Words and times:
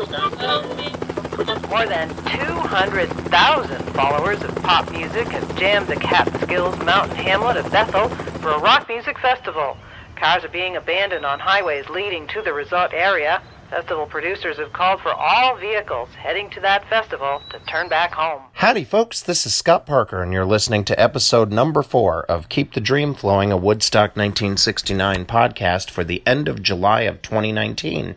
More 0.00 1.84
than 1.84 2.08
200,000 2.08 3.82
followers 3.92 4.42
of 4.42 4.54
pop 4.62 4.90
music 4.90 5.28
have 5.28 5.58
jammed 5.58 5.88
the 5.88 5.96
Catskills 5.96 6.78
mountain 6.78 7.16
hamlet 7.16 7.58
of 7.58 7.70
Bethel 7.70 8.08
for 8.38 8.52
a 8.52 8.58
rock 8.60 8.88
music 8.88 9.18
festival. 9.18 9.76
Cars 10.16 10.42
are 10.42 10.48
being 10.48 10.76
abandoned 10.76 11.26
on 11.26 11.38
highways 11.38 11.86
leading 11.90 12.26
to 12.28 12.40
the 12.40 12.54
resort 12.54 12.94
area. 12.94 13.42
Festival 13.70 14.06
producers 14.06 14.56
have 14.56 14.72
called 14.72 15.00
for 15.00 15.14
all 15.14 15.54
vehicles 15.54 16.08
heading 16.16 16.50
to 16.50 16.58
that 16.58 16.88
festival 16.88 17.40
to 17.50 17.58
turn 17.60 17.88
back 17.88 18.12
home. 18.12 18.42
Howdy, 18.54 18.82
folks. 18.82 19.22
This 19.22 19.46
is 19.46 19.54
Scott 19.54 19.86
Parker, 19.86 20.24
and 20.24 20.32
you're 20.32 20.44
listening 20.44 20.84
to 20.86 21.00
episode 21.00 21.52
number 21.52 21.84
four 21.84 22.24
of 22.24 22.48
Keep 22.48 22.74
the 22.74 22.80
Dream 22.80 23.14
Flowing, 23.14 23.52
a 23.52 23.56
Woodstock 23.56 24.16
1969 24.16 25.24
podcast 25.24 25.88
for 25.88 26.02
the 26.02 26.20
end 26.26 26.48
of 26.48 26.64
July 26.64 27.02
of 27.02 27.22
2019. 27.22 28.16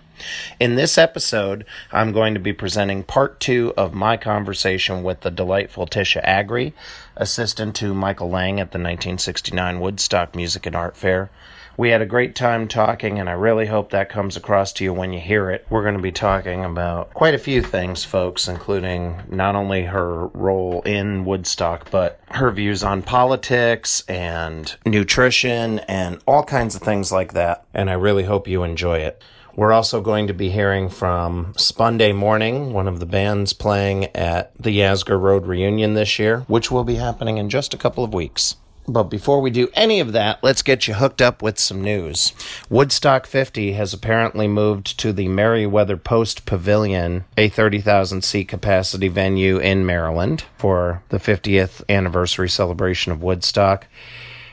In 0.59 0.73
this 0.73 0.97
episode, 0.97 1.65
I'm 1.91 2.13
going 2.13 2.33
to 2.33 2.39
be 2.39 2.53
presenting 2.53 3.03
part 3.03 3.39
two 3.39 3.75
of 3.77 3.93
my 3.93 4.17
conversation 4.17 5.03
with 5.03 5.21
the 5.21 5.29
delightful 5.29 5.85
Ticia 5.85 6.21
Agri, 6.23 6.73
assistant 7.15 7.75
to 7.75 7.93
Michael 7.93 8.31
Lang 8.31 8.59
at 8.59 8.71
the 8.71 8.79
1969 8.79 9.79
Woodstock 9.79 10.35
Music 10.35 10.65
and 10.65 10.75
Art 10.75 10.97
Fair. 10.97 11.29
We 11.75 11.89
had 11.89 12.03
a 12.03 12.05
great 12.05 12.35
time 12.35 12.67
talking, 12.67 13.19
and 13.19 13.27
I 13.27 13.33
really 13.33 13.65
hope 13.65 13.89
that 13.89 14.09
comes 14.09 14.37
across 14.37 14.73
to 14.73 14.83
you 14.83 14.93
when 14.93 15.11
you 15.11 15.19
hear 15.19 15.49
it. 15.49 15.65
We're 15.71 15.81
going 15.81 15.95
to 15.95 16.01
be 16.01 16.11
talking 16.11 16.63
about 16.63 17.11
quite 17.15 17.33
a 17.33 17.39
few 17.39 17.63
things, 17.63 18.03
folks, 18.03 18.47
including 18.47 19.23
not 19.27 19.55
only 19.55 19.85
her 19.85 20.27
role 20.27 20.83
in 20.83 21.25
Woodstock, 21.25 21.89
but 21.89 22.19
her 22.29 22.51
views 22.51 22.83
on 22.83 23.01
politics 23.01 24.03
and 24.07 24.75
nutrition 24.85 25.79
and 25.79 26.21
all 26.27 26.43
kinds 26.43 26.75
of 26.75 26.83
things 26.83 27.11
like 27.11 27.33
that. 27.33 27.65
And 27.73 27.89
I 27.89 27.93
really 27.93 28.23
hope 28.23 28.47
you 28.47 28.61
enjoy 28.61 28.99
it. 28.99 29.23
We're 29.55 29.73
also 29.73 30.01
going 30.01 30.27
to 30.27 30.33
be 30.33 30.49
hearing 30.49 30.89
from 30.89 31.53
Spunday 31.53 32.15
Morning, 32.15 32.73
one 32.73 32.87
of 32.87 32.99
the 32.99 33.05
bands 33.05 33.53
playing 33.53 34.05
at 34.15 34.51
the 34.55 34.79
Yasgur 34.79 35.19
Road 35.19 35.45
reunion 35.45 35.93
this 35.93 36.17
year, 36.17 36.41
which 36.47 36.71
will 36.71 36.83
be 36.83 36.95
happening 36.95 37.37
in 37.37 37.49
just 37.49 37.73
a 37.73 37.77
couple 37.77 38.03
of 38.03 38.13
weeks. 38.13 38.55
But 38.87 39.03
before 39.03 39.39
we 39.39 39.49
do 39.49 39.69
any 39.73 39.99
of 40.01 40.11
that, 40.11 40.43
let's 40.43 40.61
get 40.61 40.87
you 40.87 40.95
hooked 40.95 41.21
up 41.21 41.41
with 41.41 41.57
some 41.57 41.81
news. 41.81 42.33
Woodstock 42.69 43.25
50 43.25 43.73
has 43.73 43.93
apparently 43.93 44.47
moved 44.47 44.99
to 44.99 45.13
the 45.13 45.29
Merriweather 45.29 45.95
Post 45.95 46.45
Pavilion, 46.45 47.23
a 47.37 47.47
30,000 47.47 48.23
seat 48.23 48.49
capacity 48.49 49.07
venue 49.07 49.57
in 49.57 49.85
Maryland, 49.85 50.43
for 50.57 51.01
the 51.09 51.17
50th 51.17 51.81
anniversary 51.87 52.49
celebration 52.49 53.11
of 53.13 53.23
Woodstock. 53.23 53.87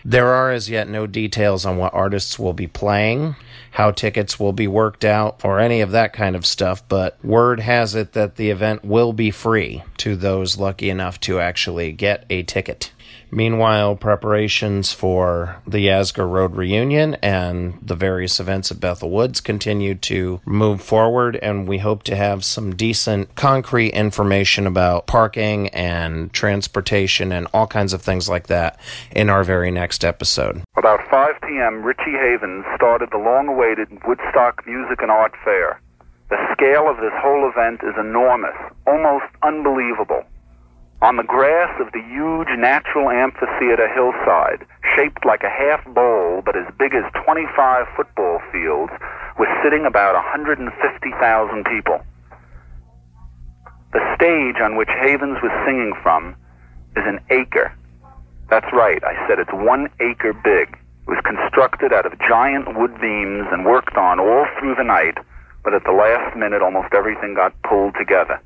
There 0.05 0.29
are 0.29 0.51
as 0.51 0.71
yet 0.71 0.89
no 0.89 1.07
details 1.07 1.67
on 1.67 1.77
what 1.77 1.93
artists 1.93 2.39
will 2.39 2.55
be 2.55 2.67
playing, 2.67 3.37
how 3.73 3.91
tickets 3.91 4.41
will 4.41 4.53
be 4.53 4.67
worked 4.67 5.05
out, 5.05 5.45
or 5.45 5.61
any 5.61 5.81
of 5.81 5.91
that 5.91 6.13
kind 6.13 6.35
of 6.35 6.47
stuff, 6.47 6.83
but 6.89 7.23
word 7.25 7.61
has 7.61 7.95
it 7.95 8.13
that 8.13 8.37
the 8.37 8.51
event 8.51 8.85
will 8.85 9.13
be 9.13 9.31
free 9.31 9.83
to 9.99 10.17
those 10.17 10.57
lucky 10.57 10.89
enough 10.89 11.21
to 11.21 11.39
actually 11.41 11.93
get 11.93 12.25
a 12.31 12.43
ticket. 12.45 12.93
Meanwhile, 13.31 13.97
preparations 13.97 14.93
for 14.93 15.61
the 15.67 15.87
Yasgur 15.87 16.29
Road 16.29 16.57
reunion 16.57 17.15
and 17.23 17.79
the 17.81 17.95
various 17.95 18.41
events 18.41 18.71
at 18.71 18.81
Bethel 18.81 19.11
Woods 19.11 19.41
continue 19.41 19.95
to 19.97 20.41
move 20.45 20.83
forward, 20.83 21.37
and 21.37 21.69
we 21.69 21.79
hope 21.79 22.03
to 22.05 22.17
have 22.17 22.45
some 22.45 22.75
decent, 22.75 23.35
concrete 23.37 23.91
information 23.91 24.67
about 24.67 25.07
parking 25.07 25.69
and 25.69 26.33
transportation 26.33 27.33
and 27.33 27.47
all 27.55 27.67
kinds 27.67 27.93
of 27.93 28.03
things 28.03 28.29
like 28.29 28.49
that 28.49 28.79
in 29.11 29.31
our 29.31 29.45
very 29.45 29.71
next 29.71 30.05
episode. 30.05 30.63
About 30.77 31.01
5 31.11 31.41
p.m., 31.43 31.83
Richie 31.83 32.19
Havens 32.19 32.65
started 32.75 33.11
the 33.13 33.19
long 33.19 33.49
awaited 33.49 33.89
Woodstock 34.07 34.67
Music 34.67 35.03
and 35.03 35.11
Art 35.11 35.35
Fair. 35.45 35.81
The 36.31 36.39
scale 36.53 36.89
of 36.89 36.97
this 36.99 37.13
whole 37.17 37.51
event 37.51 37.81
is 37.83 37.95
enormous, 37.99 38.55
almost 38.87 39.27
unbelievable. 39.43 40.23
On 41.03 41.17
the 41.17 41.25
grass 41.25 41.73
of 41.81 41.93
the 41.93 42.03
huge 42.13 42.53
natural 42.59 43.09
amphitheater 43.09 43.89
hillside, 43.89 44.67
shaped 44.95 45.25
like 45.25 45.43
a 45.43 45.49
half 45.49 45.83
bowl 45.95 46.43
but 46.45 46.55
as 46.57 46.69
big 46.79 46.93
as 46.93 47.05
25 47.25 47.87
football 47.97 48.39
fields, 48.53 48.93
was 49.39 49.49
sitting 49.65 49.87
about 49.87 50.15
150,000 50.15 51.65
people. 51.65 52.05
The 53.95 54.05
stage 54.15 54.61
on 54.61 54.77
which 54.77 54.91
Havens 55.01 55.39
was 55.43 55.53
singing 55.65 55.95
from 56.03 56.37
is 56.95 57.05
an 57.09 57.19
acre. 57.31 57.73
That's 58.51 58.71
right, 58.71 59.03
I 59.03 59.17
said 59.27 59.39
it's 59.39 59.53
one 59.55 59.89
acre 60.01 60.35
big. 60.35 60.77
It 60.77 61.09
was 61.09 61.25
constructed 61.25 61.95
out 61.95 62.05
of 62.05 62.13
giant 62.29 62.77
wood 62.77 63.01
beams 63.01 63.49
and 63.51 63.65
worked 63.65 63.97
on 63.97 64.21
all 64.21 64.45
through 64.59 64.75
the 64.75 64.85
night, 64.85 65.17
but 65.65 65.73
at 65.73 65.85
the 65.85 65.97
last 65.97 66.37
minute 66.37 66.61
almost 66.61 66.93
everything 66.93 67.33
got 67.33 67.55
pulled 67.63 67.95
together. 67.99 68.39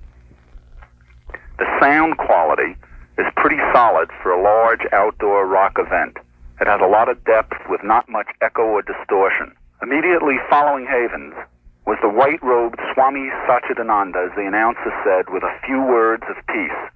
The 1.59 1.67
sound 1.81 2.19
quality 2.19 2.77
is 3.19 3.27
pretty 3.37 3.59
solid 3.73 4.11
for 4.23 4.33
a 4.33 4.43
large 4.43 4.81
outdoor 4.93 5.47
rock 5.47 5.77
event. 5.79 6.17
It 6.61 6.67
has 6.67 6.81
a 6.83 6.91
lot 6.91 7.09
of 7.09 7.25
depth 7.25 7.55
with 7.69 7.83
not 7.85 8.09
much 8.09 8.27
echo 8.41 8.63
or 8.63 8.83
distortion. 8.83 9.55
Immediately 9.83 10.37
following 10.51 10.87
Havens 10.87 11.35
was 11.87 11.99
the 12.03 12.09
white-robed 12.09 12.81
Swami 12.93 13.31
Satchidananda, 13.47 14.27
as 14.27 14.35
the 14.35 14.47
announcer 14.47 14.91
said, 15.05 15.33
with 15.33 15.43
a 15.43 15.61
few 15.67 15.83
words 15.83 16.25
of 16.29 16.37
peace. 16.47 16.91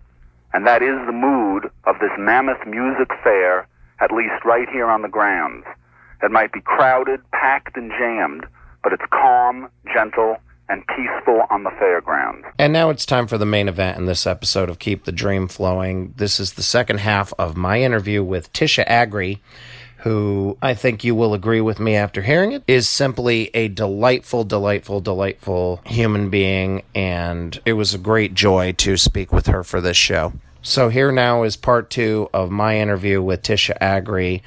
And 0.54 0.66
that 0.66 0.82
is 0.82 0.96
the 1.06 1.12
mood 1.12 1.70
of 1.84 1.98
this 2.00 2.12
mammoth 2.18 2.66
music 2.66 3.10
fair, 3.22 3.68
at 4.00 4.10
least 4.10 4.44
right 4.44 4.68
here 4.70 4.88
on 4.88 5.02
the 5.02 5.08
grounds. 5.08 5.66
It 6.22 6.30
might 6.30 6.52
be 6.52 6.60
crowded, 6.62 7.20
packed, 7.30 7.76
and 7.76 7.92
jammed, 7.92 8.46
but 8.82 8.92
it's 8.92 9.04
calm, 9.10 9.68
gentle, 9.92 10.38
and 10.68 10.86
peaceful 10.88 11.42
on 11.50 11.64
the 11.64 11.70
fairgrounds. 11.78 12.46
And 12.58 12.72
now 12.72 12.90
it's 12.90 13.06
time 13.06 13.26
for 13.26 13.38
the 13.38 13.46
main 13.46 13.68
event 13.68 13.98
in 13.98 14.06
this 14.06 14.26
episode 14.26 14.68
of 14.68 14.78
Keep 14.78 15.04
the 15.04 15.12
Dream 15.12 15.48
Flowing. 15.48 16.14
This 16.16 16.38
is 16.38 16.54
the 16.54 16.62
second 16.62 17.00
half 17.00 17.32
of 17.38 17.56
my 17.56 17.80
interview 17.80 18.22
with 18.22 18.52
Ticia 18.52 18.84
Agri, 18.86 19.40
who 19.98 20.56
I 20.62 20.74
think 20.74 21.04
you 21.04 21.14
will 21.14 21.34
agree 21.34 21.60
with 21.60 21.80
me 21.80 21.94
after 21.94 22.22
hearing 22.22 22.52
it, 22.52 22.62
is 22.66 22.88
simply 22.88 23.50
a 23.54 23.68
delightful, 23.68 24.44
delightful, 24.44 25.00
delightful 25.00 25.80
human 25.86 26.30
being. 26.30 26.82
And 26.94 27.58
it 27.64 27.72
was 27.72 27.94
a 27.94 27.98
great 27.98 28.34
joy 28.34 28.72
to 28.72 28.96
speak 28.96 29.32
with 29.32 29.46
her 29.46 29.64
for 29.64 29.80
this 29.80 29.96
show. 29.96 30.34
So 30.60 30.88
here 30.88 31.10
now 31.12 31.44
is 31.44 31.56
part 31.56 31.88
two 31.88 32.28
of 32.34 32.50
my 32.50 32.78
interview 32.78 33.22
with 33.22 33.42
Ticia 33.42 33.76
Agri 33.80 34.42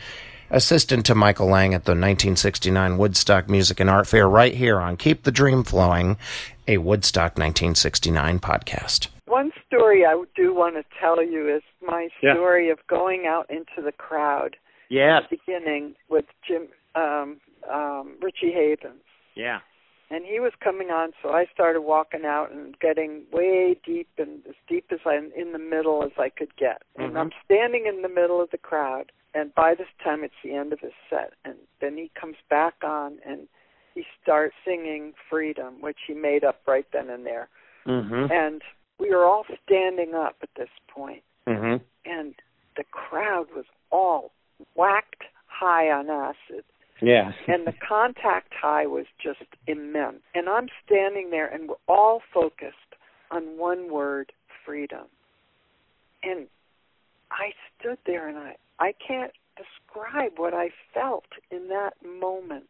assistant 0.52 1.06
to 1.08 1.16
Michael 1.16 1.48
Lang 1.48 1.74
at 1.74 1.86
the 1.86 1.92
1969 1.92 2.98
Woodstock 2.98 3.50
Music 3.50 3.80
and 3.80 3.90
Art 3.90 4.08
Fair, 4.08 4.30
right 4.30 4.54
here 4.54 4.80
on 4.80 4.98
Keep 4.98 5.24
the 5.24 5.32
Dream 5.32 5.64
Flowing, 5.64 6.18
a 6.68 6.78
Woodstock 6.78 7.38
1969 7.38 8.40
podcast. 8.40 9.08
One 9.26 9.52
story 9.66 10.06
I 10.06 10.22
do 10.36 10.54
want 10.54 10.76
to 10.76 10.84
tell 11.00 11.24
you 11.24 11.54
is 11.54 11.64
my 11.82 12.10
story 12.20 12.68
yeah. 12.68 12.74
of 12.74 12.80
going 12.88 13.26
out 13.26 13.50
into 13.50 13.82
the 13.84 13.94
crowd. 13.94 14.58
Yeah. 14.90 15.22
Beginning 15.30 15.96
with 16.10 16.26
Jim 16.46 16.68
um, 16.96 17.40
um, 17.72 18.16
Richie 18.22 18.52
Havens. 18.54 19.02
Yeah. 19.36 19.60
And 20.12 20.26
he 20.26 20.42
was 20.42 20.52
coming 20.62 20.90
on, 20.90 21.14
so 21.24 21.30
I 21.30 21.46
started 21.54 21.82
walking 21.82 22.26
out 22.26 22.52
and 22.52 22.78
getting 22.80 23.24
way 23.32 23.78
deep 23.86 24.10
and 24.18 24.42
as 24.48 24.56
deep 24.68 24.88
as 24.92 25.00
I'm 25.06 25.32
in 25.36 25.54
the 25.54 25.60
middle 25.60 26.04
as 26.04 26.12
I 26.18 26.30
could 26.30 26.56
get. 26.58 26.82
And 26.98 27.10
mm-hmm. 27.10 27.18
I'm 27.18 27.32
standing 27.46 27.86
in 27.88 28.02
the 28.02 28.10
middle 28.10 28.42
of 28.42 28.52
the 28.52 28.58
crowd 28.58 29.12
and 29.34 29.54
by 29.56 29.76
this 29.76 29.88
time 30.04 30.24
it's 30.24 30.34
the 30.44 30.54
end 30.54 30.74
of 30.74 30.80
his 30.80 30.92
set 31.10 31.34
and 31.46 31.56
then 31.80 31.98
he 31.98 32.12
comes 32.20 32.36
back 32.50 32.76
on 32.84 33.18
and 33.26 33.48
he 33.96 34.04
starts 34.22 34.56
singing 34.66 35.14
freedom 35.30 35.76
which 35.82 35.98
he 36.08 36.14
made 36.14 36.44
up 36.44 36.62
right 36.68 36.86
then 36.94 37.10
and 37.10 37.26
there 37.26 37.50
mm-hmm. 37.88 38.32
and 38.32 38.62
we 39.00 39.10
were 39.10 39.26
all 39.26 39.46
standing 39.66 40.14
up 40.14 40.36
at 40.42 40.50
this 40.58 40.70
point 40.94 41.24
mm-hmm. 41.48 41.84
and 42.06 42.36
the 42.78 42.84
crowd 42.92 43.48
was 43.56 43.66
all 43.92 44.32
whacked 44.76 45.24
high 45.48 45.90
on 45.90 46.10
acid 46.10 46.64
yeah 47.02 47.32
and 47.48 47.66
the 47.66 47.74
contact 47.88 48.54
high 48.60 48.86
was 48.86 49.06
just 49.22 49.44
immense 49.68 50.22
and 50.36 50.48
i'm 50.50 50.68
standing 50.86 51.30
there 51.30 51.48
and 51.48 51.70
we're 51.70 51.76
all 51.88 52.22
focused 52.34 52.76
on 53.32 53.58
one 53.58 53.92
word 53.92 54.32
freedom 54.66 55.06
and 56.24 56.48
i 57.32 57.52
stood 57.80 57.98
there 58.06 58.28
and 58.28 58.38
i 58.38 58.56
I 58.82 58.96
can't 59.08 59.32
describe 59.56 60.34
what 60.38 60.56
I 60.56 60.70
felt 60.92 61.26
in 61.52 61.68
that 61.70 61.94
moment. 62.04 62.66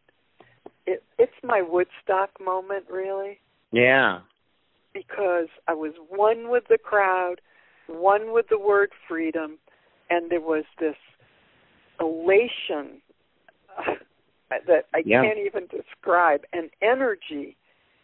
It, 0.86 1.02
it's 1.18 1.32
my 1.42 1.62
Woodstock 1.62 2.38
moment, 2.38 2.84
really. 2.90 3.38
Yeah. 3.70 4.20
Because 4.92 5.48
I 5.66 5.72
was 5.72 5.92
one 6.10 6.50
with 6.50 6.64
the 6.68 6.76
crowd, 6.76 7.36
one 7.86 8.32
with 8.32 8.46
the 8.50 8.58
word 8.58 8.90
freedom, 9.08 9.58
and 10.10 10.30
there 10.30 10.42
was 10.42 10.64
this 10.78 10.96
elation 11.98 13.00
that 14.66 14.86
I 14.94 15.02
yeah. 15.04 15.22
can't 15.22 15.38
even 15.38 15.66
describe, 15.66 16.42
and 16.52 16.70
energy 16.82 17.56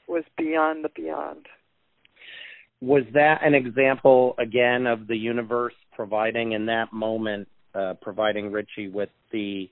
was 0.07 0.25
beyond 0.37 0.85
the 0.85 0.91
beyond. 0.95 1.47
Was 2.81 3.03
that 3.15 3.41
an 3.43 3.55
example 3.55 4.35
again 4.39 4.87
of 4.87 5.07
the 5.09 5.17
universe 5.17 5.75
providing 5.95 6.53
in 6.53 6.67
that 6.67 6.93
moment 6.93 7.49
uh, 7.75 7.95
providing 8.01 8.53
Richie 8.53 8.89
with 8.89 9.11
the 9.33 9.69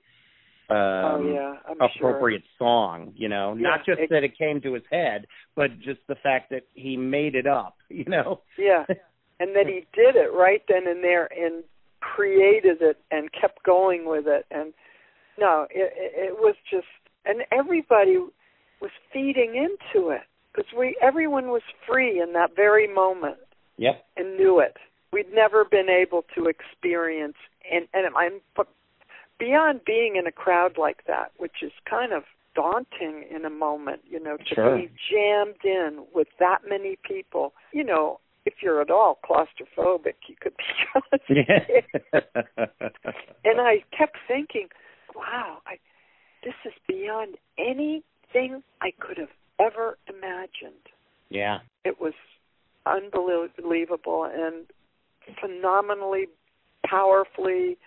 um, 0.69 0.75
oh 0.75 1.31
yeah, 1.33 1.53
I'm 1.69 1.77
appropriate 1.79 2.43
song. 2.59 3.13
You 3.15 3.29
know, 3.29 3.55
Yeah, 3.55 3.69
not 3.69 3.85
just 3.85 3.99
it- 3.99 4.09
that 4.09 4.23
it 4.23 4.37
came 4.37 4.59
to 4.61 4.73
his 4.73 4.83
head, 4.91 5.25
but 5.55 5.79
just 5.79 6.01
the 6.07 6.15
fact 6.15 6.49
that 6.49 6.63
he 6.73 6.97
made 6.97 7.35
it 7.35 7.47
up. 7.47 7.75
You 7.89 8.03
know. 8.03 8.41
Yeah, 8.57 8.83
and 9.39 9.55
that 9.55 9.65
he 9.65 9.85
did 9.93 10.17
it 10.17 10.33
right 10.33 10.61
then 10.67 10.87
and 10.87 11.01
there 11.03 11.29
and 11.33 11.63
created 12.01 12.81
it 12.81 12.97
and 13.11 13.31
kept 13.31 13.63
going 13.63 14.05
with 14.05 14.27
it. 14.27 14.45
And 14.51 14.73
no, 15.37 15.67
it, 15.69 15.93
it 15.95 16.11
it 16.29 16.33
was 16.39 16.55
just, 16.69 16.87
and 17.25 17.41
everybody 17.51 18.17
was 18.81 18.91
feeding 19.11 19.55
into 19.55 20.09
it 20.09 20.21
because 20.53 20.71
we 20.77 20.95
everyone 21.01 21.47
was 21.47 21.61
free 21.87 22.21
in 22.21 22.33
that 22.33 22.55
very 22.55 22.87
moment. 22.93 23.37
Yep. 23.79 24.03
and 24.17 24.35
knew 24.37 24.59
it. 24.59 24.75
We'd 25.13 25.31
never 25.31 25.63
been 25.63 25.87
able 25.87 26.25
to 26.35 26.47
experience, 26.47 27.35
and 27.71 27.87
and 27.93 28.07
I'm 28.17 28.41
but 28.55 28.67
beyond 29.39 29.81
being 29.85 30.15
in 30.15 30.25
a 30.25 30.31
crowd 30.31 30.77
like 30.79 31.05
that, 31.05 31.31
which 31.37 31.61
is 31.61 31.71
kind 31.87 32.11
of 32.11 32.23
daunting 32.55 33.23
in 33.29 33.45
a 33.45 33.51
moment, 33.51 34.01
you 34.09 34.19
know, 34.19 34.35
to 34.37 34.55
Sure. 34.55 34.75
be 34.77 34.89
jammed 35.11 35.63
in 35.63 36.05
with 36.11 36.27
that 36.39 36.61
many 36.67 36.97
people. 37.03 37.53
You 37.71 37.83
know, 37.83 38.19
if 38.47 38.55
you're 38.63 38.81
at 38.81 38.89
all 38.89 39.19
claustrophobic, 39.23 40.15
you 40.27 40.35
could 40.41 40.53
be. 40.57 41.35
yeah. 41.35 42.19
and 43.45 43.61
I 43.61 43.83
kept 43.95 44.17
thinking, 44.27 44.69
wow, 45.17 45.57
I, 45.65 45.77
this 46.43 46.53
is 46.65 46.73
beyond 46.87 47.35
anything 47.57 48.63
I 48.81 48.91
could 48.99 49.17
have 49.17 49.33
ever 49.59 49.97
imagined 50.07 50.85
yeah. 51.29 51.59
it 51.83 51.99
was 51.99 52.13
unbelievable 52.85 54.29
and 54.31 54.65
phenomenally 55.41 56.27
powerfully 56.85 57.77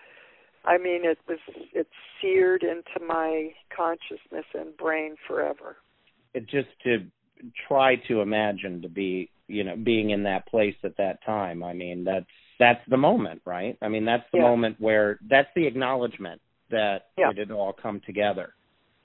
i 0.65 0.77
mean 0.77 1.05
it 1.05 1.17
was 1.27 1.39
it's 1.73 1.89
seared 2.21 2.61
into 2.61 3.05
my 3.07 3.49
consciousness 3.75 4.45
and 4.53 4.75
brain 4.77 5.15
forever 5.27 5.77
It 6.33 6.47
just 6.47 6.69
to 6.83 7.05
try 7.67 7.95
to 8.07 8.21
imagine 8.21 8.81
to 8.83 8.89
be, 8.89 9.29
you 9.47 9.63
know, 9.63 9.75
being 9.75 10.11
in 10.11 10.23
that 10.23 10.47
place 10.47 10.75
at 10.83 10.97
that 10.97 11.23
time. 11.25 11.63
I 11.63 11.73
mean, 11.73 12.03
that's 12.03 12.25
that's 12.59 12.81
the 12.89 12.97
moment, 12.97 13.41
right? 13.45 13.77
I 13.81 13.87
mean, 13.87 14.05
that's 14.05 14.23
the 14.31 14.37
Yeah. 14.37 14.49
moment 14.49 14.75
where 14.79 15.19
that's 15.27 15.49
the 15.55 15.65
acknowledgement 15.65 16.41
that 16.71 17.07
Yeah. 17.17 17.29
it 17.31 17.37
had 17.37 17.51
all 17.51 17.73
come 17.73 18.01
together. 18.05 18.53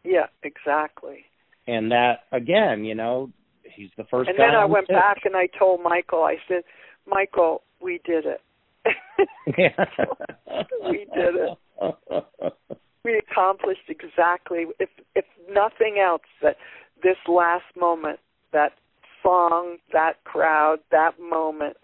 yeah 0.05 0.27
exactly 0.43 1.25
And 1.67 1.91
that 1.93 2.21
again, 2.33 2.85
you 2.85 2.95
know, 2.95 3.31
he's 3.65 3.91
the 3.97 4.05
first 4.05 4.29
and 4.31 4.39
then 4.39 4.55
i 4.55 4.65
went 4.65 4.87
pitch. 4.87 4.95
back 4.97 5.19
and 5.25 5.37
i 5.37 5.47
told 5.59 5.83
michael 5.83 6.23
i 6.23 6.37
said 6.49 6.63
michael 7.07 7.63
we 7.81 8.01
did 8.05 8.25
it 8.25 8.41
We 10.89 11.07
did 11.15 11.35
it. 11.35 11.59
we 13.05 13.19
accomplished 13.19 13.89
exactly 13.89 14.67
if 14.79 14.89
if 15.15 15.25
nothing 15.51 15.97
else 16.05 16.23
that 16.43 16.57
this 17.03 17.17
last 17.29 17.65
moment 17.79 18.19
that 18.53 18.73
song 19.23 19.77
that 19.93 20.23
crowd 20.25 20.79
that 20.91 21.13
moment 21.21 21.77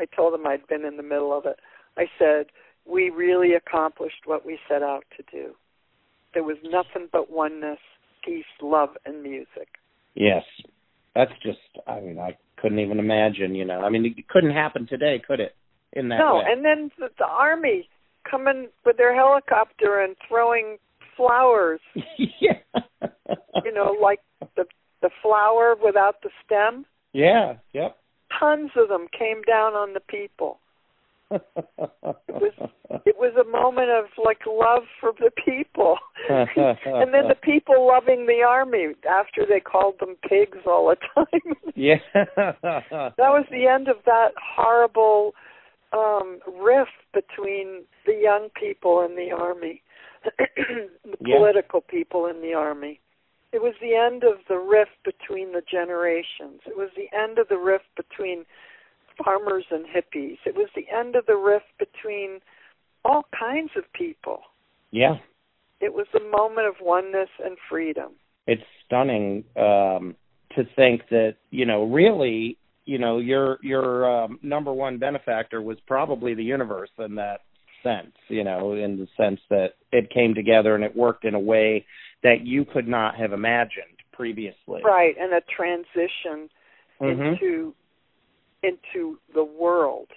i 0.00 0.04
told 0.04 0.34
him 0.34 0.46
i'd 0.46 0.66
been 0.66 0.84
in 0.84 0.96
the 0.96 1.02
middle 1.02 1.36
of 1.36 1.44
it 1.46 1.58
i 1.96 2.04
said 2.18 2.46
we 2.90 3.10
really 3.10 3.54
accomplished 3.54 4.22
what 4.26 4.44
we 4.46 4.58
set 4.68 4.82
out 4.82 5.04
to 5.16 5.22
do 5.30 5.52
there 6.34 6.44
was 6.44 6.56
nothing 6.64 7.08
but 7.12 7.30
oneness 7.30 7.78
peace 8.24 8.44
love 8.62 8.90
and 9.04 9.22
music 9.22 9.68
Yes. 10.18 10.44
That's 11.14 11.30
just 11.42 11.58
I 11.86 12.00
mean, 12.00 12.18
I 12.18 12.36
couldn't 12.56 12.78
even 12.78 12.98
imagine, 12.98 13.54
you 13.54 13.64
know. 13.66 13.80
I 13.80 13.90
mean 13.90 14.04
it 14.06 14.28
couldn't 14.28 14.52
happen 14.52 14.86
today, 14.88 15.20
could 15.26 15.40
it? 15.40 15.54
In 15.92 16.08
that 16.08 16.18
no 16.18 16.36
way. 16.36 16.44
and 16.50 16.64
then 16.64 16.90
the, 16.98 17.08
the 17.18 17.26
army 17.26 17.86
coming 18.30 18.68
with 18.84 18.96
their 18.96 19.14
helicopter 19.14 20.00
and 20.00 20.16
throwing 20.26 20.78
flowers 21.16 21.80
yeah. 22.40 22.80
you 23.64 23.72
know 23.72 23.94
like 24.02 24.20
the 24.56 24.64
the 25.02 25.10
flower 25.22 25.74
without 25.82 26.22
the 26.22 26.30
stem 26.44 26.84
Yeah, 27.12 27.54
yep. 27.72 27.96
tons 28.40 28.70
of 28.76 28.88
them 28.88 29.06
came 29.16 29.42
down 29.42 29.74
on 29.74 29.92
the 29.94 30.00
people. 30.00 30.58
Was 31.30 32.52
It 33.04 33.16
was 33.18 33.34
a 33.34 33.48
moment 33.48 33.90
of 33.90 34.06
like 34.24 34.40
love 34.46 34.84
for 35.00 35.12
the 35.18 35.30
people. 35.44 35.96
and 36.28 37.12
then 37.14 37.28
the 37.28 37.36
people 37.40 37.86
loving 37.86 38.26
the 38.26 38.42
army 38.46 38.94
after 39.08 39.44
they 39.48 39.60
called 39.60 39.94
them 40.00 40.16
pigs 40.28 40.58
all 40.66 40.88
the 40.88 40.96
time. 41.14 41.54
yeah. 41.74 41.96
that 42.14 43.16
was 43.18 43.46
the 43.50 43.66
end 43.66 43.88
of 43.88 43.96
that 44.06 44.32
horrible 44.40 45.34
um 45.92 46.40
rift 46.60 46.98
between 47.12 47.84
the 48.06 48.14
young 48.14 48.48
people 48.58 49.00
and 49.00 49.16
the 49.16 49.30
army. 49.32 49.82
the 50.38 50.88
Yeah. 51.20 51.38
political 51.38 51.80
people 51.80 52.26
in 52.26 52.40
the 52.40 52.54
army. 52.54 53.00
It 53.52 53.62
was 53.62 53.74
the 53.80 53.94
end 53.94 54.24
of 54.24 54.38
the 54.48 54.58
rift 54.58 54.98
between 55.04 55.52
the 55.52 55.62
generations. 55.62 56.60
It 56.66 56.76
was 56.76 56.90
the 56.96 57.08
end 57.16 57.38
of 57.38 57.48
the 57.48 57.58
rift 57.58 57.86
between 57.96 58.44
farmers 59.22 59.64
and 59.70 59.84
hippies. 59.86 60.38
It 60.44 60.54
was 60.54 60.68
the 60.74 60.86
end 60.96 61.16
of 61.16 61.26
the 61.26 61.36
rift 61.36 61.66
between 61.78 62.40
all 63.04 63.26
kinds 63.38 63.70
of 63.76 63.84
people. 63.92 64.40
yeah. 64.90 65.14
It 65.78 65.92
was 65.92 66.06
a 66.14 66.20
moment 66.20 66.66
of 66.66 66.76
oneness 66.80 67.28
and 67.44 67.58
freedom. 67.68 68.12
It's 68.46 68.62
stunning 68.86 69.44
um 69.56 70.16
to 70.56 70.64
think 70.74 71.02
that, 71.10 71.34
you 71.50 71.66
know, 71.66 71.84
really, 71.84 72.56
you 72.86 72.98
know, 72.98 73.18
your 73.18 73.58
your 73.62 74.10
um 74.10 74.38
number 74.42 74.72
one 74.72 74.98
benefactor 74.98 75.60
was 75.60 75.76
probably 75.86 76.32
the 76.34 76.42
universe 76.42 76.88
in 76.98 77.14
that 77.16 77.40
sense, 77.82 78.14
you 78.28 78.42
know, 78.42 78.72
in 78.72 78.96
the 78.96 79.06
sense 79.18 79.40
that 79.50 79.74
it 79.92 80.08
came 80.10 80.34
together 80.34 80.74
and 80.74 80.82
it 80.82 80.96
worked 80.96 81.24
in 81.26 81.34
a 81.34 81.40
way 81.40 81.84
that 82.22 82.40
you 82.44 82.64
could 82.64 82.88
not 82.88 83.14
have 83.16 83.32
imagined 83.34 83.96
previously. 84.12 84.80
Right, 84.82 85.14
and 85.20 85.32
a 85.34 85.42
transition 85.54 86.48
Mhm. 87.02 87.32
into 87.32 87.74
into 88.66 89.18
the 89.34 89.44
world. 89.44 90.08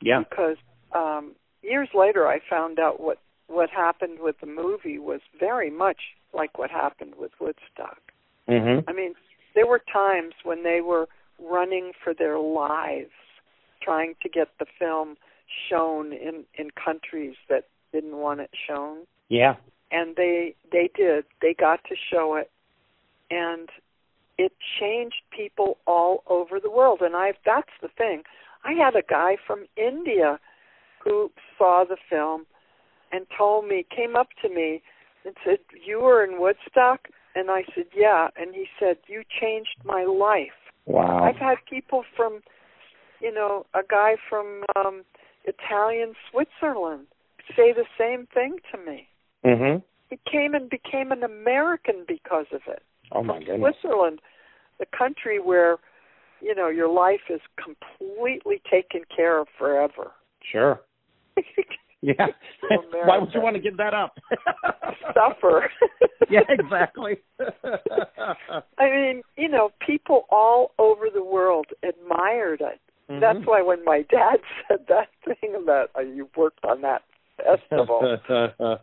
Yeah. 0.00 0.22
because 0.28 0.56
um 0.92 1.24
years 1.62 1.88
later 1.94 2.26
I 2.26 2.40
found 2.50 2.78
out 2.78 3.00
what 3.00 3.18
what 3.46 3.70
happened 3.70 4.18
with 4.20 4.36
the 4.40 4.46
movie 4.46 4.98
was 4.98 5.20
very 5.38 5.70
much 5.70 6.00
like 6.32 6.58
what 6.58 6.70
happened 6.70 7.14
with 7.16 7.32
Woodstock. 7.40 8.00
Mhm. 8.48 8.84
I 8.88 8.92
mean, 8.92 9.14
there 9.54 9.66
were 9.66 9.82
times 9.92 10.34
when 10.42 10.62
they 10.62 10.80
were 10.80 11.06
running 11.38 11.92
for 12.02 12.12
their 12.14 12.38
lives 12.38 13.12
trying 13.80 14.14
to 14.22 14.28
get 14.28 14.48
the 14.58 14.66
film 14.78 15.16
shown 15.68 16.12
in 16.12 16.44
in 16.54 16.70
countries 16.70 17.36
that 17.48 17.64
didn't 17.92 18.16
want 18.16 18.40
it 18.40 18.50
shown 18.66 19.06
Yeah. 19.28 19.56
and 19.90 20.16
they 20.16 20.54
they 20.70 20.88
did 20.94 21.24
they 21.42 21.54
got 21.54 21.84
to 21.90 21.96
show 22.10 22.36
it 22.36 22.50
and 23.30 23.68
it 24.44 24.52
changed 24.80 25.22
people 25.40 25.70
all 25.86 26.14
over 26.36 26.54
the 26.66 26.70
world 26.78 27.00
and 27.06 27.14
i 27.24 27.28
that's 27.50 27.76
the 27.84 27.92
thing 28.00 28.18
i 28.70 28.72
had 28.84 28.94
a 28.96 29.06
guy 29.18 29.32
from 29.46 29.60
india 29.76 30.30
who 31.04 31.16
saw 31.56 31.84
the 31.92 32.00
film 32.10 32.40
and 33.12 33.22
told 33.36 33.62
me 33.72 33.78
came 33.98 34.14
up 34.22 34.28
to 34.42 34.48
me 34.48 34.68
and 35.24 35.34
said 35.44 35.58
you 35.88 35.96
were 36.00 36.20
in 36.26 36.40
woodstock 36.40 37.00
and 37.36 37.46
i 37.50 37.62
said 37.74 37.88
yeah 38.04 38.24
and 38.40 38.48
he 38.60 38.66
said 38.78 38.96
you 39.06 39.22
changed 39.40 39.78
my 39.84 40.02
life 40.04 40.58
Wow. 40.86 41.22
i've 41.26 41.36
had 41.48 41.58
people 41.70 42.02
from 42.16 42.32
you 43.20 43.32
know 43.38 43.52
a 43.74 43.82
guy 43.98 44.12
from 44.28 44.46
um 44.76 44.96
italian 45.54 46.10
switzerland 46.28 47.06
say 47.56 47.68
the 47.72 47.88
same 48.02 48.22
thing 48.36 48.52
to 48.72 48.78
me 48.90 48.98
Mhm. 49.44 49.82
he 50.10 50.18
came 50.34 50.54
and 50.54 50.70
became 50.70 51.10
an 51.10 51.22
American 51.24 52.04
because 52.06 52.46
of 52.52 52.60
it. 52.68 52.82
Oh 53.10 53.22
my 53.24 53.34
From 53.38 53.44
goodness. 53.44 53.74
Switzerland, 53.80 54.20
the 54.82 54.96
country 54.96 55.38
where, 55.38 55.76
you 56.40 56.54
know, 56.54 56.68
your 56.68 56.88
life 56.88 57.30
is 57.30 57.40
completely 57.62 58.60
taken 58.68 59.02
care 59.14 59.40
of 59.40 59.46
forever. 59.58 60.12
Sure. 60.50 60.80
Yeah. 62.04 62.26
Why 63.04 63.18
would 63.18 63.28
you 63.32 63.40
want 63.40 63.54
to 63.54 63.62
give 63.62 63.76
that 63.76 63.94
up? 63.94 64.18
Suffer. 65.14 65.70
yeah, 66.28 66.40
exactly. 66.48 67.18
I 68.76 68.90
mean, 68.90 69.22
you 69.36 69.48
know, 69.48 69.70
people 69.86 70.24
all 70.28 70.72
over 70.80 71.04
the 71.14 71.22
world 71.22 71.66
admired 71.84 72.60
it. 72.60 72.80
Mm-hmm. 73.08 73.20
That's 73.20 73.46
why 73.46 73.62
when 73.62 73.84
my 73.84 74.02
dad 74.10 74.38
said 74.66 74.86
that 74.88 75.10
thing 75.24 75.54
about 75.54 75.90
uh, 75.96 76.00
you 76.00 76.28
worked 76.36 76.64
on 76.64 76.82
that 76.82 77.02
festival, 77.36 78.16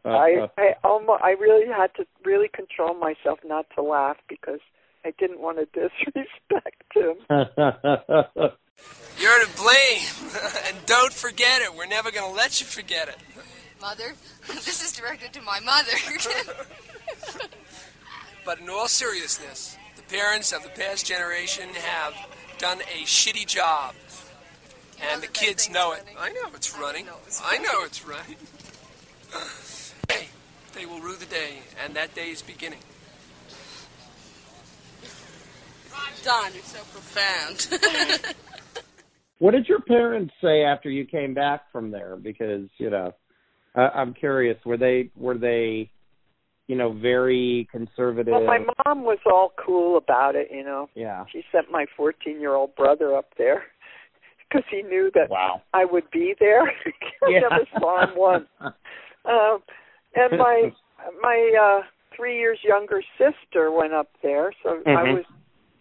I 0.06 0.48
I 0.58 0.75
almost 0.86 1.22
I 1.22 1.32
really 1.32 1.68
had 1.68 1.94
to 1.98 2.06
really 2.24 2.48
control 2.48 2.94
myself 2.94 3.39
not 3.46 3.65
to 3.75 3.84
laugh 3.84 4.18
because 4.29 4.62
I 5.06 5.13
didn't 5.18 5.39
want 5.39 5.58
to 5.58 5.65
disrespect 5.65 6.84
him. 6.94 7.15
You're 9.20 9.46
to 9.46 9.50
blame. 9.58 10.01
and 10.68 10.77
don't 10.86 11.13
forget 11.13 11.62
it. 11.62 11.75
We're 11.75 11.88
never 11.88 12.12
going 12.12 12.29
to 12.29 12.36
let 12.36 12.60
you 12.62 12.65
forget 12.68 13.10
it. 13.10 13.18
Mother, 13.82 14.13
this 14.48 14.84
is 14.84 14.91
directed 14.91 15.34
to 15.34 15.41
my 15.41 15.60
mother. 15.60 15.91
But 18.46 18.60
in 18.60 18.70
all 18.70 18.88
seriousness, 18.88 19.77
the 19.96 20.01
parents 20.03 20.53
of 20.53 20.63
the 20.63 20.70
past 20.70 21.06
generation 21.06 21.70
have 21.70 22.13
done 22.58 22.79
a 22.82 23.03
shitty 23.03 23.46
job. 23.46 23.94
And 25.12 25.22
the 25.22 25.27
kids 25.27 25.70
know 25.70 25.94
it. 25.94 26.03
running. 26.03 26.18
I 26.20 26.29
know 26.32 26.50
it's 26.56 26.77
running. 26.77 27.06
know 27.06 27.18
it's 27.25 27.41
I 27.46 27.58
know 27.58 27.84
it's 27.84 28.06
running. 28.06 28.36
hey, 30.10 30.27
they 30.74 30.86
will 30.86 31.00
rue 31.00 31.15
the 31.15 31.25
day, 31.25 31.60
and 31.84 31.94
that 31.96 32.15
day 32.15 32.32
is 32.32 32.41
beginning. 32.41 32.79
Don, 36.24 36.53
you're 36.53 36.63
so 36.63 36.84
profound. 36.91 38.36
What 39.39 39.51
did 39.51 39.68
your 39.70 39.79
parents 39.79 40.34
say 40.44 40.63
after 40.63 40.89
you 40.89 41.06
came 41.06 41.34
back 41.34 41.72
from 41.72 41.91
there? 41.91 42.18
Because 42.18 42.68
you 42.77 42.89
know, 42.89 43.13
I, 43.74 43.84
I'm 43.88 44.13
curious. 44.13 44.58
Were 44.65 44.75
they 44.75 45.12
were 45.15 45.38
they, 45.38 45.89
you 46.68 46.75
know, 46.75 46.91
very 46.91 47.65
conservative? 47.72 48.34
Well, 48.34 48.46
my 48.46 48.60
mom 48.86 49.03
was 49.03 49.20
all 49.25 49.53
cool 49.65 49.96
about 49.96 50.36
it, 50.36 50.50
you 50.51 50.63
know. 50.65 50.89
yeah. 50.94 51.24
She 51.32 51.41
sent 51.53 51.72
my 51.72 51.86
14-year-old 51.98 52.75
brother 52.75 53.15
up 53.15 53.27
there 53.38 53.63
because 54.50 54.65
he 54.70 54.82
knew 54.82 55.10
that 55.13 55.29
Wow. 55.29 55.62
I 55.74 55.86
would 55.86 56.12
be 56.12 56.36
there. 56.38 56.63
I 57.24 57.29
Yeah. 57.29 57.39
never 57.39 57.65
saw 57.79 58.03
him 58.03 58.18
once. 58.18 58.48
Um, 59.24 59.63
and 60.15 60.38
my 60.38 60.70
my 61.22 61.79
uh, 61.82 61.88
three 62.13 62.38
years 62.39 62.60
younger 62.62 63.01
sister 63.18 63.72
went 63.72 63.94
up 63.94 64.10
there, 64.22 64.51
so 64.63 64.82
I 64.86 65.03
Mhm. 65.03 65.13
was 65.13 65.25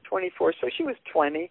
24, 0.08 0.54
so 0.60 0.68
she 0.74 0.82
was 0.82 0.96
20. 1.12 1.50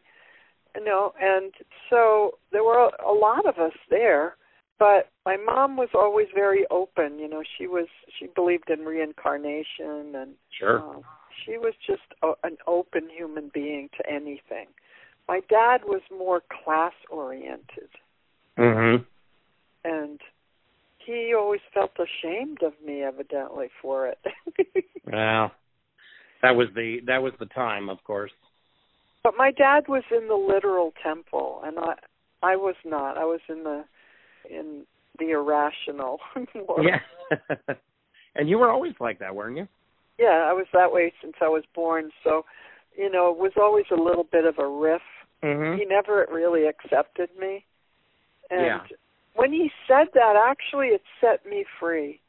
You 0.76 0.86
know, 0.86 1.14
and 1.20 1.54
so 1.90 2.38
there 2.52 2.64
were 2.64 2.92
a, 3.04 3.12
lot 3.12 3.46
of 3.48 3.58
us 3.58 3.74
there. 3.90 4.36
But 4.80 5.10
my 5.26 5.38
mom 5.38 5.76
was 5.76 5.90
always 5.96 6.28
very 6.36 6.66
open. 6.70 7.18
You 7.18 7.28
know, 7.28 7.42
she 7.58 7.66
was 7.66 7.88
she 8.20 8.28
believed 8.36 8.70
in 8.70 8.82
reincarnation 8.86 10.14
and 10.16 10.32
Sure. 10.52 10.80
um, 10.80 11.04
she 11.44 11.58
was 11.58 11.74
just 11.86 12.04
a, 12.22 12.34
an 12.44 12.58
open 12.68 13.10
human 13.10 13.50
being 13.54 13.90
to 13.98 14.08
anything. 14.08 14.68
My 15.28 15.42
dad 15.50 15.82
was 15.86 16.02
more 16.16 16.42
class 16.64 16.94
oriented, 17.10 17.90
Mhm. 18.58 19.06
and 19.84 20.22
he 21.00 21.34
always 21.34 21.62
felt 21.74 21.92
ashamed 22.00 22.62
of 22.64 22.74
me, 22.86 23.02
evidently, 23.04 23.70
for 23.82 24.08
it. 24.08 24.20
Well, 25.06 25.52
that 26.42 26.56
was 26.56 26.68
the 26.76 27.00
that 27.08 27.22
was 27.22 27.34
the 27.40 27.46
time, 27.48 27.90
of 27.90 28.04
course. 28.04 28.32
but 29.24 29.34
my 29.38 29.52
dad 29.52 29.88
was 29.88 30.04
in 30.12 30.28
the 30.28 30.36
literal 30.36 30.94
temple, 31.04 31.62
and 31.66 31.78
I 31.80 31.94
I 32.44 32.56
was 32.56 32.76
not. 32.86 33.18
I 33.18 33.26
was 33.26 33.40
in 33.50 33.64
the 33.64 33.84
in 34.50 34.84
the 35.20 35.32
irrational. 35.32 36.20
Yeah. 36.82 37.00
and 38.36 38.48
you 38.48 38.58
were 38.60 38.70
always 38.72 38.94
like 39.00 39.20
that, 39.20 39.36
weren't 39.36 39.58
you? 39.58 39.68
yeah, 40.20 40.46
I 40.50 40.54
was 40.54 40.66
that 40.74 40.92
way 40.92 41.14
since 41.22 41.34
I 41.42 41.48
was 41.48 41.64
born. 41.76 42.10
So, 42.24 42.44
you 42.98 43.10
know, 43.12 43.30
it 43.32 43.38
was 43.38 43.52
always 43.58 43.86
a 43.92 43.96
little 44.02 44.24
bit 44.32 44.46
of 44.46 44.58
a 44.60 44.68
riff. 44.68 45.02
Mhm. 45.44 45.78
he 45.78 45.86
never 45.86 46.26
really 46.32 46.66
accepted 46.66 47.30
me. 47.40 47.64
And 48.50 48.66
Yeah. 48.66 48.86
when 49.36 49.52
he 49.54 49.72
said 49.88 50.08
that, 50.14 50.36
actually, 50.36 50.88
it 50.88 51.04
set 51.22 51.46
me 51.46 51.64
free 51.80 52.20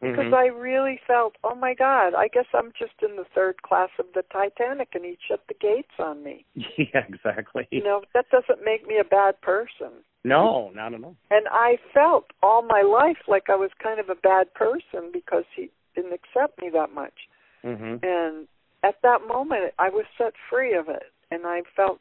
because 0.00 0.26
Mhm. 0.26 0.34
I 0.34 0.46
really 0.46 0.98
felt, 1.06 1.36
oh 1.44 1.54
my 1.54 1.74
God, 1.74 2.14
I 2.14 2.28
guess 2.28 2.46
I'm 2.54 2.72
just 2.78 2.94
in 3.02 3.16
the 3.16 3.24
third 3.34 3.62
class 3.62 3.90
of 3.98 4.06
the 4.14 4.22
Titanic, 4.32 4.94
and 4.94 5.04
he 5.04 5.18
shut 5.28 5.46
the 5.48 5.54
gates 5.54 5.92
on 5.98 6.22
me. 6.22 6.44
Yeah, 6.76 7.04
exactly. 7.08 7.66
You 7.70 7.82
know, 7.82 8.02
that 8.14 8.30
doesn't 8.30 8.64
make 8.64 8.86
me 8.86 8.98
a 8.98 9.04
bad 9.04 9.40
person. 9.42 9.90
no, 10.24 10.70
not 10.74 10.92
at 10.92 11.02
all. 11.02 11.16
And 11.30 11.46
I 11.50 11.78
felt 11.94 12.30
all 12.42 12.60
my 12.62 12.82
life 12.82 13.16
like 13.26 13.48
I 13.48 13.56
was 13.56 13.70
kind 13.82 13.98
of 13.98 14.10
a 14.10 14.14
bad 14.14 14.52
person 14.54 15.10
because 15.12 15.44
he 15.56 15.70
didn't 15.94 16.12
accept 16.12 16.60
me 16.60 16.68
that 16.70 16.92
much. 16.92 17.28
Mhm. 17.64 18.02
And 18.04 18.46
at 18.82 19.00
that 19.02 19.26
moment, 19.26 19.72
I 19.78 19.88
was 19.88 20.04
set 20.18 20.34
free 20.50 20.74
of 20.74 20.88
it, 20.88 21.10
and 21.30 21.46
I 21.46 21.62
felt, 21.74 22.00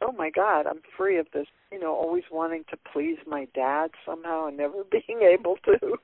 oh 0.00 0.12
my 0.12 0.30
God, 0.30 0.66
I'm 0.66 0.80
free 0.96 1.16
of 1.18 1.30
this. 1.32 1.46
You 1.70 1.78
know, 1.80 1.94
always 1.94 2.24
wanting 2.30 2.64
to 2.70 2.76
please 2.92 3.18
my 3.26 3.46
dad 3.54 3.90
somehow 4.06 4.46
and 4.46 4.56
never 4.56 4.84
being 4.90 5.22
able 5.22 5.56
to. 5.64 5.98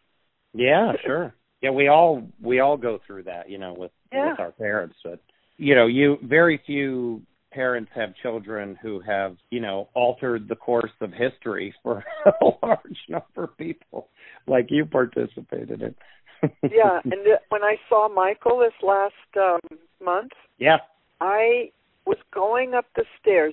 Yeah, 0.53 0.93
sure. 1.05 1.35
Yeah, 1.63 1.71
we 1.71 1.89
all 1.89 2.27
we 2.43 2.61
all 2.61 2.77
go 2.77 3.01
through 3.07 3.25
that, 3.25 3.51
you 3.51 3.59
know, 3.59 3.75
with 3.77 3.93
Yeah. 4.13 4.31
with 4.31 4.41
our 4.41 4.53
parents. 4.53 4.97
But 5.05 5.21
you 5.57 5.75
know, 5.75 5.87
you 5.87 6.19
very 6.23 6.61
few 6.67 7.23
parents 7.53 7.91
have 7.95 8.15
children 8.23 8.79
who 8.81 9.01
have, 9.01 9.37
you 9.51 9.61
know, 9.61 9.89
altered 9.95 10.49
the 10.49 10.57
course 10.57 10.93
of 11.01 11.13
history 11.13 11.75
for 11.83 12.05
a 12.25 12.33
large 12.63 12.99
number 13.09 13.45
of 13.45 13.57
people, 13.59 14.09
like 14.47 14.67
you 14.71 14.87
participated 14.87 15.83
in. 15.83 15.95
yeah, 16.63 17.01
and 17.05 17.25
th- 17.25 17.41
when 17.51 17.63
I 17.63 17.77
saw 17.89 18.09
Michael 18.09 18.61
this 18.61 18.73
last 18.83 19.13
um, 19.37 19.79
month, 20.03 20.33
yeah. 20.59 20.79
I 21.21 21.71
was 22.07 22.17
going 22.33 22.73
up 22.73 22.87
the 22.97 23.05
stairs 23.21 23.53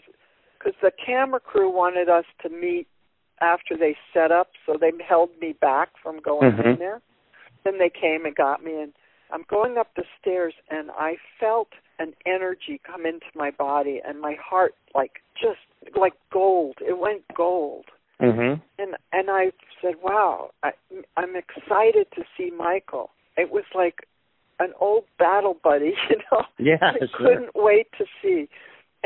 because 0.58 0.74
the 0.82 0.92
camera 1.06 1.40
crew 1.42 1.70
wanted 1.70 2.08
us 2.08 2.24
to 2.44 2.50
meet 2.50 2.88
after 3.42 3.78
they 3.78 3.96
set 4.14 4.32
up, 4.32 4.50
so 4.66 4.78
they 4.80 4.92
held 5.08 5.30
me 5.40 5.54
back 5.54 5.90
from 6.02 6.20
going 6.20 6.52
Mhm. 6.54 6.74
in 6.74 6.80
there. 6.80 7.02
Then 7.64 7.78
they 7.78 7.90
came 7.90 8.26
and 8.26 8.36
got 8.36 8.64
me, 8.64 8.80
and 8.82 8.94
I'm 9.30 9.44
going 9.44 9.78
up 9.78 9.94
the 9.96 10.06
stairs, 10.20 10.54
and 10.70 10.90
I 10.92 11.18
felt 11.40 11.70
an 12.00 12.16
energy 12.26 12.80
come 12.84 13.06
into 13.06 13.28
my 13.36 13.52
body, 13.52 14.02
and 14.04 14.20
my 14.22 14.34
heart 14.36 14.76
like 14.96 15.22
just 15.36 15.60
like 15.96 16.14
gold. 16.32 16.78
It 16.82 16.98
went 16.98 17.28
gold, 17.34 17.86
Mhm. 18.22 18.62
and 18.80 18.96
and 19.12 19.30
I 19.30 19.52
said, 19.82 20.02
"Wow, 20.02 20.52
I, 20.64 20.74
I'm 21.18 21.36
excited 21.36 22.10
to 22.12 22.26
see 22.36 22.52
Michael." 22.52 23.12
It 23.36 23.52
was 23.52 23.66
like 23.76 24.08
an 24.60 24.74
old 24.80 25.06
battle 25.18 25.54
buddy, 25.56 25.96
you 26.10 26.18
know. 26.32 26.46
Yeah, 26.58 26.78
I 26.82 26.98
sure. 27.00 27.08
couldn't 27.08 27.56
wait 27.56 27.92
to 27.98 28.06
see. 28.22 28.50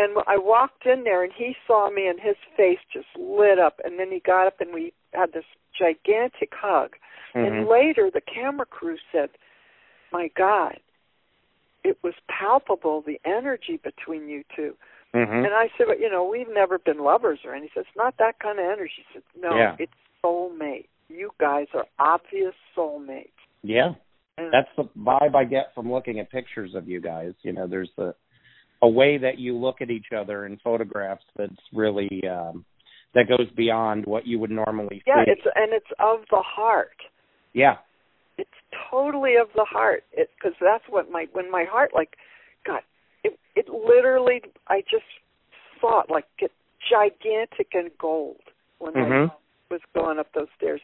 And 0.02 0.18
I 0.26 0.38
walked 0.38 0.86
in 0.88 1.04
there, 1.04 1.24
and 1.24 1.32
he 1.32 1.56
saw 1.68 1.92
me, 1.92 2.08
and 2.08 2.20
his 2.20 2.36
face 2.58 2.80
just 2.92 3.08
lit 3.16 3.60
up. 3.60 3.80
And 3.84 4.00
then 4.00 4.12
he 4.12 4.20
got 4.20 4.48
up, 4.48 4.60
and 4.60 4.74
we 4.74 4.94
had 5.14 5.34
this 5.34 5.46
gigantic 5.78 6.54
hug. 6.56 6.96
And 7.36 7.66
Mhm. 7.66 7.70
later, 7.70 8.10
the 8.10 8.22
camera 8.22 8.66
crew 8.66 8.98
said, 9.12 9.30
"My 10.12 10.30
God, 10.30 10.80
it 11.84 11.98
was 12.04 12.16
palpable 12.28 13.02
the 13.02 13.22
energy 13.26 13.78
between 13.78 14.28
you 14.28 14.44
two. 14.56 14.76
Mhm. 15.14 15.46
And 15.46 15.54
I 15.54 15.70
said, 15.78 15.88
well, 15.88 15.98
"You 15.98 16.10
know, 16.10 16.24
we've 16.24 16.50
never 16.50 16.78
been 16.78 17.00
lovers 17.00 17.46
or 17.46 17.54
anything." 17.54 17.84
"It's 17.84 17.96
not 17.96 18.18
that 18.18 18.40
kind 18.40 18.60
of 18.60 18.66
energy." 18.66 19.06
He 19.08 19.14
said, 19.14 19.24
"No, 19.36 19.56
Yeah. 19.56 19.76
it's 19.80 19.94
soulmate. 20.24 20.88
You 21.10 21.32
guys 21.38 21.68
are 21.74 21.88
obvious 22.00 22.56
soulmates." 22.76 23.32
Yeah. 23.64 23.94
And 24.38 24.52
That's 24.52 24.74
the 24.76 24.86
vibe 24.98 25.36
I 25.36 25.44
get 25.44 25.74
from 25.74 25.92
looking 25.92 26.20
at 26.20 26.30
pictures 26.30 26.76
of 26.76 26.88
you 26.88 27.00
guys. 27.00 27.34
You 27.44 27.54
know, 27.54 27.68
there's 27.68 27.98
a 27.98 28.16
a 28.82 28.90
way 28.90 29.18
that 29.18 29.38
you 29.38 29.56
look 29.58 29.82
at 29.82 29.90
each 29.90 30.08
other 30.18 30.46
in 30.46 30.58
photographs 30.64 31.24
that's 31.38 31.54
really 31.74 32.22
um 32.30 32.66
that 33.14 33.28
goes 33.28 33.50
beyond 33.58 34.06
what 34.06 34.26
you 34.26 34.40
would 34.40 34.50
normally 34.52 35.04
yeah, 35.06 35.16
see. 35.16 35.24
Yeah, 35.28 35.34
it's 35.34 35.48
and 35.56 35.74
it's 35.74 35.92
of 36.00 36.20
the 36.32 36.42
heart. 36.46 36.96
yeah. 37.54 37.76
it's 38.38 38.50
totally 38.90 39.36
of 39.36 39.48
the 39.56 39.66
heart 39.66 40.04
it 40.14 40.30
because 40.38 40.56
that's 40.62 40.84
what 40.90 41.12
my 41.12 41.26
when 41.34 41.52
my 41.52 41.66
heart 41.70 41.92
like 41.94 42.16
god 42.66 42.82
it 43.24 43.38
it 43.56 43.68
literally 43.70 44.42
i 44.68 44.82
just 44.90 45.04
saw 45.80 46.02
it 46.02 46.10
like 46.10 46.26
get 46.40 46.52
gigantic 46.90 47.68
and 47.74 47.92
gold 48.00 48.38
when 48.80 48.94
Mhm. 48.94 49.30
i 49.30 49.34
was 49.70 49.82
going 49.94 50.18
up 50.20 50.28
those 50.34 50.48
stairs 50.58 50.82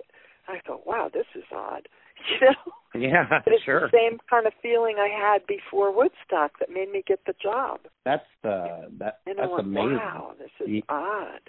i 0.47 0.59
thought 0.67 0.85
wow 0.85 1.09
this 1.11 1.25
is 1.35 1.43
odd 1.55 1.87
you 2.41 2.47
know 2.47 2.53
Yeah, 2.95 3.27
but 3.43 3.53
it's 3.53 3.63
sure. 3.65 3.89
the 3.91 3.97
same 4.09 4.19
kind 4.29 4.47
of 4.47 4.53
feeling 4.61 4.95
i 4.99 5.07
had 5.09 5.45
before 5.47 5.95
woodstock 5.95 6.57
that 6.59 6.69
made 6.69 6.91
me 6.91 7.03
get 7.05 7.19
the 7.25 7.33
job 7.41 7.81
That's 8.05 8.25
the 8.43 8.89
that 8.99 9.19
and 9.25 9.39
i 9.39 9.41
that's 9.41 9.51
went 9.51 9.67
amazing. 9.67 9.97
wow 9.97 10.33
this 10.39 10.49
is 10.59 10.67
Ye- 10.67 10.83
odd 10.89 11.41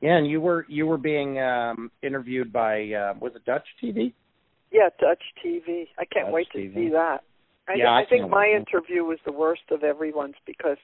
Yeah, 0.00 0.16
and 0.18 0.26
you 0.28 0.40
were 0.40 0.66
you 0.68 0.86
were 0.86 0.98
being 0.98 1.40
um 1.40 1.90
interviewed 2.02 2.52
by 2.52 2.90
uh 2.92 3.14
was 3.20 3.32
it 3.34 3.44
Dutch 3.44 3.66
TV? 3.82 4.12
yeah 4.72 4.88
dutch 5.00 5.22
tv 5.44 5.88
i 5.98 6.04
can't 6.04 6.26
Dutch 6.26 6.34
wait 6.34 6.46
to 6.52 6.58
TV. 6.58 6.74
see 6.74 6.90
that 6.90 7.20
I, 7.68 7.74
Yeah, 7.76 7.88
I 7.90 8.00
I've 8.02 8.08
think 8.10 8.30
my 8.30 8.46
it. 8.46 8.66
interview 8.68 9.04
was 9.04 9.18
the 9.24 9.32
worst 9.32 9.62
of 9.70 9.82
everyone's 9.82 10.34
because 10.46 10.76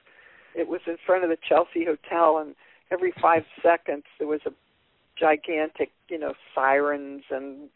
it 0.55 0.67
was 0.67 0.81
in 0.87 0.97
front 1.05 1.23
of 1.23 1.29
the 1.29 1.37
Chelsea 1.47 1.85
Hotel, 1.85 2.39
and 2.39 2.55
every 2.91 3.13
five 3.21 3.43
seconds 3.63 4.03
there 4.17 4.27
was 4.27 4.41
a 4.45 4.51
gigantic, 5.19 5.91
you 6.09 6.17
know, 6.17 6.33
sirens 6.55 7.23
and 7.29 7.69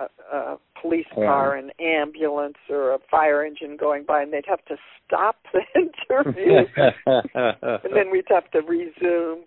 a, 0.00 0.36
a 0.36 0.58
police 0.80 1.06
Yeah. 1.16 1.26
car 1.26 1.56
an 1.56 1.70
ambulance 1.80 2.56
or 2.68 2.94
a 2.94 2.98
fire 3.10 3.44
engine 3.44 3.76
going 3.76 4.04
by, 4.04 4.22
and 4.22 4.32
they'd 4.32 4.46
have 4.46 4.64
to 4.66 4.76
stop 5.06 5.36
the 5.52 5.62
interview, 5.74 6.64
and 7.06 7.94
then 7.94 8.10
we'd 8.10 8.24
have 8.28 8.50
to 8.52 8.60
resume, 8.60 9.44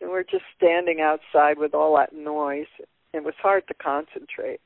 and 0.00 0.10
we're 0.10 0.22
just 0.24 0.44
standing 0.56 1.00
outside 1.00 1.58
with 1.58 1.74
all 1.74 1.96
that 1.96 2.12
noise. 2.12 2.66
It 3.14 3.22
was 3.24 3.34
hard 3.40 3.66
to 3.68 3.74
concentrate. 3.74 4.60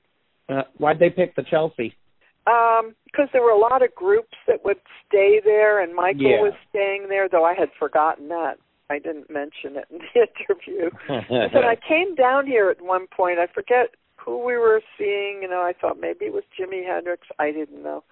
uh, 0.49 0.63
why'd 0.79 0.99
they 0.99 1.11
pick 1.11 1.35
the 1.37 1.43
Chelsea? 1.43 1.95
Um, 2.47 2.95
because 3.07 3.29
there 3.33 3.43
were 3.43 3.51
a 3.51 3.59
lot 3.59 3.83
of 3.83 3.93
groups 3.97 4.37
that 4.47 4.65
would 4.65 4.79
stay 5.09 5.41
there, 5.45 5.81
and 5.83 5.93
Michael 5.95 6.31
Yeah. 6.31 6.41
was 6.43 6.53
staying 6.71 7.09
there, 7.09 7.29
though 7.29 7.45
I 7.45 7.55
had 7.55 7.71
forgotten 7.79 8.29
that. 8.29 8.59
I 8.89 9.01
didn't 9.01 9.29
mention 9.29 9.75
it 9.77 9.87
in 9.91 9.99
the 9.99 10.21
interview. 10.49 10.91
Said 11.53 11.65
I 11.65 11.75
came 11.75 12.15
down 12.15 12.47
here 12.47 12.71
at 12.71 12.81
one 12.81 13.09
point. 13.09 13.41
I 13.41 13.49
forget 13.49 13.89
who 14.27 14.45
we 14.45 14.57
were 14.59 14.83
seeing. 14.99 15.39
You 15.41 15.49
know, 15.49 15.63
I 15.63 15.73
thought 15.81 15.99
maybe 15.99 16.27
it 16.27 16.35
was 16.35 16.43
Jimi 16.59 16.85
Hendrix. 16.85 17.27
I 17.39 17.53
didn't 17.53 17.83
know. 17.83 18.05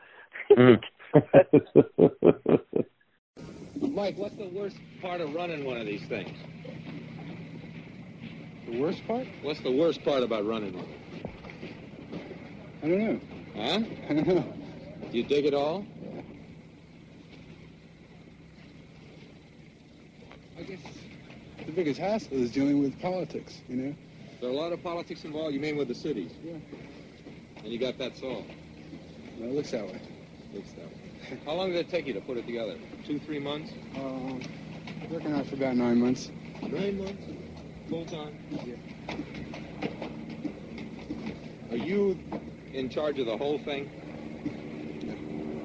Mm. 0.52 0.80
Mike, 3.80 4.16
what's 4.16 4.36
the 4.36 4.48
worst 4.48 4.76
part 5.02 5.20
of 5.20 5.34
running 5.34 5.64
one 5.64 5.76
of 5.76 5.86
these 5.86 6.04
things? 6.06 6.36
The 8.66 8.80
worst 8.80 9.06
part? 9.06 9.26
What's 9.42 9.60
the 9.60 9.70
worst 9.70 10.02
part 10.04 10.22
about 10.22 10.46
running 10.46 10.74
one? 10.74 10.88
I 12.82 12.88
don't 12.88 12.98
know. 12.98 13.20
Huh? 13.56 13.80
I 14.08 14.14
don't 14.14 14.26
know. 14.26 14.52
Do 15.10 15.18
you 15.18 15.24
dig 15.24 15.44
it 15.46 15.54
all? 15.54 15.84
I 20.58 20.62
guess 20.62 20.80
the 21.66 21.72
biggest 21.72 21.98
hassle 22.00 22.32
is 22.32 22.50
dealing 22.50 22.80
with 22.80 22.98
politics, 23.00 23.60
you 23.68 23.76
know? 23.76 23.94
There 24.44 24.52
are 24.52 24.56
a 24.56 24.60
lot 24.60 24.72
of 24.74 24.82
politics 24.82 25.24
involved, 25.24 25.54
you 25.54 25.60
mean 25.60 25.78
with 25.78 25.88
the 25.88 25.94
cities? 25.94 26.30
Yeah. 26.44 26.52
And 27.62 27.72
you 27.72 27.78
got 27.78 27.96
that 27.96 28.14
solved? 28.14 28.50
Well, 29.38 29.48
it 29.48 29.54
looks 29.54 29.70
that 29.70 29.86
way. 29.86 29.98
Looks 30.52 30.72
that 30.72 30.84
way. 30.84 31.38
How 31.46 31.54
long 31.54 31.70
did 31.70 31.78
it 31.78 31.88
take 31.88 32.06
you 32.06 32.12
to 32.12 32.20
put 32.20 32.36
it 32.36 32.44
together? 32.44 32.76
Two, 33.06 33.18
three 33.20 33.38
months? 33.38 33.72
Um, 33.96 34.42
working 35.10 35.32
on 35.32 35.40
it 35.40 35.46
for 35.46 35.54
about 35.54 35.76
nine 35.76 35.98
months. 35.98 36.30
Nine 36.60 36.98
months? 36.98 37.22
Full 37.88 38.04
time? 38.04 38.38
Yeah. 38.50 38.74
Are 41.70 41.78
you 41.78 42.18
in 42.74 42.90
charge 42.90 43.18
of 43.18 43.24
the 43.24 43.38
whole 43.38 43.58
thing? 43.60 43.88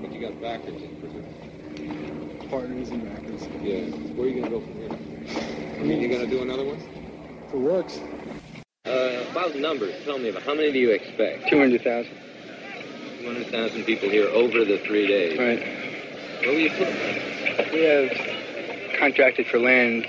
But 0.01 0.13
you 0.13 0.21
got 0.21 0.41
backers 0.41 0.81
in 0.81 0.95
prison. 1.01 2.47
Partners 2.49 2.91
and 2.91 3.03
backers. 3.03 3.41
Yeah. 3.61 3.89
Where 4.15 4.25
are 4.25 4.29
you 4.29 4.39
going 4.39 4.43
to 4.45 4.49
go 4.49 4.61
from 4.61 4.73
here? 4.75 5.77
I 5.79 5.83
mean, 5.83 5.99
you 5.99 6.07
going 6.07 6.21
to 6.21 6.33
do 6.33 6.43
another 6.43 6.63
one? 6.63 6.81
If 7.45 7.53
it 7.53 7.57
works. 7.57 7.99
Uh, 8.89 9.23
about 9.29 9.55
numbers, 9.55 9.93
tell 10.03 10.17
me 10.17 10.29
about 10.29 10.41
how 10.43 10.55
many 10.55 10.71
do 10.71 10.79
you 10.79 10.89
expect? 10.89 11.47
200,000. 11.47 12.11
200,000 13.19 13.83
people 13.83 14.09
here 14.09 14.27
over 14.29 14.65
the 14.65 14.79
three 14.79 15.05
days. 15.05 15.37
Right. 15.37 15.59
Where 16.41 16.49
will 16.53 16.59
you 16.59 16.69
put 16.71 16.87
them? 16.87 17.69
We 17.71 17.83
have 17.83 18.97
contracted 18.99 19.45
for 19.47 19.59
land 19.59 20.07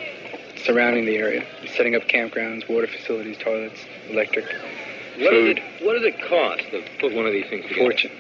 surrounding 0.65 1.05
the 1.05 1.17
area, 1.17 1.45
setting 1.77 1.95
up 1.95 2.03
campgrounds, 2.05 2.69
water 2.69 2.87
facilities, 2.87 3.37
toilets, 3.39 3.85
electric, 4.09 4.47
What 4.47 5.19
does 5.19 5.29
food. 5.31 5.59
it, 5.59 5.85
what 5.85 5.93
does 5.95 6.05
it 6.05 6.19
cost 6.29 6.63
to 6.71 6.83
put 7.01 7.13
one 7.15 7.27
of 7.27 7.33
these 7.33 7.49
things 7.49 7.65
together? 7.65 7.81
Fortune. 7.83 8.13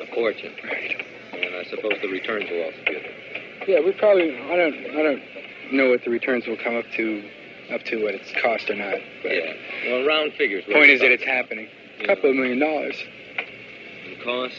A 0.00 0.06
fortune. 0.14 0.52
Right. 0.62 1.04
And 1.32 1.54
I 1.56 1.64
suppose 1.64 1.94
the 2.02 2.08
returns 2.08 2.48
will 2.50 2.62
also 2.64 2.76
be 2.86 2.92
good. 2.92 3.10
Yeah, 3.66 3.80
we 3.80 3.90
probably. 3.92 4.38
I 4.38 4.56
don't. 4.56 4.74
I 4.94 5.02
don't 5.02 5.22
know 5.72 5.90
what 5.90 6.04
the 6.04 6.10
returns 6.10 6.46
will 6.46 6.56
come 6.56 6.76
up 6.76 6.84
to, 6.96 7.28
up 7.72 7.82
to 7.84 8.02
what 8.02 8.14
it's 8.14 8.30
cost 8.42 8.70
or 8.70 8.74
not. 8.76 8.98
But 9.22 9.32
Yeah. 9.32 9.52
Well, 9.86 10.06
round 10.06 10.32
figures. 10.34 10.64
point 10.64 10.90
is 10.90 11.00
that 11.00 11.10
it's 11.10 11.24
happening. 11.24 11.68
A 11.98 12.00
Yeah. 12.02 12.06
couple 12.06 12.30
of 12.30 12.36
million 12.36 12.58
dollars. 12.58 12.96
in 14.06 14.16
cost. 14.22 14.54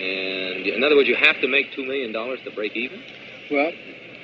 And 0.00 0.66
in 0.66 0.82
other 0.84 0.96
words, 0.96 1.08
you 1.08 1.14
have 1.16 1.40
to 1.40 1.48
make 1.48 1.72
two 1.72 1.84
million 1.84 2.12
dollars 2.12 2.40
to 2.44 2.50
break 2.50 2.74
even. 2.76 3.00
Well, 3.50 3.72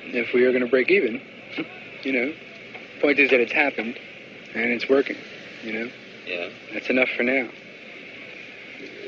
if 0.07 0.33
we 0.33 0.43
are 0.45 0.51
going 0.51 0.63
to 0.63 0.69
break 0.69 0.89
even, 0.91 1.21
you 2.03 2.11
know, 2.11 2.33
point 3.01 3.19
is 3.19 3.29
that 3.31 3.39
it's 3.39 3.51
happened, 3.51 3.97
and 4.53 4.65
it's 4.71 4.87
working. 4.89 5.17
You 5.63 5.73
know, 5.73 5.89
Yeah. 6.27 6.49
that's 6.73 6.89
enough 6.89 7.09
for 7.15 7.23
now. 7.23 7.47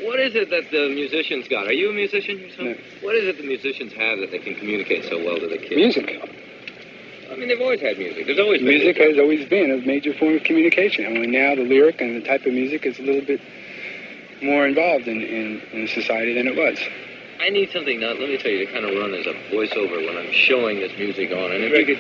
What 0.02 0.20
is 0.20 0.36
it 0.36 0.50
that 0.52 0.70
the 0.72 0.90
musicians 0.90 1.48
got? 1.48 1.68
Are 1.68 1.74
you 1.74 1.90
a 1.90 1.94
musician 1.94 2.38
yourself? 2.40 2.68
No. 2.68 2.76
What 3.02 3.16
is 3.16 3.28
it 3.28 3.38
the 3.38 3.44
musicians 3.48 3.94
have 3.94 4.20
that 4.20 4.32
they 4.32 4.40
can 4.40 4.56
communicate 4.56 5.06
so 5.06 5.18
well 5.24 5.38
to 5.40 5.48
the 5.48 5.58
kids? 5.58 5.76
Music. 5.76 6.20
I 7.32 7.36
mean, 7.36 7.48
they've 7.48 7.60
always 7.60 7.82
had 7.82 7.98
music. 7.98 8.26
There's 8.28 8.40
always 8.40 8.60
been 8.60 8.70
Music 8.70 8.98
has 8.98 9.18
always 9.18 9.48
been 9.50 9.72
a 9.72 9.78
major 9.86 10.14
form 10.14 10.36
of 10.36 10.44
communication. 10.44 11.06
Only 11.06 11.28
now 11.28 11.56
the 11.56 11.64
lyric 11.64 12.00
and 12.02 12.16
the 12.16 12.26
type 12.26 12.46
of 12.46 12.54
music 12.54 12.86
is 12.86 13.00
a 13.00 13.02
little 13.02 13.26
bit 13.26 13.42
more 14.44 14.68
involved 14.68 15.08
in, 15.08 15.22
in, 15.22 15.62
in 15.74 15.88
society 15.88 16.34
than 16.34 16.48
it 16.48 16.56
was. 16.56 16.80
I 17.40 17.50
need 17.50 17.72
something 17.72 18.00
now. 18.00 18.10
Let 18.10 18.30
me 18.30 18.38
tell 18.38 18.52
you 18.52 18.66
to 18.66 18.72
kind 18.72 18.86
of 18.86 18.92
run 18.96 19.14
as 19.14 19.26
a 19.26 19.34
voiceover 19.52 20.06
when 20.06 20.18
I'm 20.18 20.32
showing 20.32 20.80
this 20.80 20.92
music 20.98 21.32
on. 21.32 21.52
And 21.52 21.64
if 21.64 21.74
you 21.74 21.86
could, 21.86 22.00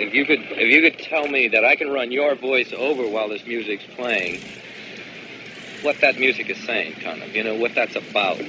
if 0.00 0.14
you 0.14 0.24
could, 0.24 0.40
if 0.40 0.68
you 0.72 0.82
could 0.82 0.98
tell 0.98 1.28
me 1.28 1.48
that 1.48 1.64
I 1.64 1.76
can 1.76 1.90
run 1.90 2.10
your 2.10 2.34
voice 2.34 2.72
over 2.72 3.06
while 3.08 3.28
this 3.28 3.44
music's 3.46 3.84
playing, 3.94 4.40
what 5.82 6.00
that 6.00 6.18
music 6.18 6.50
is 6.50 6.58
saying, 6.64 6.94
kind 7.00 7.22
of, 7.22 7.34
you 7.34 7.44
know, 7.44 7.54
what 7.54 7.74
that's 7.74 7.94
about. 7.94 8.40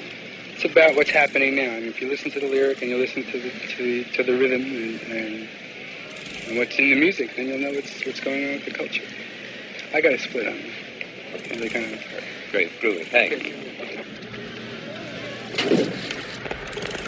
It's 0.56 0.64
about 0.64 0.96
what's 0.96 1.10
happening 1.10 1.56
now. 1.58 1.64
I 1.64 1.80
mean, 1.82 1.90
if 1.90 2.00
you 2.00 2.08
listen 2.08 2.32
to 2.32 2.40
the 2.40 2.48
lyric 2.48 2.82
and 2.82 2.90
you 2.90 2.98
listen 2.98 3.26
to 3.26 3.40
the 3.42 3.50
to, 3.50 4.04
to 4.06 4.24
the 4.24 4.38
rhythm 4.38 4.62
and, 4.62 5.02
and, 5.12 5.50
and 6.48 6.58
what's 6.58 6.80
in 6.80 6.92
the 6.92 6.96
music, 6.96 7.36
then 7.36 7.48
you'll 7.48 7.60
know 7.60 7.74
what's 7.74 8.06
what's 8.06 8.22
going 8.22 8.48
on 8.48 8.54
with 8.54 8.66
the 8.66 8.72
culture. 8.72 9.04
I 9.94 10.00
got 10.00 10.14
a 10.14 10.18
split 10.18 10.48
on 10.48 10.54
it. 10.54 11.52
Really 11.52 11.70
kind 11.70 11.94
of 11.94 12.02
Great, 12.52 12.72
groovy. 12.80 13.06
Thanks. 13.08 13.36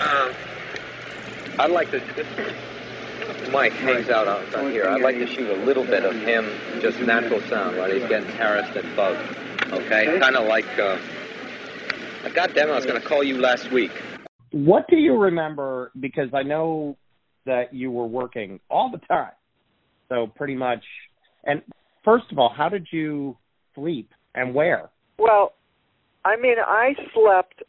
Um, 0.01 0.33
I'd 1.57 1.71
like 1.71 1.89
to. 1.91 2.01
Mike 3.49 3.71
hangs 3.71 4.09
out 4.09 4.27
out 4.27 4.53
out 4.55 4.71
here. 4.71 4.89
I'd 4.89 5.01
like 5.01 5.15
to 5.15 5.27
shoot 5.27 5.49
a 5.49 5.63
little 5.63 5.85
bit 5.85 6.03
of 6.03 6.13
him, 6.15 6.49
just 6.81 6.99
natural 6.99 7.39
sound, 7.43 7.77
while 7.77 7.89
he's 7.89 8.07
getting 8.09 8.29
harassed 8.31 8.75
and 8.75 8.93
bugged. 8.93 9.37
Okay, 9.71 10.19
kind 10.19 10.35
of 10.35 10.47
like. 10.47 10.67
Uh, 10.77 10.97
God 12.33 12.51
damn 12.53 12.69
it! 12.69 12.71
I 12.71 12.75
was 12.75 12.85
going 12.85 13.01
to 13.01 13.07
call 13.07 13.23
you 13.23 13.39
last 13.39 13.71
week. 13.71 13.91
What 14.51 14.87
do 14.89 14.95
you 14.95 15.17
remember? 15.17 15.91
Because 15.99 16.29
I 16.33 16.43
know 16.43 16.97
that 17.45 17.73
you 17.73 17.91
were 17.91 18.07
working 18.07 18.59
all 18.69 18.89
the 18.91 18.99
time, 19.07 19.31
so 20.09 20.27
pretty 20.35 20.55
much. 20.55 20.83
And 21.43 21.61
first 22.03 22.25
of 22.31 22.39
all, 22.39 22.51
how 22.55 22.69
did 22.69 22.87
you 22.91 23.37
sleep 23.75 24.11
and 24.35 24.53
where? 24.53 24.89
Well, 25.17 25.53
I 26.25 26.35
mean, 26.35 26.55
I 26.65 26.93
slept. 27.13 27.63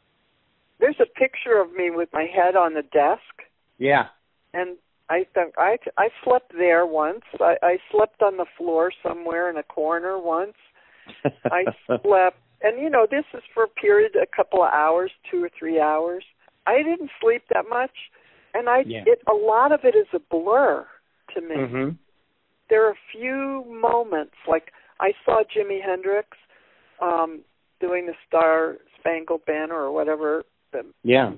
There's 0.80 0.96
a 1.00 1.18
picture 1.18 1.60
of 1.60 1.72
me 1.72 1.90
with 1.90 2.08
my 2.12 2.26
head 2.34 2.54
on 2.56 2.74
the 2.74 2.82
desk, 2.82 3.48
Yeah. 3.78 4.06
and 4.54 4.76
I 5.10 5.26
think 5.34 5.54
I 5.58 5.78
I 5.96 6.08
slept 6.24 6.52
there 6.52 6.86
once. 6.86 7.22
I, 7.40 7.56
I 7.62 7.76
slept 7.90 8.22
on 8.22 8.36
the 8.36 8.46
floor 8.56 8.92
somewhere 9.02 9.50
in 9.50 9.56
a 9.56 9.62
corner 9.62 10.18
once. 10.18 10.54
I 11.46 11.64
slept, 12.02 12.36
and 12.62 12.80
you 12.80 12.90
know, 12.90 13.06
this 13.10 13.24
is 13.34 13.42
for 13.54 13.64
a 13.64 13.68
period, 13.68 14.16
a 14.16 14.26
couple 14.26 14.62
of 14.62 14.70
hours, 14.72 15.10
two 15.30 15.42
or 15.42 15.50
three 15.58 15.80
hours. 15.80 16.24
I 16.66 16.82
didn't 16.82 17.10
sleep 17.20 17.42
that 17.52 17.68
much, 17.68 17.94
and 18.54 18.68
I 18.68 18.80
Yeah. 18.80 19.04
it 19.06 19.22
a 19.26 19.34
lot 19.34 19.72
of 19.72 19.84
it 19.84 19.94
is 19.94 20.06
a 20.12 20.18
blur 20.18 20.86
to 21.34 21.40
me. 21.40 21.56
Mhm. 21.56 21.98
There 22.68 22.84
are 22.86 22.90
a 22.90 22.98
few 23.12 23.64
moments, 23.64 24.34
like 24.46 24.72
I 25.00 25.14
saw 25.24 25.42
Jimi 25.44 25.80
Hendrix 25.82 26.36
um, 27.00 27.44
doing 27.80 28.06
the 28.06 28.14
Star 28.26 28.76
Spangled 28.98 29.44
Banner 29.44 29.76
or 29.76 29.92
whatever 29.92 30.44
the, 30.72 30.84
Yeah. 31.04 31.32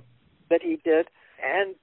that 0.49 0.63
he 0.63 0.77
did, 0.77 1.11
and 1.43 1.75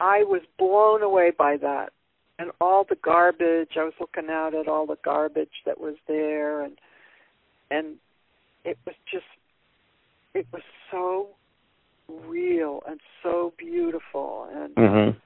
I 0.00 0.24
was 0.24 0.42
blown 0.56 1.02
away 1.02 1.30
by 1.30 1.56
that. 1.58 1.92
And 2.38 2.52
all 2.60 2.84
the 2.84 2.96
garbage, 2.96 3.76
I 3.76 3.82
was 3.82 3.94
looking 4.00 4.30
out 4.30 4.54
at 4.54 4.68
all 4.68 4.86
the 4.86 4.96
garbage 5.02 5.62
that 5.66 5.78
was 5.78 5.96
there, 6.06 6.62
and 6.62 6.78
and 7.70 7.98
it 8.68 8.78
was 8.86 8.94
just, 9.10 9.24
it 10.34 10.46
was 10.52 10.62
so 10.90 11.28
real 12.08 12.82
and 12.86 13.00
so 13.22 13.52
beautiful, 13.58 14.48
and 14.52 14.74
Mhm. 14.76 15.16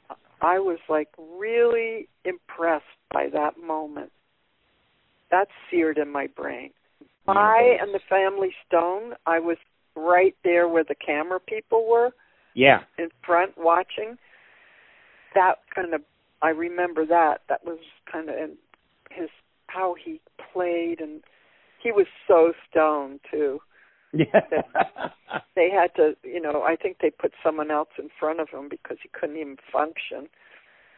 I 0.41 0.59
was 0.59 0.79
like 0.89 1.09
really 1.19 2.09
impressed 2.25 2.99
by 3.11 3.29
that 3.29 3.57
moment. 3.59 4.13
That's 5.31 5.51
seared 5.71 5.99
in 5.99 6.09
my 6.09 6.27
brain. 6.29 6.73
Sly 7.25 7.79
and 7.81 7.95
the 7.95 8.01
Family 8.01 8.55
Stone, 8.67 9.17
I 9.27 9.39
was 9.39 9.59
right 9.95 10.37
there 10.43 10.67
where 10.69 10.85
the 10.85 10.95
camera 10.97 11.39
people 11.41 11.87
were 11.87 12.13
Yeah. 12.55 12.85
in 12.99 13.11
front 13.23 13.57
watching. 13.57 14.19
That 15.35 15.61
kind 15.71 15.95
of, 15.95 16.03
I 16.43 16.51
remember 16.51 17.07
that. 17.07 17.43
That 17.47 17.65
was 17.65 17.79
kind 18.07 18.29
of 18.29 18.37
in 18.37 18.59
his 19.11 19.31
how 19.69 19.95
he 19.95 20.21
played, 20.53 21.01
and 21.01 21.23
he 21.83 21.93
was 21.93 22.07
so 22.27 22.53
stoned 22.69 23.21
too. 23.31 23.61
Yeah. 24.13 24.41
They 25.55 25.69
had 25.71 25.95
to, 25.97 26.17
you 26.25 26.41
know, 26.41 26.63
I 26.63 26.77
think 26.77 26.97
they 27.03 27.11
put 27.11 27.33
someone 27.45 27.71
else 27.71 27.91
in 27.99 28.09
front 28.19 28.41
of 28.41 28.49
him 28.49 28.69
because 28.71 28.97
he 29.03 29.11
couldn't 29.13 29.37
even 29.37 29.59
function. 29.71 30.29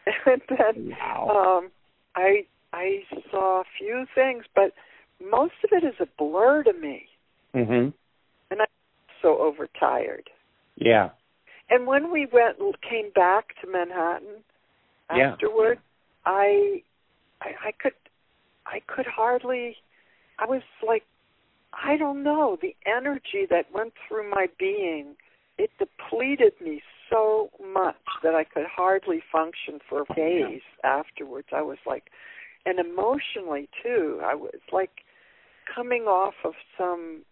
And 0.27 0.43
then 0.49 0.91
wow. 0.91 1.59
um 1.59 1.71
I 2.15 2.47
I 2.73 3.03
saw 3.31 3.63
a 3.63 3.65
few 3.79 4.07
things, 4.15 4.45
but 4.55 4.73
most 5.21 5.55
of 5.65 5.71
it 5.73 5.85
is 5.85 5.95
a 5.99 6.07
blur 6.19 6.63
to 6.65 6.73
me, 6.73 7.09
Mhm. 7.55 7.93
and 8.51 8.61
I'm 8.61 8.67
so 9.23 9.39
overtired. 9.39 10.31
Yeah. 10.77 11.11
And 11.71 11.87
when 11.87 12.13
we 12.13 12.27
went 12.27 12.59
came 12.83 13.11
back 13.11 13.55
to 13.61 13.67
Manhattan 13.67 14.45
Yeah. 15.13 15.33
afterward, 15.33 15.79
I, 16.25 16.83
I 17.41 17.55
I 17.69 17.73
could 17.73 17.95
I 18.67 18.81
could 18.87 19.07
hardly 19.07 19.77
I 20.39 20.47
was 20.47 20.63
like 20.87 21.05
I 21.83 21.97
don't 21.97 22.23
know, 22.23 22.57
the 22.61 22.77
energy 22.87 23.47
that 23.51 23.73
went 23.73 23.95
through 24.07 24.31
my 24.31 24.47
being, 24.59 25.17
it 25.59 25.71
depleted 25.79 26.53
me 26.61 26.83
so 27.11 27.51
much 27.73 27.97
that 28.23 28.35
I 28.35 28.45
could 28.45 28.67
hardly 28.67 29.23
function 29.33 29.81
for 29.89 30.05
days 30.15 30.63
afterwards. 30.85 31.49
I 31.53 31.63
was 31.63 31.79
like 31.87 32.11
and 32.67 32.79
emotionally 32.79 33.69
too. 33.83 34.21
I 34.25 34.35
was 34.35 34.61
like 34.73 35.03
coming 35.75 36.03
off 36.03 36.35
of 36.45 36.55
some 36.79 37.23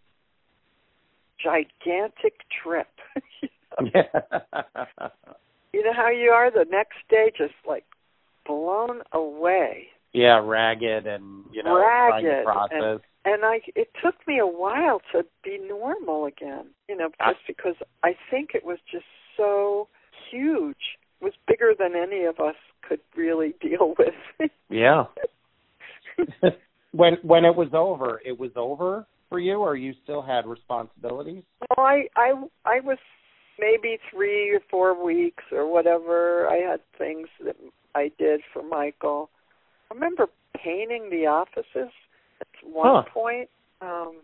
gigantic 1.41 2.41
trip. 2.63 2.87
you 3.41 3.49
know? 3.79 3.91
Yeah. 3.95 4.37
you 5.73 5.83
know 5.83 5.93
how 5.93 6.09
you 6.09 6.29
are 6.29 6.51
the 6.51 6.65
next 6.69 6.97
day 7.09 7.31
just 7.35 7.55
like 7.67 7.85
blown 8.45 9.01
away 9.11 9.87
Yeah, 10.13 10.39
ragged 10.43 11.07
and 11.07 11.45
you 11.51 11.63
know 11.63 11.75
Ragged 11.75 12.45
process. 12.45 13.01
and 13.25 13.43
I 13.43 13.61
it 13.75 13.89
took 14.03 14.15
me 14.27 14.39
a 14.39 14.47
while 14.47 15.01
to 15.11 15.25
be 15.43 15.57
normal 15.57 16.25
again. 16.25 16.67
You 16.87 16.97
know, 16.97 17.09
I- 17.19 17.33
just 17.33 17.47
because 17.47 17.75
I 18.03 18.15
think 18.29 18.51
it 18.53 18.63
was 18.63 18.77
just 18.91 19.05
so 19.35 19.87
huge. 20.31 20.97
It 21.19 21.25
was 21.25 21.33
bigger 21.47 21.73
than 21.77 21.95
any 21.95 22.25
of 22.25 22.39
us 22.39 22.55
could 22.87 22.99
really 23.15 23.55
deal 23.61 23.95
with. 23.97 24.49
Yeah. 24.69 25.05
when 26.91 27.13
when 27.23 27.45
it 27.45 27.55
was 27.55 27.69
over, 27.73 28.21
it 28.23 28.37
was 28.37 28.51
over 28.55 29.07
for 29.29 29.39
you, 29.39 29.55
or 29.55 29.75
you 29.75 29.93
still 30.03 30.21
had 30.21 30.45
responsibilities? 30.45 31.43
Well, 31.75 31.87
I 31.87 32.07
I 32.15 32.33
I 32.65 32.79
was 32.81 32.99
maybe 33.59 33.97
three 34.11 34.51
or 34.51 34.59
four 34.69 35.03
weeks 35.03 35.43
or 35.51 35.71
whatever. 35.71 36.47
I 36.47 36.57
had 36.57 36.81
things 36.99 37.27
that 37.43 37.55
I 37.95 38.11
did 38.19 38.41
for 38.53 38.61
Michael. 38.61 39.31
I 39.93 39.95
remember 39.95 40.27
painting 40.57 41.09
the 41.11 41.27
offices 41.27 41.91
at 42.41 42.47
one 42.63 42.89
Huh. 42.89 43.03
point. 43.03 43.49
Um, 43.81 44.21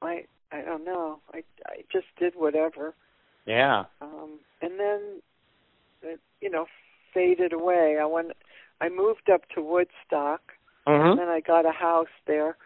I 0.00 0.26
I 0.52 0.62
don't 0.62 0.84
know. 0.84 1.20
I 1.34 1.42
I 1.66 1.84
just 1.92 2.06
did 2.18 2.34
whatever. 2.36 2.94
Yeah. 3.44 3.84
Um, 4.00 4.38
and 4.62 4.78
then 4.78 5.22
it 6.02 6.20
you 6.40 6.50
know 6.50 6.66
faded 7.12 7.52
away. 7.52 7.98
I 7.98 8.04
went. 8.04 8.32
I 8.80 8.88
moved 8.88 9.28
up 9.28 9.48
to 9.50 9.60
Woodstock. 9.60 10.54
Mhm. 10.86 11.16
Then 11.16 11.28
I 11.28 11.40
got 11.40 11.66
a 11.66 11.72
house 11.72 12.14
there 12.26 12.56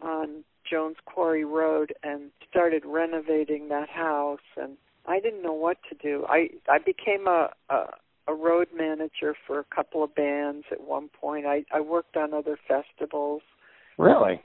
on 0.00 0.42
Jones 0.64 0.96
Quarry 1.04 1.44
Road 1.44 1.94
and 2.02 2.32
started 2.48 2.84
renovating 2.86 3.68
that 3.68 3.90
house 3.90 4.40
and 4.56 4.78
I 5.06 5.20
didn't 5.20 5.42
know 5.42 5.52
what 5.52 5.82
to 5.90 5.94
do. 5.94 6.24
I 6.28 6.50
I 6.68 6.78
became 6.78 7.28
a 7.28 7.52
a, 7.68 7.94
a 8.28 8.34
road 8.34 8.68
manager 8.76 9.34
for 9.46 9.58
a 9.58 9.64
couple 9.64 10.02
of 10.04 10.14
bands 10.14 10.66
at 10.70 10.80
one 10.82 11.08
point. 11.08 11.46
I 11.46 11.64
I 11.72 11.80
worked 11.80 12.16
on 12.16 12.34
other 12.34 12.58
festivals. 12.68 13.42
Really? 13.98 14.42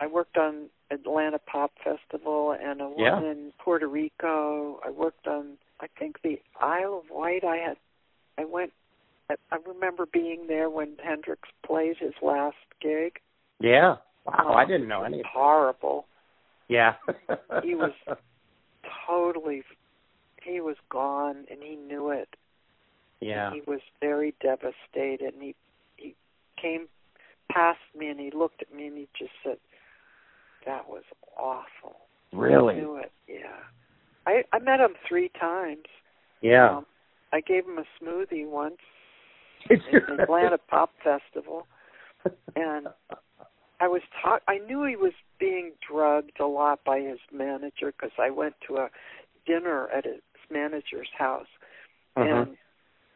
I 0.00 0.06
worked 0.06 0.36
on 0.36 0.68
Atlanta 0.90 1.38
Pop 1.38 1.72
Festival 1.82 2.56
and 2.60 2.80
a 2.80 2.88
one 2.88 2.98
Yeah. 2.98 3.18
in 3.18 3.52
Puerto 3.58 3.86
Rico. 3.86 4.80
I 4.84 4.90
worked 4.90 5.26
on 5.26 5.58
I 5.80 5.86
think 5.98 6.22
the 6.22 6.40
Isle 6.60 7.02
of 7.04 7.10
Wight. 7.10 7.44
I 7.44 7.56
had 7.56 7.76
I 8.38 8.44
went 8.44 8.72
I 9.30 9.34
I 9.50 9.56
remember 9.66 10.06
being 10.06 10.46
there 10.46 10.70
when 10.70 10.96
Hendrix 11.02 11.42
played 11.64 11.96
his 11.98 12.14
last 12.22 12.56
gig. 12.80 13.20
Yeah. 13.60 13.96
Wow, 14.26 14.54
I 14.56 14.62
um, 14.62 14.68
didn't 14.68 14.88
know 14.88 15.04
any. 15.04 15.22
Horrible. 15.30 16.06
Yeah. 16.68 16.94
He 17.62 17.74
was 17.74 17.92
totally. 19.06 19.62
He 20.42 20.60
was 20.60 20.76
gone, 20.90 21.44
and 21.50 21.62
he 21.62 21.76
knew 21.76 22.10
it. 22.10 22.28
Yeah. 23.24 23.52
He 23.54 23.62
was 23.66 23.80
very 24.00 24.34
devastated, 24.42 25.32
and 25.32 25.42
he 25.42 25.54
he 25.96 26.14
came 26.60 26.88
past 27.50 27.78
me, 27.96 28.08
and 28.08 28.20
he 28.20 28.30
looked 28.30 28.60
at 28.60 28.74
me, 28.74 28.88
and 28.88 28.98
he 28.98 29.08
just 29.18 29.32
said, 29.42 29.56
"That 30.66 30.88
was 30.88 31.04
awful." 31.38 31.96
Really? 32.32 32.74
He 32.74 32.80
knew 32.82 32.96
it. 32.96 33.12
Yeah. 33.26 33.60
I 34.26 34.44
I 34.52 34.58
met 34.58 34.80
him 34.80 34.94
three 35.08 35.30
times. 35.40 35.86
Yeah. 36.42 36.76
Um, 36.76 36.86
I 37.32 37.40
gave 37.40 37.64
him 37.64 37.78
a 37.78 37.84
smoothie 37.98 38.46
once 38.46 38.76
in 39.70 39.80
the 39.90 40.22
Atlanta 40.22 40.58
Pop 40.58 40.90
Festival, 41.02 41.66
and 42.54 42.88
I 43.80 43.88
was 43.88 44.02
taught. 44.20 44.42
I 44.48 44.58
knew 44.58 44.84
he 44.84 44.96
was 44.96 45.14
being 45.40 45.72
drugged 45.90 46.40
a 46.40 46.46
lot 46.46 46.84
by 46.84 47.00
his 47.00 47.20
manager 47.32 47.92
because 47.92 48.12
I 48.18 48.28
went 48.28 48.54
to 48.68 48.76
a 48.76 48.90
dinner 49.46 49.88
at 49.88 50.04
his 50.04 50.20
manager's 50.50 51.08
house, 51.16 51.48
Mhm. 52.16 52.42
and 52.42 52.56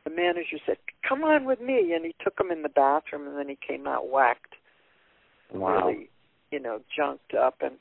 the 0.09 0.15
manager 0.15 0.59
said, 0.65 0.79
"Come 1.07 1.25
on 1.25 1.45
with 1.45 1.61
me," 1.61 1.93
and 1.93 2.05
he 2.05 2.15
took 2.23 2.39
him 2.41 2.51
in 2.51 2.63
the 2.63 2.69
bathroom, 2.69 3.27
and 3.27 3.37
then 3.37 3.49
he 3.49 3.57
came 3.57 3.87
out 3.87 4.09
whacked, 4.09 4.55
Wow. 5.53 5.89
really, 5.89 6.11
you 6.51 6.59
know, 6.59 6.81
junked 6.95 7.35
up, 7.35 7.57
and 7.61 7.79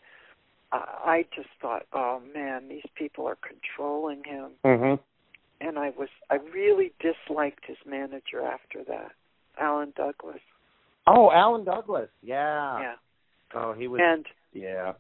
I, 0.71 0.77
I 0.77 1.25
just 1.35 1.49
thought, 1.61 1.85
"Oh 1.93 2.21
man, 2.33 2.67
these 2.67 2.85
people 2.95 3.27
are 3.27 3.37
controlling 3.37 4.23
him," 4.23 4.51
Mhm. 4.63 4.99
and 5.61 5.79
I 5.79 5.91
was, 5.91 6.09
I 6.29 6.35
really 6.35 6.93
disliked 6.99 7.65
his 7.65 7.77
manager 7.85 8.43
after 8.43 8.83
that, 8.85 9.11
Alan 9.57 9.93
Douglas. 9.95 10.41
Oh, 11.05 11.31
Alan 11.31 11.63
Douglas. 11.63 12.09
Yeah. 12.21 12.79
Yeah. 12.79 12.95
Oh, 13.53 13.71
he 13.73 13.87
was. 13.87 14.01
And 14.01 14.25
yeah. 14.51 14.93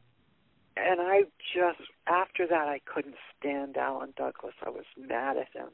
and 0.77 1.01
I 1.01 1.23
just 1.53 1.81
after 2.07 2.47
that 2.47 2.69
I 2.69 2.79
couldn't 2.85 3.17
stand 3.37 3.75
Alan 3.75 4.13
Douglas. 4.15 4.53
I 4.65 4.69
was 4.69 4.85
mad 4.95 5.35
at 5.37 5.49
him. 5.49 5.69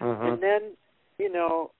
Mhm. 0.00 0.32
And 0.32 0.42
then, 0.42 0.76
you 1.18 1.30
know, 1.30 1.72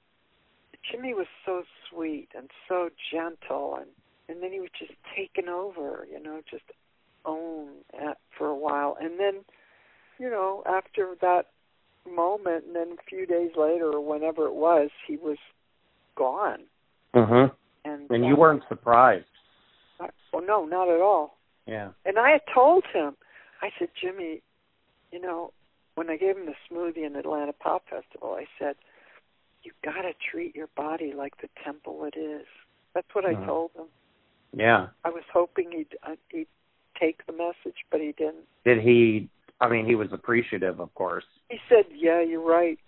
Jimi 0.92 1.14
was 1.14 1.27
so 1.44 1.62
sweet 1.90 2.29
and 2.37 2.51
so 2.68 2.90
gentle 3.12 3.77
and 3.81 3.88
and 4.29 4.42
then 4.42 4.53
he 4.53 4.61
was 4.61 4.68
just 4.79 4.92
taken 5.16 5.48
over, 5.48 6.07
you 6.12 6.22
know, 6.22 6.42
just 6.51 6.64
own 7.24 7.68
at, 7.98 8.18
for 8.37 8.46
a 8.48 8.55
while. 8.55 8.94
And 9.01 9.18
then, 9.18 9.37
you 10.18 10.29
know, 10.29 10.62
after 10.66 11.14
that 11.22 11.46
moment 12.07 12.66
and 12.66 12.77
then 12.77 12.96
a 12.98 13.03
few 13.09 13.24
days 13.24 13.53
later 13.57 13.87
or 13.87 14.01
whenever 14.01 14.44
it 14.46 14.55
was, 14.55 14.90
he 15.07 15.16
was 15.16 15.38
gone. 16.14 16.64
Mhm. 17.14 17.55
And 17.87 18.11
And 18.11 18.27
you 18.27 18.35
uh, 18.35 18.38
weren't 18.38 18.64
surprised. 18.68 19.24
well 20.33 20.42
no, 20.46 20.66
not 20.66 20.88
at 20.88 21.01
all. 21.01 21.38
Yeah. 21.66 21.92
And 22.05 22.18
I 22.18 22.31
had 22.31 22.42
told 22.53 22.85
him, 22.92 23.16
I 23.62 23.70
said, 23.79 23.88
Jimi, 24.03 24.42
you 25.11 25.20
know, 25.20 25.53
when 25.94 26.11
I 26.11 26.16
gave 26.16 26.37
him 26.37 26.46
the 26.46 26.55
smoothie 26.70 27.05
in 27.07 27.16
Atlanta 27.16 27.53
Pop 27.53 27.85
Festival, 27.88 28.37
I 28.38 28.46
said, 28.59 28.77
you 29.62 29.73
got 29.85 30.03
to 30.03 30.12
treat 30.31 30.55
your 30.55 30.68
body 30.77 31.12
like 31.12 31.40
the 31.40 31.49
temple 31.64 32.05
it 32.05 32.18
is. 32.18 32.47
That's 32.94 33.12
what 33.14 33.25
I 33.25 33.35
Mhm. 33.35 33.47
told 33.47 33.73
him. 33.75 33.88
Yeah. 34.53 34.88
I 35.05 35.11
was 35.11 35.25
hoping 35.33 35.71
he'd 35.73 35.97
uh, 36.03 36.16
he'd 36.31 36.49
take 36.99 37.25
the 37.27 37.33
message, 37.33 37.85
but 37.90 38.01
he 38.01 38.12
didn't. 38.12 38.47
Did 38.64 38.81
he? 38.81 39.29
I 39.61 39.68
mean, 39.68 39.87
he 39.87 39.94
was 39.94 40.12
appreciative, 40.12 40.81
of 40.81 40.94
course. 40.94 41.27
He 41.51 41.61
said, 41.68 41.87
"Yeah, 41.90 42.21
you're 42.21 42.40
right," 42.40 42.79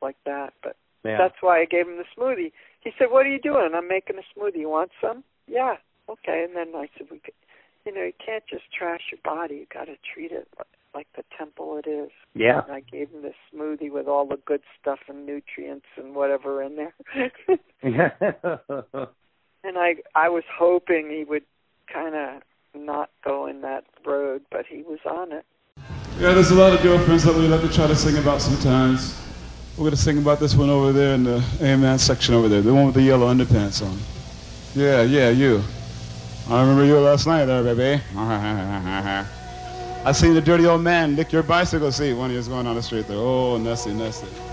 like 0.00 0.16
that. 0.24 0.54
But 0.62 0.76
Yeah. 1.04 1.18
that's 1.18 1.40
why 1.42 1.60
I 1.60 1.64
gave 1.64 1.86
him 1.86 1.96
the 1.96 2.04
smoothie. 2.16 2.52
He 2.80 2.92
said, 2.92 3.10
"What 3.10 3.26
are 3.26 3.30
you 3.30 3.40
doing?" 3.40 3.74
I'm 3.74 3.88
making 3.88 4.18
a 4.18 4.22
smoothie. 4.22 4.58
You 4.58 4.68
want 4.70 4.92
some? 5.00 5.24
Yeah. 5.46 5.76
Okay. 6.08 6.44
And 6.44 6.56
then 6.56 6.74
I 6.74 6.88
said, 6.96 7.10
"We, 7.10 7.18
could, 7.18 7.34
you 7.84 7.92
know, 7.92 8.02
you 8.02 8.12
can't 8.14 8.46
just 8.46 8.72
trash 8.72 9.10
your 9.12 9.20
body. 9.22 9.56
You 9.56 9.66
got 9.66 9.86
to 9.86 9.96
treat 9.98 10.32
it 10.32 10.48
like, 10.94 11.06
like 11.16 11.16
the 11.16 11.36
temple 11.36 11.80
it 11.84 11.88
is." 11.88 12.10
Yeah. 12.34 12.62
And 12.64 12.72
I 12.72 12.80
gave 12.80 13.10
him 13.10 13.22
this 13.22 13.34
smoothie 13.54 13.90
with 13.90 14.06
all 14.06 14.26
the 14.26 14.38
good 14.44 14.62
stuff 14.80 15.00
and 15.08 15.26
nutrients 15.26 15.86
and 15.96 16.14
whatever 16.14 16.62
in 16.62 16.76
there. 16.76 16.94
Yeah. 17.82 18.10
and 19.64 19.78
I 19.78 19.96
I 20.14 20.28
was 20.28 20.44
hoping 20.52 21.10
he 21.10 21.24
would 21.24 21.44
kind 21.92 22.14
of 22.14 22.42
not 22.74 23.10
go 23.24 23.46
in 23.46 23.60
that 23.62 23.84
road, 24.04 24.42
but 24.50 24.66
he 24.66 24.82
was 24.82 25.00
on 25.04 25.32
it. 25.32 25.44
Yeah, 26.18 26.34
there's 26.34 26.50
a 26.50 26.54
lot 26.54 26.72
of 26.72 26.82
girlfriends 26.82 27.24
that 27.24 27.34
we 27.34 27.48
like 27.48 27.62
to 27.62 27.72
try 27.72 27.86
to 27.86 27.96
sing 27.96 28.16
about 28.18 28.40
sometimes. 28.40 29.18
We're 29.76 29.84
gonna 29.84 29.96
sing 29.96 30.18
about 30.18 30.38
this 30.38 30.54
one 30.54 30.68
over 30.70 30.92
there 30.92 31.14
in 31.14 31.24
the 31.24 31.42
A-man 31.60 31.98
section 31.98 32.34
over 32.34 32.48
there, 32.48 32.60
the 32.60 32.74
one 32.74 32.86
with 32.86 32.94
the 32.94 33.02
yellow 33.02 33.32
underpants 33.32 33.84
on. 33.84 33.98
Yeah, 34.74 35.02
yeah, 35.02 35.30
you. 35.30 35.62
I 36.48 36.60
remember 36.60 36.84
you 36.84 36.98
last 36.98 37.26
night 37.26 37.46
there, 37.46 37.62
baby. 37.62 38.02
I 40.04 40.10
seen 40.10 40.34
the 40.34 40.40
dirty 40.40 40.66
old 40.66 40.80
man 40.82 41.14
lick 41.14 41.30
your 41.30 41.44
bicycle 41.44 41.92
seat 41.92 42.14
when 42.14 42.28
he 42.28 42.36
was 42.36 42.48
going 42.48 42.66
on 42.66 42.74
the 42.74 42.82
street 42.82 43.06
there. 43.06 43.18
Oh, 43.18 43.56
Nessie, 43.56 43.94
Nessie. 43.94 44.51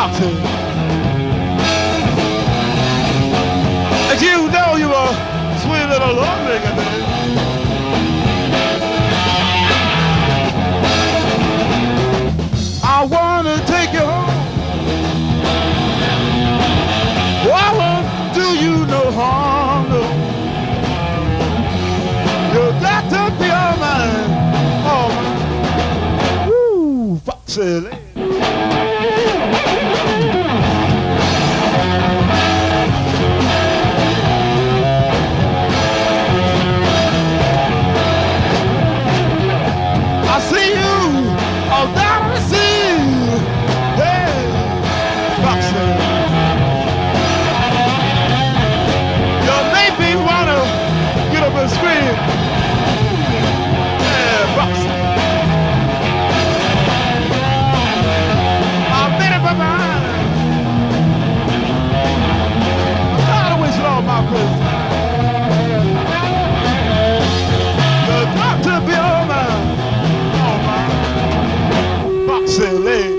Roxy. 0.00 0.24
And 4.08 4.18
you 4.22 4.48
know 4.50 4.76
you 4.76 4.88
a 4.88 5.06
sweet 5.60 5.86
little 5.92 6.14
heartbreaker, 6.16 6.74
baby. 6.78 7.00
I 12.82 13.04
wanna 13.14 13.56
take 13.66 13.92
you 13.92 14.00
home. 14.00 14.38
I 17.52 17.68
won't 17.80 18.08
do 18.34 18.46
you 18.64 18.86
no 18.86 19.10
harm, 19.12 19.90
no. 19.90 20.02
You 22.54 22.62
got 22.80 23.04
to 23.12 23.22
be 23.38 23.50
all 23.50 23.76
mine, 23.84 24.30
all 24.92 25.08
mine. 25.10 26.48
Woo, 26.48 27.18
foxy 27.18 27.99
Excelente. 72.60 73.09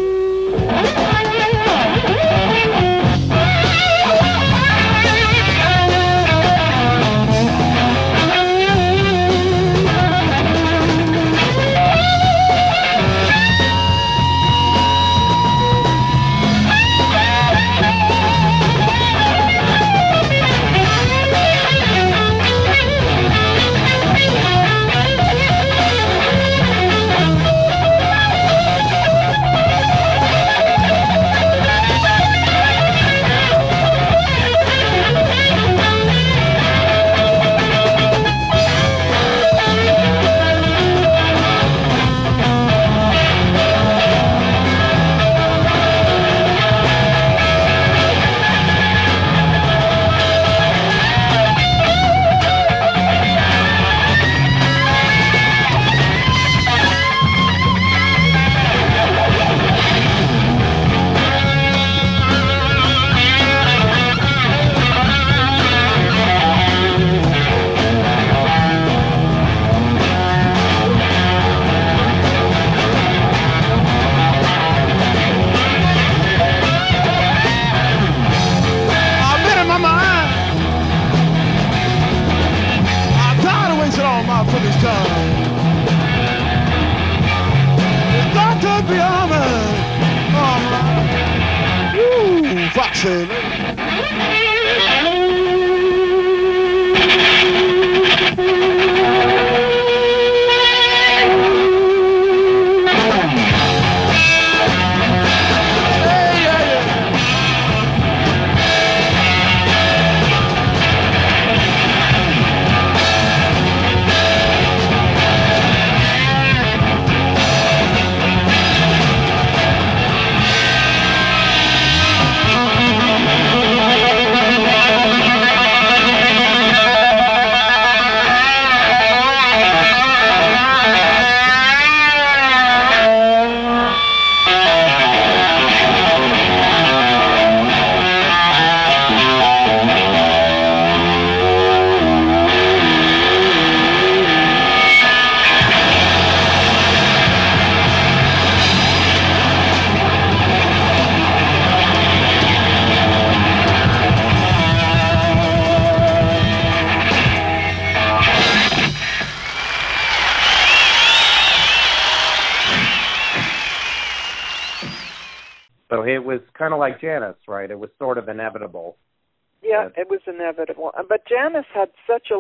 Woo, 93.03 93.50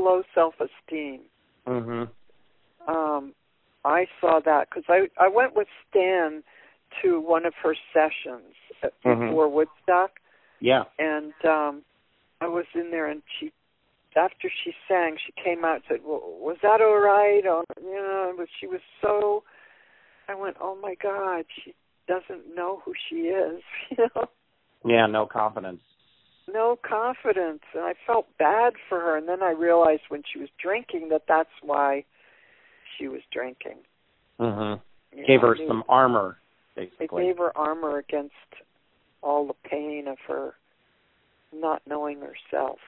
low 0.01 0.23
self-esteem. 0.33 1.21
Mhm. 1.67 2.09
Um, 2.87 3.33
I 3.83 4.07
saw 4.19 4.39
that 4.39 4.69
because 4.69 4.83
I 4.89 5.09
I 5.17 5.27
went 5.27 5.55
with 5.55 5.67
Stan 5.89 6.43
to 7.01 7.19
one 7.21 7.45
of 7.45 7.53
her 7.55 7.75
sessions 7.93 8.55
at, 8.83 8.93
Mhm. 9.03 9.27
before 9.29 9.47
Woodstock, 9.47 10.19
Yeah. 10.59 10.85
and 10.99 11.33
um, 11.45 11.85
I 12.41 12.47
was 12.47 12.65
in 12.73 12.91
there, 12.91 13.07
and 13.07 13.21
she 13.39 13.51
after 14.15 14.49
she 14.49 14.75
sang, 14.87 15.17
she 15.17 15.31
came 15.41 15.63
out 15.63 15.75
and 15.75 15.83
said, 15.87 16.03
well, 16.03 16.21
"Was 16.21 16.57
that 16.61 16.81
all 16.81 16.99
right?" 16.99 17.45
Or, 17.47 17.63
you 17.81 17.93
know, 17.93 18.33
but 18.35 18.49
she 18.59 18.67
was 18.67 18.81
so. 19.01 19.43
I 20.27 20.35
went, 20.35 20.57
"Oh 20.59 20.75
my 20.75 20.95
God, 20.95 21.45
she 21.63 21.73
doesn't 22.07 22.53
know 22.53 22.81
who 22.83 22.93
she 23.09 23.29
is," 23.29 23.63
you 23.91 24.09
know. 24.15 24.27
Yeah, 24.83 25.05
no 25.05 25.25
confidence. 25.25 25.81
No 26.53 26.77
confidence 26.87 27.61
and 27.73 27.83
i 27.83 27.93
felt 28.05 28.27
bad 28.37 28.73
for 28.89 28.99
her 28.99 29.17
and 29.17 29.27
then 29.27 29.41
i 29.43 29.51
realized 29.51 30.01
when 30.09 30.21
she 30.31 30.39
was 30.39 30.49
drinking 30.61 31.09
that 31.09 31.23
that's 31.27 31.49
why 31.61 32.03
she 32.97 33.07
was 33.07 33.21
drinking 33.31 33.77
Mhm. 34.39 34.81
Gave 35.13 35.41
know, 35.41 35.49
her 35.49 35.57
some 35.67 35.83
armor 35.89 36.37
it 36.75 36.89
gave 37.15 37.37
her 37.37 37.55
armor 37.55 37.97
against 37.97 38.33
all 39.21 39.45
the 39.45 39.53
pain 39.69 40.07
of 40.07 40.17
her 40.27 40.55
not 41.53 41.81
knowing 41.85 42.21
herself 42.21 42.79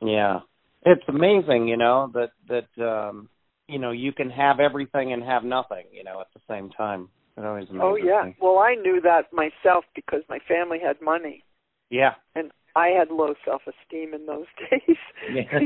Yeah. 0.00 0.40
It's 0.86 1.02
amazing, 1.08 1.66
you 1.68 1.78
know, 1.78 2.10
that 2.12 2.32
that 2.48 2.68
um 2.86 3.28
you 3.66 3.78
know, 3.78 3.92
you 3.92 4.12
can 4.12 4.28
have 4.30 4.60
everything 4.60 5.14
and 5.14 5.22
have 5.22 5.42
nothing, 5.42 5.86
you 5.90 6.04
know, 6.04 6.20
at 6.20 6.26
the 6.34 6.40
same 6.46 6.68
time. 6.70 7.08
It 7.36 7.44
always 7.44 7.68
amazes 7.70 7.82
oh 7.82 7.96
yeah 7.96 8.24
me. 8.26 8.36
well 8.40 8.58
i 8.58 8.74
knew 8.74 9.00
that 9.00 9.32
myself 9.32 9.84
because 9.94 10.22
my 10.28 10.38
family 10.46 10.78
had 10.78 11.00
money 11.00 11.42
Yeah. 11.90 12.14
and 12.36 12.52
i 12.76 12.88
had 12.88 13.10
low 13.10 13.34
self 13.44 13.62
esteem 13.66 14.14
in 14.14 14.26
those 14.26 14.46
days 14.70 14.96
Yeah. 15.32 15.58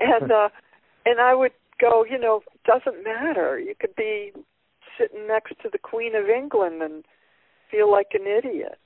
and 0.00 0.30
uh 0.32 0.48
and 1.06 1.20
I 1.20 1.34
would 1.34 1.52
go, 1.78 2.02
you 2.10 2.18
know, 2.18 2.40
doesn't 2.64 3.04
matter. 3.04 3.58
You 3.58 3.74
could 3.78 3.94
be 3.94 4.32
sitting 4.98 5.26
next 5.28 5.50
to 5.62 5.68
the 5.70 5.76
Queen 5.76 6.14
of 6.14 6.30
England 6.30 6.80
and 6.82 7.04
feel 7.70 7.90
like 7.92 8.08
an 8.14 8.26
idiot. 8.26 8.78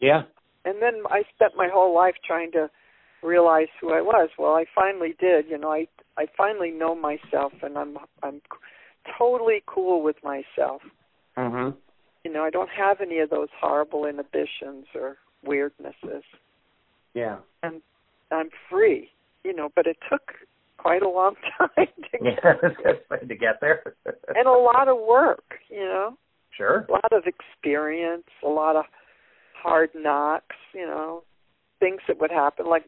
yeah. 0.00 0.22
And 0.64 0.82
then 0.82 1.02
I 1.08 1.22
spent 1.34 1.52
my 1.56 1.68
whole 1.72 1.94
life 1.94 2.16
trying 2.26 2.50
to 2.52 2.68
realize 3.22 3.68
who 3.80 3.92
I 3.92 4.00
was. 4.00 4.30
Well, 4.36 4.54
I 4.54 4.64
finally 4.74 5.14
did. 5.20 5.46
You 5.48 5.56
know, 5.58 5.70
I 5.70 5.86
I 6.18 6.26
finally 6.36 6.72
know 6.72 6.96
myself, 6.96 7.52
and 7.62 7.78
I'm 7.78 7.96
I'm 8.24 8.40
totally 9.18 9.62
cool 9.66 10.02
with 10.02 10.16
myself. 10.24 10.82
Mhm. 11.36 11.76
You 12.24 12.32
know, 12.32 12.42
I 12.42 12.50
don't 12.50 12.70
have 12.70 13.00
any 13.00 13.18
of 13.20 13.30
those 13.30 13.48
horrible 13.60 14.04
inhibitions 14.06 14.86
or 14.96 15.16
weirdnesses, 15.46 16.22
Yeah. 17.14 17.38
and 17.62 17.80
I'm 18.30 18.50
free. 18.70 19.10
You 19.44 19.54
know, 19.54 19.70
but 19.74 19.86
it 19.86 19.96
took 20.08 20.22
quite 20.78 21.02
a 21.02 21.08
long 21.08 21.34
time 21.58 21.68
to 21.76 22.18
Yeah, 22.20 22.54
get 22.84 23.20
to 23.28 23.34
get 23.34 23.60
there. 23.60 23.94
and 24.34 24.46
a 24.46 24.50
lot 24.52 24.88
of 24.88 24.96
work. 24.98 25.54
You 25.68 25.80
know, 25.84 26.16
Sure. 26.56 26.84
a 26.88 26.92
lot 26.92 27.12
of 27.12 27.24
experience, 27.26 28.24
a 28.44 28.48
lot 28.48 28.76
of 28.76 28.84
hard 29.60 29.90
knocks, 29.94 30.56
you 30.74 30.86
know, 30.86 31.22
things 31.80 32.00
that 32.08 32.20
would 32.20 32.30
happen. 32.30 32.66
Like 32.66 32.84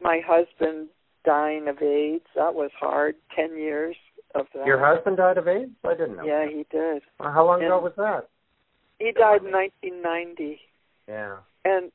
my 0.00 0.20
husband 0.26 0.88
dying 1.24 1.68
of 1.68 1.80
AIDS, 1.82 2.24
that 2.34 2.54
was 2.54 2.70
hard. 2.78 3.14
Ten 3.34 3.56
years 3.56 3.96
of 4.34 4.46
that. 4.54 4.66
Your 4.66 4.78
husband 4.84 5.16
died 5.16 5.38
of 5.38 5.48
AIDS? 5.48 5.70
I 5.84 5.94
didn't 5.94 6.16
know. 6.16 6.24
Yeah, 6.24 6.46
he 6.48 6.66
did. 6.70 7.02
Well, 7.18 7.32
how 7.32 7.46
long 7.46 7.62
ago 7.62 7.78
was 7.80 7.92
that? 7.96 8.28
He 8.98 9.12
died 9.12 9.42
in 9.44 9.52
1990, 9.52 10.60
Yeah. 11.06 11.36
and 11.64 11.92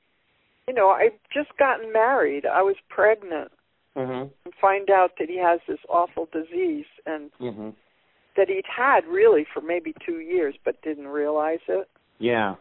you 0.67 0.73
know, 0.73 0.89
I'd 0.89 1.17
just 1.34 1.56
gotten 1.58 1.91
married. 1.91 2.45
I 2.45 2.62
was 2.62 2.76
pregnant, 2.89 3.52
Mhm. 3.95 4.32
and 4.45 4.56
find 4.56 4.89
out 4.89 5.17
that 5.17 5.30
he 5.30 5.38
has 5.38 5.60
this 5.67 5.80
awful 5.89 6.26
disease, 6.32 6.88
and 7.06 7.32
Mhm. 7.39 7.76
that 8.36 8.49
he'd 8.49 8.65
had 8.65 9.06
really 9.06 9.43
for 9.43 9.62
maybe 9.62 9.93
two 10.06 10.19
years, 10.19 10.56
but 10.63 10.82
didn't 10.82 11.08
realize 11.08 11.62
it. 11.67 11.88
Yeah. 12.19 12.56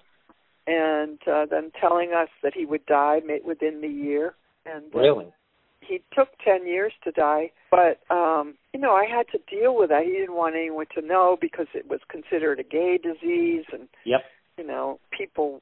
and 0.69 1.19
uh, 1.27 1.45
then 1.45 1.73
telling 1.73 2.13
us 2.13 2.29
that 2.41 2.55
he 2.55 2.65
would 2.65 2.87
die 2.87 3.21
ma- 3.25 3.35
within 3.45 3.81
the 3.81 3.89
year. 3.89 4.35
And 4.65 4.95
uh, 4.95 4.99
Really? 5.01 5.33
he 5.81 6.01
took 6.13 6.29
ten 6.39 6.69
years 6.69 6.93
to 7.03 7.11
die, 7.11 7.51
but 7.69 7.99
um, 8.11 8.57
you 8.73 8.79
know 8.79 8.93
I 8.95 9.05
had 9.07 9.27
to 9.33 9.39
deal 9.51 9.75
with 9.75 9.89
that. 9.91 10.05
He 10.05 10.13
didn't 10.13 10.37
want 10.37 10.55
anyone 10.55 10.87
to 10.95 11.03
know 11.03 11.37
because 11.41 11.67
it 11.75 11.89
was 11.89 11.99
considered 12.09 12.61
a 12.61 12.63
gay 12.63 12.97
disease, 12.97 13.65
and 13.73 13.89
Yep. 14.05 14.21
you 14.57 14.65
know 14.65 15.01
people 15.11 15.61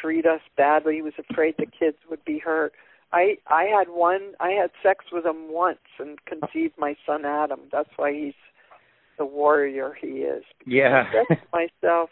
treat 0.00 0.26
us 0.26 0.40
badly. 0.56 0.96
He 0.96 1.02
was 1.02 1.14
afraid 1.30 1.54
the 1.58 1.66
kids 1.66 1.98
would 2.10 2.24
be 2.24 2.38
hurt. 2.38 2.72
I 3.12 3.38
I 3.46 3.64
had 3.64 3.88
one. 3.88 4.32
I 4.40 4.50
had 4.50 4.70
sex 4.82 5.06
with 5.12 5.24
him 5.24 5.52
once 5.52 5.78
and 5.98 6.18
conceived 6.26 6.74
my 6.78 6.96
son 7.06 7.24
Adam. 7.24 7.60
That's 7.72 7.90
why 7.96 8.12
he's 8.12 8.34
the 9.18 9.24
warrior 9.24 9.96
he 9.98 10.08
is. 10.22 10.44
Yeah. 10.66 11.04
I 11.08 11.12
said 11.28 11.38
to 11.38 11.46
myself, 11.52 12.10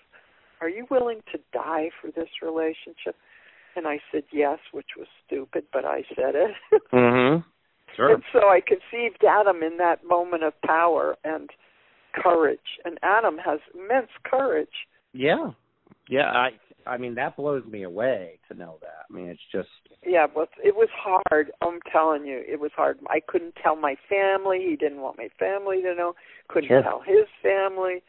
"Are 0.61 0.69
you 0.69 0.87
willing 0.91 1.23
to 1.33 1.39
die 1.53 1.91
for 2.01 2.11
this 2.11 2.29
relationship?" 2.43 3.17
And 3.77 3.89
I 3.89 4.01
said 4.13 4.23
yes, 4.33 4.61
which 4.73 4.91
was 4.97 5.09
stupid, 5.27 5.65
but 5.73 5.85
I 5.85 6.05
said 6.15 6.35
it. 6.35 6.55
Mhm. 6.93 7.45
Sure. 7.97 8.13
And 8.15 8.23
so 8.33 8.49
I 8.49 8.61
conceived 8.61 9.25
Adam 9.25 9.63
in 9.63 9.77
that 9.79 10.05
moment 10.05 10.43
of 10.43 10.53
power 10.63 11.17
and 11.25 11.51
courage. 12.13 12.79
And 12.85 12.99
Adam 13.03 13.39
has 13.39 13.61
immense 13.75 14.11
courage. 14.25 14.87
Yeah. 15.13 15.53
Yeah, 16.09 16.31
I 16.31 16.51
I 16.87 16.99
mean 16.99 17.15
that 17.15 17.37
blows 17.37 17.65
me 17.65 17.83
away 17.83 18.39
to 18.49 18.55
know 18.57 18.79
that. 18.83 19.07
I 19.11 19.13
mean 19.13 19.29
it's 19.29 19.41
just 19.51 19.69
Yeah, 20.05 20.27
but 20.27 20.51
it 20.63 20.77
was 20.77 20.89
hard. 20.93 21.51
I'm 21.63 21.81
telling 21.91 22.27
you, 22.27 22.43
it 22.47 22.61
was 22.61 22.73
hard. 22.77 22.99
I 23.09 23.21
couldn't 23.21 23.55
tell 23.63 23.77
my 23.77 23.97
family. 24.09 24.65
He 24.69 24.77
didn't 24.77 25.01
want 25.01 25.19
my 25.19 25.29
family 25.39 25.83
to 25.83 25.95
know. 25.95 26.15
Couldn't 26.49 26.69
Sure. 26.69 26.83
tell 26.83 27.01
his 27.01 27.27
family. 27.43 28.03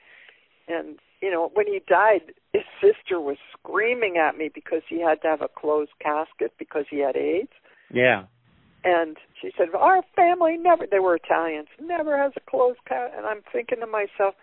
And 0.68 1.00
you 1.22 1.32
know, 1.32 1.50
when 1.54 1.68
he 1.68 1.80
died, 1.88 2.34
his 2.54 2.64
sister 2.82 3.20
was 3.20 3.38
screaming 3.58 4.18
at 4.18 4.38
me 4.38 4.50
because 4.54 4.82
he 4.90 5.00
had 5.00 5.22
to 5.22 5.28
have 5.28 5.42
a 5.42 5.48
closed 5.48 5.92
casket 6.00 6.54
because 6.60 6.86
he 6.90 7.00
had 7.00 7.16
AIDS. 7.16 7.54
Yeah. 7.92 8.26
And 8.84 9.18
she 9.42 9.52
said, 9.58 9.74
"Our 9.74 10.04
family 10.16 10.58
never. 10.58 10.86
They 10.86 11.00
were 11.00 11.16
Italians. 11.16 11.70
Never 11.80 12.18
has 12.18 12.34
a 12.36 12.42
closed 12.42 12.80
casket." 12.88 13.18
And 13.18 13.26
I'm 13.26 13.42
thinking 13.52 13.80
to 13.80 13.88
myself, 13.88 14.36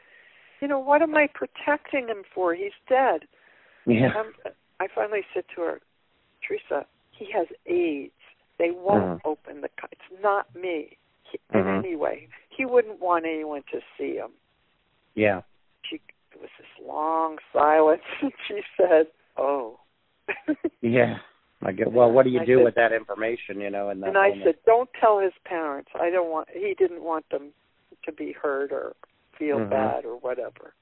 you 0.60 0.66
know, 0.68 0.78
what 0.80 1.02
am 1.02 1.14
I 1.14 1.28
protecting 1.28 2.08
him 2.08 2.24
for? 2.34 2.54
He's 2.54 2.72
dead. 2.88 3.28
Yeah. 3.86 4.12
Um, 4.18 4.32
I 4.80 4.88
finally 4.94 5.22
said 5.34 5.44
to 5.54 5.62
her, 5.62 5.80
Teresa, 6.46 6.86
he 7.12 7.30
has 7.32 7.46
AIDS. 7.66 8.12
They 8.58 8.70
won't 8.70 9.20
Mhm. 9.22 9.24
open 9.24 9.60
the. 9.60 9.68
co- 9.70 9.88
It's 9.90 10.22
not 10.22 10.54
me. 10.54 10.96
He, 11.24 11.38
Mhm. 11.52 11.78
Anyway, 11.78 12.28
he 12.50 12.64
wouldn't 12.64 13.00
want 13.00 13.24
anyone 13.24 13.62
to 13.72 13.80
see 13.96 14.16
him. 14.16 14.32
Yeah. 15.14 15.42
She 15.84 15.96
it 16.32 16.40
was 16.40 16.50
this 16.58 16.86
long 16.86 17.38
silence, 17.52 18.02
and 18.20 18.32
she 18.48 18.62
said, 18.76 19.08
"Oh." 19.36 19.78
Yeah. 20.80 21.18
I 21.64 21.70
get. 21.72 21.92
Well, 21.92 22.10
what 22.10 22.24
do 22.24 22.30
you 22.30 22.40
I 22.40 22.44
do 22.44 22.56
said- 22.58 22.64
with 22.64 22.74
that 22.74 22.92
information? 22.92 23.60
You 23.60 23.70
know, 23.70 23.90
in 23.90 24.00
that 24.00 24.08
and 24.08 24.18
I 24.18 24.28
moment? 24.30 24.44
said, 24.44 24.56
"Don't 24.64 24.92
tell 24.94 25.18
his 25.20 25.32
parents. 25.44 25.90
I 25.94 26.10
don't 26.10 26.30
want. 26.30 26.48
He 26.50 26.74
didn't 26.74 27.02
want 27.02 27.28
them 27.30 27.52
to 28.04 28.12
be 28.12 28.32
hurt 28.32 28.72
or 28.72 28.94
feel 29.38 29.58
Mhm. 29.58 29.70
bad 29.70 30.04
or 30.04 30.16
whatever." 30.16 30.74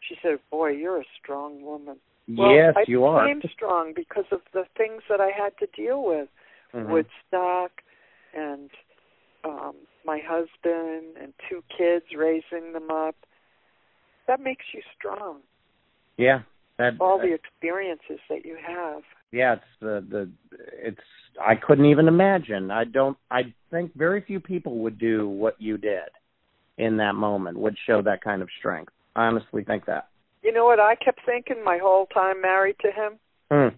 She 0.00 0.16
said, 0.22 0.38
"Boy, 0.50 0.68
you're 0.70 1.00
a 1.00 1.04
strong 1.18 1.62
woman." 1.62 1.98
Well, 2.28 2.54
yes, 2.54 2.74
I 2.76 2.84
you 2.86 3.04
are. 3.04 3.20
I 3.24 3.34
became 3.34 3.50
strong 3.52 3.92
because 3.94 4.24
of 4.32 4.40
the 4.52 4.64
things 4.76 5.02
that 5.08 5.20
I 5.20 5.30
had 5.30 5.56
to 5.58 5.66
deal 5.74 6.02
with. 6.04 6.28
Mhm. 6.72 6.88
Woodstock 6.88 7.82
and 8.32 8.70
um 9.44 9.74
my 10.04 10.18
husband 10.18 11.16
and 11.20 11.32
two 11.48 11.62
kids 11.76 12.06
raising 12.16 12.72
them 12.72 12.90
up. 12.90 13.16
That 14.26 14.40
makes 14.40 14.64
you 14.72 14.82
strong. 14.96 15.40
Yeah. 16.16 16.42
That. 16.78 16.94
All 17.00 17.18
the 17.18 17.32
experiences 17.32 18.18
that 18.28 18.44
you 18.44 18.56
have. 18.56 19.02
yeah, 19.30 19.54
it's 19.54 19.78
the 19.80 20.04
the 20.08 20.30
it's 20.82 21.00
I 21.40 21.54
couldn't 21.56 21.86
even 21.86 22.08
imagine. 22.08 22.70
I 22.70 22.84
don't 22.84 23.16
I 23.30 23.54
think 23.70 23.94
very 23.94 24.20
few 24.22 24.40
people 24.40 24.78
would 24.78 24.98
do 24.98 25.28
what 25.28 25.60
you 25.60 25.76
did 25.76 26.08
in 26.78 26.96
that 26.96 27.14
moment, 27.14 27.58
would 27.58 27.76
show 27.86 28.02
that 28.02 28.22
kind 28.22 28.42
of 28.42 28.48
strength. 28.58 28.92
I 29.14 29.26
honestly 29.26 29.62
think 29.62 29.86
that. 29.86 30.08
You 30.44 30.52
know 30.52 30.66
what 30.66 30.78
I 30.78 30.94
kept 30.94 31.20
thinking 31.24 31.64
my 31.64 31.78
whole 31.78 32.06
time 32.06 32.40
married 32.42 32.76
to 32.82 32.92
him? 32.92 33.18
Hmm. 33.50 33.74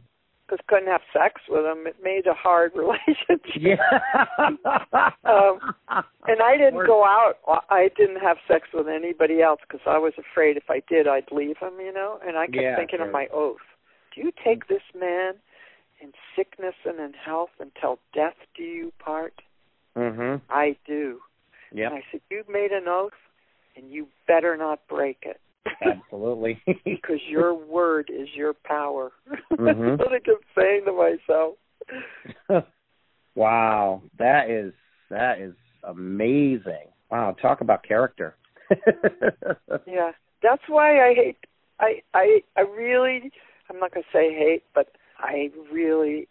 Because 0.46 0.64
couldn't 0.68 0.88
have 0.88 1.00
sex 1.12 1.40
with 1.48 1.64
him. 1.64 1.86
It 1.86 1.96
made 2.02 2.26
a 2.26 2.34
hard 2.34 2.72
relationship. 2.76 3.44
Yeah. 3.58 3.76
um, 5.24 5.58
and 6.28 6.42
I 6.42 6.56
didn't 6.56 6.86
go 6.86 7.04
out. 7.04 7.34
I 7.70 7.90
didn't 7.96 8.20
have 8.20 8.36
sex 8.46 8.68
with 8.74 8.86
anybody 8.88 9.40
else 9.42 9.60
because 9.66 9.84
I 9.86 9.98
was 9.98 10.12
afraid 10.18 10.56
if 10.56 10.64
I 10.68 10.82
did, 10.88 11.08
I'd 11.08 11.30
leave 11.32 11.56
him. 11.58 11.74
You 11.80 11.92
know. 11.92 12.18
And 12.26 12.36
I 12.36 12.46
kept 12.46 12.58
Yeah, 12.58 12.76
thinking 12.76 13.00
of 13.00 13.10
my 13.10 13.28
oath. 13.32 13.58
Do 14.14 14.20
you 14.20 14.32
take 14.44 14.68
this 14.68 14.82
man 14.98 15.34
in 16.00 16.12
sickness 16.36 16.74
and 16.84 16.98
in 17.00 17.12
health 17.12 17.50
until 17.60 17.98
death 18.14 18.36
do 18.56 18.62
you 18.62 18.92
part? 18.98 19.42
Mhm. 19.96 20.40
I 20.50 20.76
do. 20.86 21.20
Yep. 21.72 21.90
And 21.92 21.98
I 21.98 22.04
said, 22.12 22.20
you've 22.30 22.48
made 22.48 22.70
an 22.70 22.86
oath, 22.86 23.12
and 23.76 23.90
you 23.90 24.06
better 24.28 24.56
not 24.56 24.80
break 24.88 25.18
it. 25.22 25.40
Absolutely. 25.82 26.60
because 26.84 27.20
your 27.28 27.54
word 27.54 28.10
is 28.12 28.28
your 28.34 28.54
power. 28.64 29.12
Mhm. 29.52 29.96
That's 29.98 29.98
what 29.98 30.12
I 30.12 30.18
kept 30.20 30.44
saying 30.56 30.84
to 30.86 30.92
myself. 30.92 31.54
wow, 33.34 34.02
that 34.18 34.50
is 34.50 34.72
that 35.10 35.38
is 35.40 35.54
amazing. 35.84 36.88
Wow, 37.10 37.36
talk 37.40 37.60
about 37.60 37.82
character. 37.84 38.34
Yeah, 39.86 40.12
that's 40.42 40.62
why 40.68 40.98
I 41.08 41.14
hate. 41.14 41.36
I 41.78 42.02
I 42.14 42.40
I 42.56 42.62
really. 42.62 43.30
I'm 43.68 43.80
not 43.80 43.92
going 43.92 44.04
to 44.04 44.16
say 44.16 44.32
hate, 44.32 44.62
but 44.74 44.92
I 45.18 45.50
really 45.72 46.28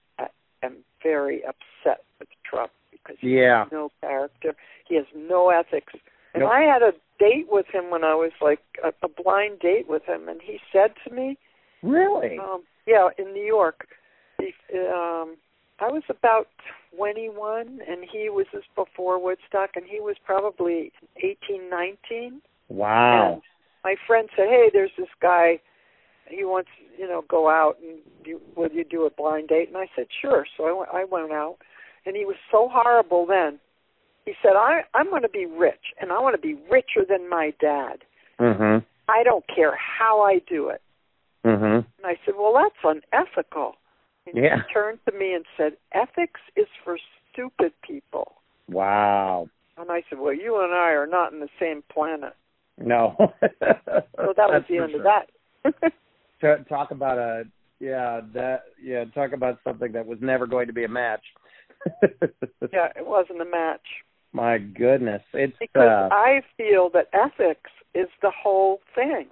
am 0.63 0.78
very 1.04 1.41
upset 1.43 2.04
with 2.19 2.30
Trump 2.50 2.71
because 2.91 3.17
he 3.19 3.39
Yeah. 3.41 3.63
has 3.63 3.71
no 3.71 3.91
character. 4.02 4.56
He 4.88 4.95
has 4.95 5.06
no 5.15 5.50
ethics. 5.50 5.93
And 6.36 6.43
Nope. 6.43 6.52
I 6.54 6.62
had 6.62 6.84
a 6.84 6.91
date 7.17 7.48
with 7.50 7.65
him 7.74 7.89
when 7.89 8.04
I 8.04 8.13
was 8.13 8.34
like 8.41 8.60
a, 8.84 8.89
a 9.04 9.08
blind 9.08 9.60
date 9.62 9.88
with 9.89 10.04
him, 10.04 10.28
and 10.28 10.41
he 10.43 10.60
said 10.71 10.91
to 11.08 11.13
me, 11.13 11.38
Really? 11.82 12.38
Um, 12.39 12.63
yeah, 12.86 13.10
in 13.17 13.34
New 13.34 13.43
York. 13.43 13.88
He, 14.39 14.54
um, 14.74 15.38
I 15.80 15.88
was 15.88 16.04
about 16.10 16.48
21, 16.95 17.80
and 17.88 18.06
he 18.12 18.30
was 18.30 18.48
just 18.52 18.67
before 18.76 19.24
Woodstock, 19.24 19.71
and 19.76 19.86
he 19.86 20.00
was 20.00 20.15
probably 20.26 20.91
18, 21.17 21.69
19. 21.69 22.41
Wow. 22.69 23.34
And 23.34 23.41
my 23.84 23.95
friend 24.08 24.30
said, 24.36 24.48
"Hey, 24.50 24.69
there's 24.74 24.91
this 24.98 25.10
guy. 25.21 25.60
He 26.28 26.43
wants, 26.43 26.69
you 26.98 27.08
know, 27.08 27.24
go 27.30 27.50
out 27.50 27.78
and 27.84 28.00
do, 28.24 28.41
will 28.56 28.71
you 28.71 28.84
do 28.84 29.06
a 29.06 29.10
blind 29.10 29.50
date?" 29.50 29.67
And 29.67 29.78
I 29.78 29.88
said, 29.95 30.08
"Sure." 30.21 30.45
So 30.58 30.65
I 30.65 30.71
went, 30.71 30.89
I 30.91 31.04
went 31.06 31.32
out, 31.32 31.58
and 32.06 32.15
he 32.15 32.26
was 32.26 32.38
so 32.52 32.69
horrible 32.71 33.26
then. 33.26 33.60
He 34.26 34.34
said, 34.42 34.54
"I 34.56 34.82
I'm 34.94 35.10
going 35.10 35.22
to 35.22 35.30
be 35.30 35.46
rich, 35.46 35.94
and 36.02 36.12
I 36.12 36.20
want 36.20 36.36
to 36.36 36.42
be 36.42 36.56
richer 36.70 37.06
than 37.08 37.30
my 37.30 37.54
dad. 37.60 38.04
Mhm. 38.40 38.84
I 39.08 39.24
don't 39.24 39.46
care 39.48 39.76
how 39.76 40.22
I 40.22 40.40
do 40.40 40.70
it." 40.70 40.82
Mhm. 41.46 41.86
And 41.98 42.06
I 42.06 42.18
said, 42.26 42.36
Well, 42.38 42.54
that's 42.54 42.76
unethical. 43.14 43.76
And 44.26 44.36
Yeah. 44.36 44.58
he 44.58 44.74
turned 44.74 44.99
to 45.06 45.12
me 45.12 45.34
and 45.34 45.45
said, 45.56 45.78
Ethics 45.91 46.41
is 46.56 46.68
for 46.84 46.97
stupid 47.32 47.72
people. 47.82 48.34
Wow. 48.68 49.47
And 49.78 49.91
I 49.91 50.04
said, 50.10 50.18
Well, 50.20 50.34
you 50.34 50.60
and 50.62 50.74
I 50.74 50.91
are 50.93 51.06
not 51.06 51.32
in 51.34 51.39
the 51.41 51.49
same 51.60 51.84
planet. 51.84 52.34
No. 52.78 53.16
So 54.18 54.34
that 54.36 54.49
was 54.49 54.64
the 54.68 54.78
end 54.80 54.91
sure. 54.91 54.99
of 54.99 55.04
that. 55.04 55.93
Ta- 56.41 56.64
talk 56.68 56.89
about 56.91 57.18
a 57.20 57.45
yeah 57.80 58.22
that 58.34 58.64
yeah 58.82 59.06
talk 59.14 59.34
about 59.34 59.60
something 59.64 59.91
that 59.91 60.06
was 60.06 60.18
never 60.22 60.47
going 60.47 60.66
to 60.68 60.74
be 60.74 60.84
a 60.84 60.88
match. 60.88 61.24
yeah, 62.74 62.89
it 62.95 63.06
wasn't 63.06 63.41
a 63.41 63.45
match. 63.45 63.86
My 64.36 64.58
goodness, 64.58 65.22
it's 65.34 65.56
Because 65.60 66.10
uh, 66.12 66.14
I 66.14 66.42
feel 66.58 66.90
that 66.94 67.08
ethics 67.14 67.72
is 67.94 68.08
the 68.22 68.32
whole 68.32 68.82
thing. 68.94 69.28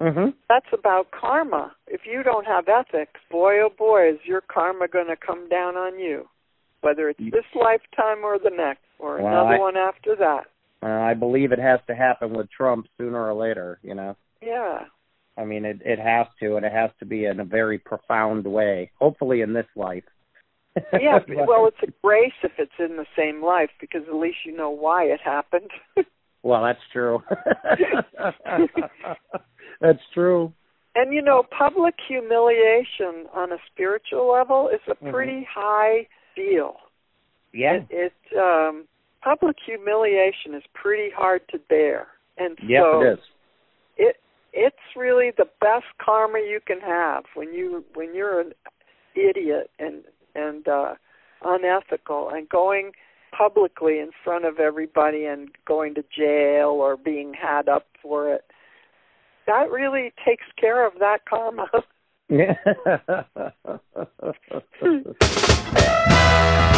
mhm. 0.00 0.34
That's 0.48 0.72
about 0.72 1.10
karma. 1.10 1.74
If 1.88 2.02
you 2.06 2.22
don't 2.22 2.46
have 2.46 2.68
ethics, 2.68 3.18
boy 3.30 3.60
oh 3.60 3.70
boy, 3.76 4.10
is 4.10 4.20
your 4.24 4.42
karma 4.42 4.86
going 4.86 5.08
to 5.08 5.16
come 5.16 5.48
down 5.48 5.76
on 5.76 5.98
you. 5.98 6.28
Whether 6.82 7.08
it's 7.08 7.18
this 7.32 7.44
lifetime 7.56 8.22
or 8.22 8.38
the 8.38 8.50
next, 8.56 8.84
or 9.00 9.16
Well, 9.18 9.26
another 9.26 9.56
I- 9.56 9.58
one 9.58 9.76
after 9.76 10.14
that. 10.16 10.44
Uh, 10.82 10.86
I 11.10 11.14
believe 11.14 11.50
it 11.50 11.58
has 11.58 11.80
to 11.88 11.94
happen 11.96 12.32
with 12.32 12.48
Trump 12.50 12.86
sooner 12.98 13.20
or 13.28 13.34
later. 13.34 13.80
You 13.82 13.94
know, 13.94 14.14
Yeah. 14.40 14.84
I 15.36 15.44
mean, 15.44 15.64
it 15.64 15.82
it 15.84 15.98
has 15.98 16.28
to, 16.40 16.56
and 16.56 16.64
it 16.64 16.72
has 16.72 16.90
to 17.00 17.04
be 17.04 17.24
in 17.24 17.40
a 17.40 17.44
very 17.44 17.78
profound 17.78 18.44
way. 18.46 18.90
Hopefully, 19.00 19.40
in 19.40 19.52
this 19.52 19.66
life. 19.74 20.04
Yeah, 20.92 21.18
well, 21.46 21.66
it's 21.66 21.76
a 21.82 21.92
grace 22.02 22.32
if 22.42 22.52
it's 22.58 22.78
in 22.78 22.96
the 22.96 23.06
same 23.16 23.42
life 23.42 23.70
because 23.80 24.02
at 24.08 24.14
least 24.14 24.38
you 24.44 24.56
know 24.56 24.70
why 24.70 25.04
it 25.04 25.20
happened. 25.24 25.70
well, 26.42 26.62
that's 26.62 26.80
true. 26.92 27.22
that's 29.80 30.00
true. 30.14 30.52
and 30.94 31.12
you 31.12 31.20
know, 31.22 31.42
public 31.56 31.94
humiliation 32.08 33.26
on 33.34 33.52
a 33.52 33.58
spiritual 33.72 34.30
level 34.32 34.68
is 34.68 34.80
a 34.88 34.94
Mhm. 35.04 35.12
pretty 35.12 35.44
high 35.52 36.06
deal. 36.34 36.76
Yeah. 37.52 37.80
It, 37.90 38.12
it 38.32 38.36
um 38.38 38.86
public 39.22 39.56
humiliation 39.64 40.54
is 40.54 40.62
pretty 40.74 41.10
hard 41.10 41.46
to 41.48 41.58
bear. 41.58 42.06
And 42.38 42.58
Yes, 42.62 42.82
so 42.82 43.00
it 43.02 43.12
is. 43.12 43.18
it 43.96 44.16
it's 44.52 44.96
really 44.96 45.30
the 45.36 45.48
best 45.60 45.86
karma 45.98 46.38
you 46.38 46.60
can 46.66 46.80
have 46.80 47.24
when 47.34 47.52
you 47.52 47.84
when 47.94 48.14
you're 48.14 48.40
an 48.40 48.52
idiot 49.14 49.70
and 49.78 50.04
and 50.36 50.68
uh 50.68 50.94
unethical 51.44 52.30
and 52.30 52.48
going 52.48 52.92
publicly 53.36 53.98
in 53.98 54.10
front 54.24 54.44
of 54.44 54.58
everybody 54.58 55.24
and 55.26 55.50
going 55.66 55.94
to 55.94 56.04
jail 56.16 56.68
or 56.68 56.96
being 56.96 57.34
had 57.34 57.68
up 57.68 57.86
for 58.02 58.32
it 58.32 58.44
that 59.46 59.70
really 59.70 60.12
takes 60.24 60.46
care 60.58 60.86
of 60.86 60.94
that 60.98 61.20
karma 61.28 61.68
Yeah. 62.28 62.56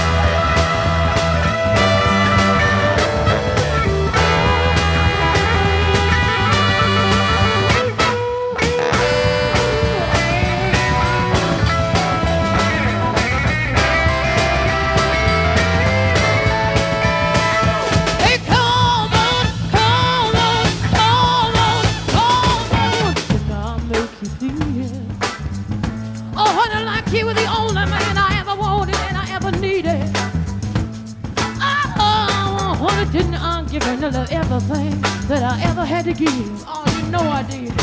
I 33.89 33.93
give 33.93 34.03
you 34.03 34.09
another 34.09 34.27
everything 34.31 35.01
that 35.29 35.43
I 35.43 35.63
ever 35.63 35.83
had 35.83 36.05
to 36.05 36.13
give? 36.13 36.63
Oh, 36.67 36.85
you 36.99 37.11
know 37.11 37.21
I 37.21 37.43
did. 37.43 37.75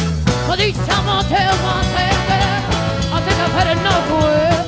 But 0.48 0.60
each 0.60 0.76
time 0.86 1.10
I 1.10 1.24
tell 1.24 1.56
myself 1.66 2.28
that 2.30 3.12
I 3.12 3.22
think 3.22 3.40
I've 3.40 3.52
had 3.52 3.78
enough 3.78 4.12
with. 4.12 4.56
I'm 4.60 4.65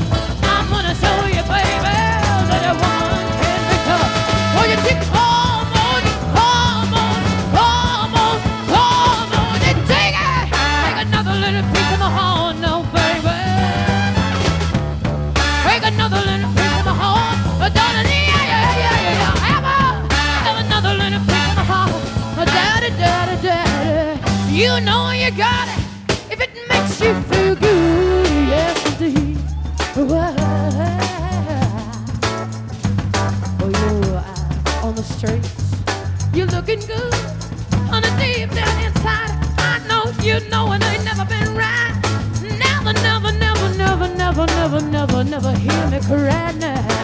never 41.03 41.25
been 41.25 41.55
right. 41.55 41.93
Never, 42.41 42.93
never, 42.93 43.31
never, 43.31 43.69
never, 43.75 44.07
never, 44.15 44.45
never, 44.45 44.81
never, 44.81 45.23
never 45.23 45.51
hear 45.53 45.87
me 45.89 45.99
cry 46.01 46.51
now. 46.53 46.96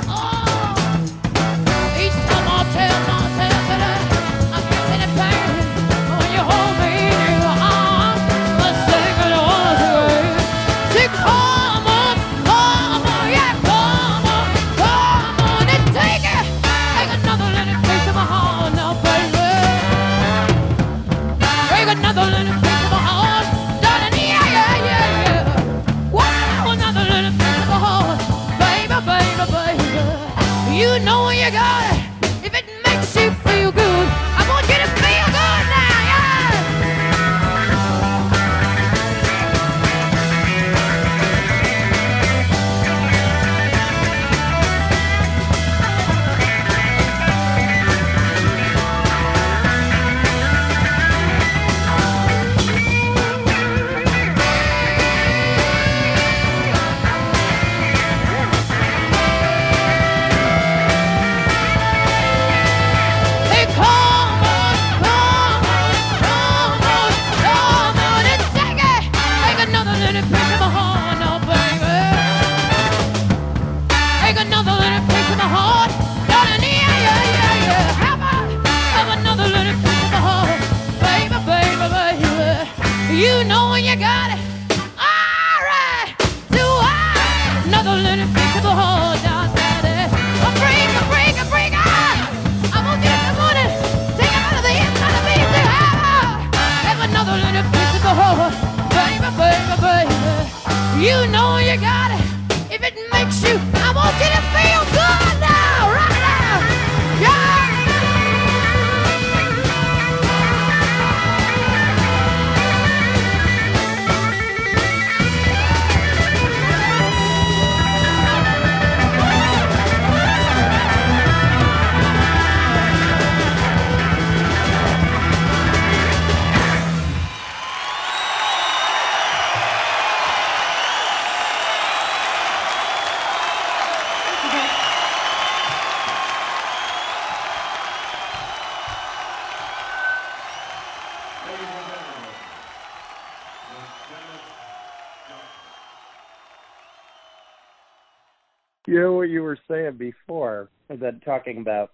Before 151.19 151.37
talking 151.37 151.59
about 151.59 151.91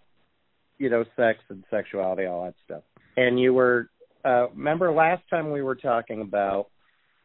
you 0.77 0.89
know 0.89 1.03
sex 1.15 1.39
and 1.49 1.63
sexuality 1.69 2.25
all 2.25 2.45
that 2.45 2.55
stuff 2.65 2.83
and 3.17 3.39
you 3.39 3.53
were 3.53 3.89
uh 4.25 4.49
remember 4.49 4.91
last 4.91 5.21
time 5.29 5.51
we 5.51 5.61
were 5.61 5.75
talking 5.75 6.21
about 6.21 6.67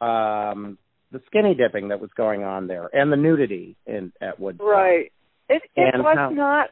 um 0.00 0.76
the 1.12 1.20
skinny 1.26 1.54
dipping 1.54 1.88
that 1.88 2.00
was 2.00 2.10
going 2.16 2.42
on 2.42 2.66
there 2.66 2.88
and 2.92 3.12
the 3.12 3.16
nudity 3.16 3.76
in 3.86 4.12
at 4.20 4.40
Woodstock. 4.40 4.66
Right. 4.66 5.12
It 5.48 5.62
it 5.76 5.94
And 5.94 6.02
was 6.02 6.16
how- 6.16 6.30
not 6.30 6.70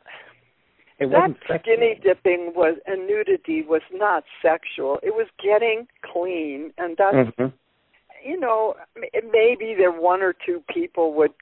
It 0.98 1.06
that 1.10 1.20
wasn't 1.20 1.38
skinny 1.62 2.00
dipping 2.02 2.52
was 2.54 2.76
and 2.86 3.06
nudity 3.06 3.62
was 3.62 3.82
not 3.92 4.24
sexual. 4.42 4.98
It 5.02 5.14
was 5.14 5.28
getting 5.42 5.86
clean, 6.12 6.72
and 6.78 6.96
that's 6.96 7.30
Mhm. 7.38 7.52
you 8.24 8.40
know 8.40 8.74
m- 8.96 9.30
maybe 9.30 9.74
there 9.74 9.92
one 9.92 10.22
or 10.22 10.32
two 10.32 10.62
people 10.68 11.12
would 11.14 11.32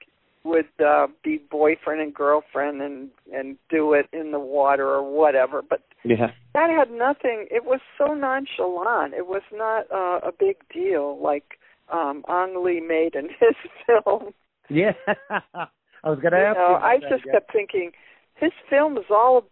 would 0.43 0.65
uh, 0.83 1.07
be 1.23 1.39
boyfriend 1.51 2.01
and 2.01 2.13
girlfriend 2.13 2.81
and 2.81 3.09
and 3.33 3.57
do 3.69 3.93
it 3.93 4.07
in 4.11 4.31
the 4.31 4.39
water 4.39 4.87
or 4.89 5.03
whatever, 5.03 5.61
but 5.61 5.81
Yeah. 6.03 6.31
that 6.53 6.69
had 6.69 6.91
nothing. 6.91 7.47
It 7.51 7.65
was 7.65 7.79
so 7.97 8.13
nonchalant. 8.13 9.13
It 9.13 9.27
was 9.27 9.43
not 9.51 9.85
uh, 9.91 10.19
a 10.27 10.31
big 10.31 10.57
deal 10.73 11.19
like 11.21 11.59
um 11.91 12.23
Ang 12.27 12.63
Lee 12.63 12.79
made 12.81 13.15
in 13.15 13.29
his 13.39 13.55
film. 13.85 14.33
Yeah. 14.69 14.93
I 16.03 16.09
was 16.09 16.19
going 16.19 16.31
to 16.33 16.39
ask 16.39 16.57
know, 16.57 16.69
you. 16.69 16.75
I 16.75 16.95
about 16.95 17.01
that, 17.01 17.09
just 17.09 17.25
yeah. 17.25 17.31
kept 17.33 17.51
thinking 17.51 17.91
his 18.35 18.51
film 18.69 18.97
is 18.97 19.05
all 19.11 19.43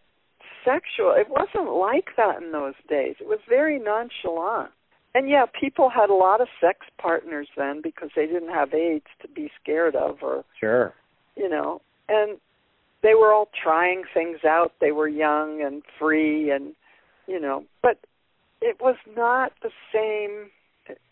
sexual. 0.65 1.13
It 1.15 1.27
wasn't 1.29 1.71
like 1.75 2.15
that 2.17 2.41
in 2.41 2.51
those 2.51 2.73
days. 2.89 3.15
It 3.19 3.27
was 3.27 3.39
very 3.47 3.79
nonchalant. 3.79 4.71
And 5.15 5.29
yeah, 5.29 5.45
people 5.59 5.89
had 5.89 6.09
a 6.09 6.13
lot 6.13 6.39
of 6.39 6.47
sex 6.61 6.85
partners 7.01 7.47
then 7.57 7.81
because 7.81 8.09
they 8.15 8.27
didn't 8.27 8.49
have 8.49 8.73
AIDS 8.73 9.05
to 9.21 9.27
be 9.27 9.51
scared 9.61 9.95
of 9.95 10.17
or 10.21 10.43
Sure. 10.59 10.93
you 11.35 11.49
know, 11.49 11.81
and 12.07 12.37
they 13.01 13.15
were 13.15 13.33
all 13.33 13.49
trying 13.63 14.03
things 14.13 14.43
out. 14.43 14.73
They 14.79 14.91
were 14.91 15.07
young 15.07 15.61
and 15.61 15.81
free 15.97 16.51
and 16.51 16.75
you 17.27 17.39
know, 17.39 17.63
but 17.81 17.97
it 18.61 18.79
was 18.81 18.97
not 19.15 19.53
the 19.61 19.71
same 19.93 20.51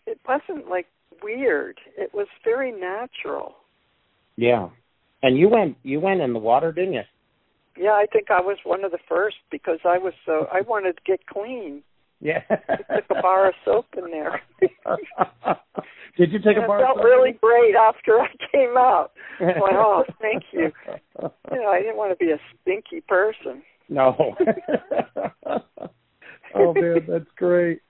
it- 0.06 0.20
wasn't 0.26 0.68
like 0.68 0.86
weird. 1.22 1.80
It 1.96 2.12
was 2.14 2.28
very 2.44 2.72
natural. 2.72 3.56
Yeah. 4.36 4.68
And 5.22 5.36
you 5.36 5.48
went 5.48 5.76
you 5.82 5.98
went 6.00 6.20
in 6.20 6.32
the 6.32 6.38
water, 6.38 6.70
didn't 6.72 6.94
you? 6.94 7.02
Yeah, 7.76 7.92
I 7.92 8.06
think 8.12 8.30
I 8.30 8.40
was 8.40 8.58
one 8.64 8.84
of 8.84 8.90
the 8.90 8.98
first 9.08 9.36
because 9.50 9.80
I 9.84 9.98
was 9.98 10.14
so 10.24 10.48
I 10.52 10.60
wanted 10.60 10.96
to 10.96 11.02
get 11.04 11.26
clean. 11.26 11.82
Yeah. 12.20 12.42
I 12.50 12.96
took 12.96 13.10
a 13.10 13.22
bar 13.22 13.48
of 13.48 13.54
soap 13.64 13.86
in 13.96 14.10
there. 14.10 14.42
Did 16.16 16.32
you 16.32 16.38
take 16.40 16.56
and 16.56 16.64
a 16.64 16.66
bar? 16.66 16.80
It 16.80 16.86
felt 16.86 16.98
really 16.98 17.32
great 17.40 17.74
after 17.76 18.20
I 18.20 18.28
came 18.50 18.76
out. 18.76 19.12
I 19.40 19.44
went, 19.60 19.76
oh, 19.76 20.04
thank 20.20 20.42
you. 20.52 20.72
you. 20.86 21.30
You 21.52 21.62
know, 21.62 21.68
I 21.68 21.80
didn't 21.80 21.96
want 21.96 22.10
to 22.10 22.24
be 22.24 22.32
a 22.32 22.40
stinky 22.60 23.02
person. 23.06 23.62
No. 23.88 24.34
oh 26.54 26.74
man, 26.74 27.06
that's 27.08 27.30
great. 27.36 27.80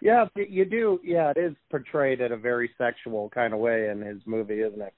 yeah, 0.00 0.26
you 0.36 0.64
do. 0.64 1.00
Yeah, 1.02 1.32
it 1.34 1.38
is 1.38 1.54
portrayed 1.70 2.20
in 2.20 2.32
a 2.32 2.36
very 2.36 2.70
sexual 2.78 3.30
kind 3.30 3.54
of 3.54 3.60
way 3.60 3.88
in 3.88 4.00
his 4.00 4.20
movie, 4.26 4.60
isn't 4.60 4.80
it? 4.80 4.94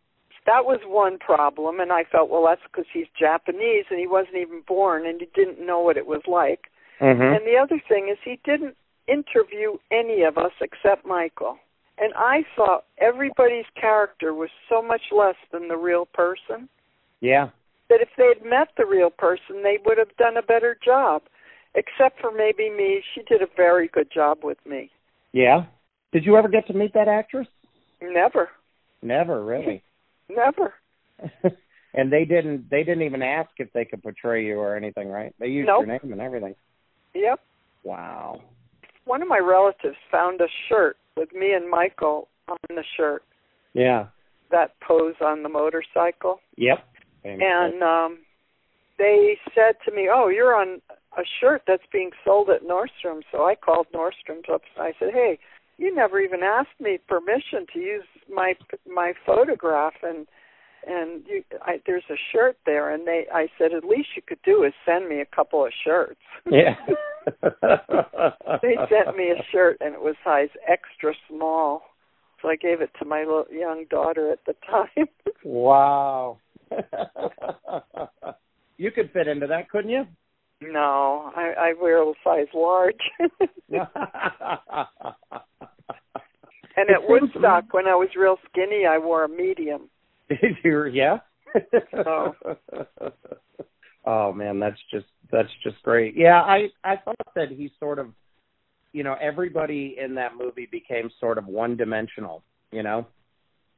That 0.47 0.67
was 0.67 0.81
one 0.85 1.19
problem, 1.19 1.81
and 1.81 1.91
I 1.91 2.05
felt, 2.05 2.29
well, 2.29 2.45
that's 2.47 2.61
because 2.71 2.85
he's 2.93 3.07
Japanese 3.19 3.87
and 3.89 3.99
he 3.99 4.07
wasn't 4.07 4.37
even 4.37 4.63
born 4.67 5.07
and 5.07 5.19
he 5.21 5.29
didn't 5.35 5.65
know 5.65 5.81
what 5.81 5.97
it 5.97 6.07
was 6.07 6.21
like. 6.27 6.65
Mm-hmm. 7.01 7.23
And 7.23 7.47
the 7.47 7.57
other 7.61 7.81
thing 7.89 8.09
is, 8.11 8.19
he 8.25 8.39
didn't 8.45 8.77
interview 9.09 9.79
any 9.91 10.23
of 10.23 10.39
us 10.39 10.53
except 10.61 11.07
Michael. 11.07 11.59
And 11.99 12.13
I 12.17 12.45
saw 12.57 12.81
everybody's 12.99 13.67
character 13.81 14.35
was 14.35 14.51
so 14.69 14.83
much 14.83 15.03
less 15.17 15.37
than 15.53 15.69
the 15.69 15.77
real 15.77 16.07
person 16.07 16.69
Yeah. 17.21 17.51
that 17.89 18.01
if 18.01 18.09
they 18.17 18.27
had 18.27 18.49
met 18.49 18.69
the 18.77 18.87
real 18.87 19.11
person, 19.11 19.63
they 19.63 19.79
would 19.85 19.99
have 19.99 20.17
done 20.17 20.37
a 20.37 20.43
better 20.43 20.77
job. 20.85 21.23
Except 21.77 22.21
for 22.21 22.31
maybe 22.31 22.71
me, 22.71 23.03
she 23.15 23.23
did 23.23 23.43
a 23.43 23.49
very 23.57 23.89
good 23.89 24.09
job 24.13 24.39
with 24.43 24.59
me. 24.65 24.91
Yeah. 25.33 25.65
Did 26.13 26.25
you 26.25 26.37
ever 26.37 26.49
get 26.49 26.67
to 26.69 26.73
meet 26.73 26.95
that 26.95 27.09
actress? 27.09 27.49
Never, 28.01 28.49
Never, 29.03 29.45
really. 29.45 29.83
never. 30.29 30.75
and 31.95 32.13
they 32.13 32.25
didn't. 32.25 32.71
They 32.71 32.83
didn't 32.85 33.03
even 33.03 33.23
ask 33.23 33.51
if 33.59 33.73
they 33.73 33.85
could 33.85 34.03
portray 34.03 34.45
you 34.45 34.59
or 34.59 34.77
anything, 34.77 35.09
right? 35.09 35.35
They 35.39 35.49
used 35.49 35.69
Nope. 35.69 35.87
your 35.87 35.99
name 36.01 36.13
and 36.13 36.21
everything. 36.21 36.55
Yep. 37.15 37.41
Wow. 37.85 38.43
One 39.05 39.23
of 39.23 39.29
my 39.29 39.39
relatives 39.39 39.97
found 40.11 40.41
a 40.41 40.49
shirt 40.69 40.97
with 41.17 41.33
me 41.33 41.53
and 41.53 41.69
Michael 41.69 42.29
on 42.49 42.57
the 42.69 42.85
shirt. 42.97 43.23
Yeah. 43.73 44.07
That 44.51 44.73
pose 44.87 45.15
on 45.21 45.43
the 45.43 45.49
motorcycle. 45.49 46.41
Yep. 46.57 46.85
And 47.25 47.83
um 47.83 48.19
they 48.99 49.37
said 49.55 49.77
to 49.85 49.93
me, 49.95 50.09
"Oh, 50.13 50.29
you're 50.29 50.55
on 50.55 50.81
a 51.17 51.23
shirt 51.41 51.63
that's 51.67 51.87
being 51.93 52.11
sold 52.25 52.51
at 52.51 52.63
Nordstrom." 52.63 53.23
So 53.33 53.45
I 53.45 53.55
called 53.55 53.87
Nordstrom's 53.93 54.49
up 54.53 54.63
and 54.77 54.85
I 54.85 54.93
said, 54.99 55.13
"Hey, 55.13 55.39
you 55.79 55.95
never 55.95 56.21
even 56.21 56.43
asked 56.43 56.81
me 56.81 56.99
permission 57.09 57.67
to 57.73 57.79
use 57.81 58.05
my 58.33 58.55
my 58.87 59.15
photograph 59.27 59.95
and 60.03 60.27
and 60.87 61.23
you, 61.27 61.43
I, 61.63 61.81
there's 61.87 62.05
a 62.11 62.17
shirt 62.33 62.57
there." 62.67 62.91
And 62.93 63.07
they 63.07 63.27
I 63.33 63.49
said, 63.59 63.73
"At 63.73 63.85
least 63.85 64.09
you 64.17 64.23
could 64.27 64.43
do 64.45 64.65
is 64.65 64.73
send 64.85 65.09
me 65.09 65.21
a 65.21 65.37
couple 65.37 65.65
of 65.65 65.73
shirts." 65.85 66.21
Yeah. 66.51 66.75
they 68.63 68.77
sent 68.91 69.17
me 69.17 69.31
a 69.31 69.43
shirt 69.51 69.79
and 69.81 69.95
it 69.95 70.01
was 70.01 70.15
size 70.25 70.51
extra 70.69 71.15
small. 71.29 71.83
So 72.43 72.49
I 72.49 72.57
gave 72.57 72.83
it 72.83 72.91
to 72.99 73.07
my 73.07 73.21
little 73.21 73.47
young 73.51 73.87
daughter 73.89 74.31
at 74.31 74.41
the 74.47 74.55
time. 74.71 75.09
wow. 75.45 76.39
you 78.77 78.91
could 78.91 79.11
fit 79.13 79.29
into 79.29 79.47
that, 79.47 79.71
couldn't 79.71 79.91
you? 79.91 80.05
no, 80.61 81.33
I, 81.37 81.53
I 81.59 81.75
wear 81.81 82.03
a 82.03 82.13
size 82.23 82.47
large. 82.55 83.01
And 86.77 86.91
at 86.91 87.09
Woodstock, 87.09 87.73
when 87.73 87.87
I 87.87 87.95
was 87.95 88.09
real 88.17 88.37
skinny, 88.51 88.85
I 88.87 88.99
wore 88.99 89.25
a 89.25 89.29
medium. 89.29 89.89
Did 90.29 90.57
you? 90.63 90.85
Yeah. 90.87 91.19
Oh. 92.07 92.35
oh 94.05 94.33
man, 94.33 94.59
that's 94.59 94.81
just 94.91 95.07
that's 95.31 95.49
just 95.63 95.83
great. 95.83 96.17
Yeah, 96.17 96.41
I 96.41 96.69
I 96.83 96.97
thought 96.97 97.17
that 97.35 97.49
he 97.51 97.71
sort 97.79 97.99
of, 97.99 98.09
you 98.93 99.03
know, 99.03 99.17
everybody 99.21 99.97
in 100.03 100.15
that 100.17 100.33
movie 100.39 100.69
became 100.71 101.11
sort 101.21 101.39
of 101.39 101.47
one 101.47 101.77
dimensional. 101.77 102.43
You 102.73 102.83
know. 102.83 103.07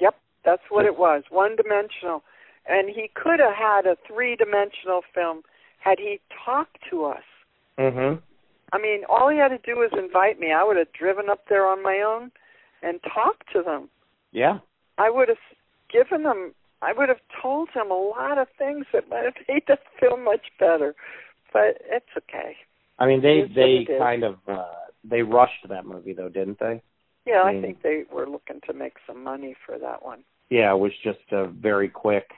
Yep, 0.01 0.15
that's 0.45 0.63
what 0.71 0.87
it 0.87 0.99
was, 0.99 1.25
one 1.31 1.57
dimensional. 1.57 2.23
And 2.69 2.89
he 2.89 3.11
could 3.15 3.41
have 3.41 3.55
had 3.55 3.87
a 3.87 3.97
three 4.07 4.37
dimensional 4.37 5.03
film 5.15 5.43
had 5.79 5.99
he 5.99 6.21
talked 6.45 6.79
to 6.91 7.05
us. 7.05 7.23
Mhm. 7.79 8.21
I 8.73 8.79
mean, 8.79 9.05
all 9.09 9.29
he 9.29 9.39
had 9.39 9.49
to 9.49 9.59
do 9.59 9.79
was 9.79 9.91
invite 9.93 10.41
me. 10.41 10.53
I 10.53 10.65
would 10.65 10.77
have 10.77 10.93
driven 10.93 11.29
up 11.29 11.47
there 11.49 11.67
on 11.67 11.83
my 11.83 12.01
own 12.01 12.33
and 12.83 13.01
talked 13.03 13.53
to 13.53 13.63
them. 13.63 13.89
Yeah. 14.33 14.59
I 14.99 15.11
would 15.11 15.29
have 15.29 15.39
given 15.93 16.23
them. 16.23 16.55
I 16.83 16.93
would 16.93 17.09
have 17.09 17.21
told 17.43 17.71
him 17.75 17.91
a 17.91 17.95
lot 17.95 18.39
of 18.39 18.49
things 18.59 18.85
that 18.93 19.09
might 19.09 19.25
have 19.25 19.35
made 19.49 19.63
the 19.67 19.79
film 19.99 20.25
much 20.25 20.47
better. 20.59 20.95
But 21.53 21.81
it's 21.91 22.07
okay. 22.17 22.57
I 22.99 23.07
mean, 23.07 23.23
they 23.23 23.45
they 23.55 23.87
kind 23.99 24.25
of 24.25 24.37
uh 24.49 24.65
they 25.05 25.23
rushed 25.23 25.67
that 25.69 25.87
movie 25.87 26.13
though, 26.13 26.29
didn't 26.29 26.59
they? 26.59 26.83
Yeah, 27.25 27.43
I 27.45 27.55
Mm. 27.55 27.63
think 27.63 27.83
they 27.83 28.05
were 28.13 28.29
looking 28.29 28.61
to 28.67 28.73
make 28.73 28.95
some 29.07 29.23
money 29.25 29.57
for 29.67 29.79
that 29.79 30.05
one. 30.05 30.23
Yeah, 30.51 30.73
it 30.73 30.79
was 30.79 30.93
just 31.03 31.19
a 31.33 31.47
very 31.47 31.89
quick. 31.89 32.31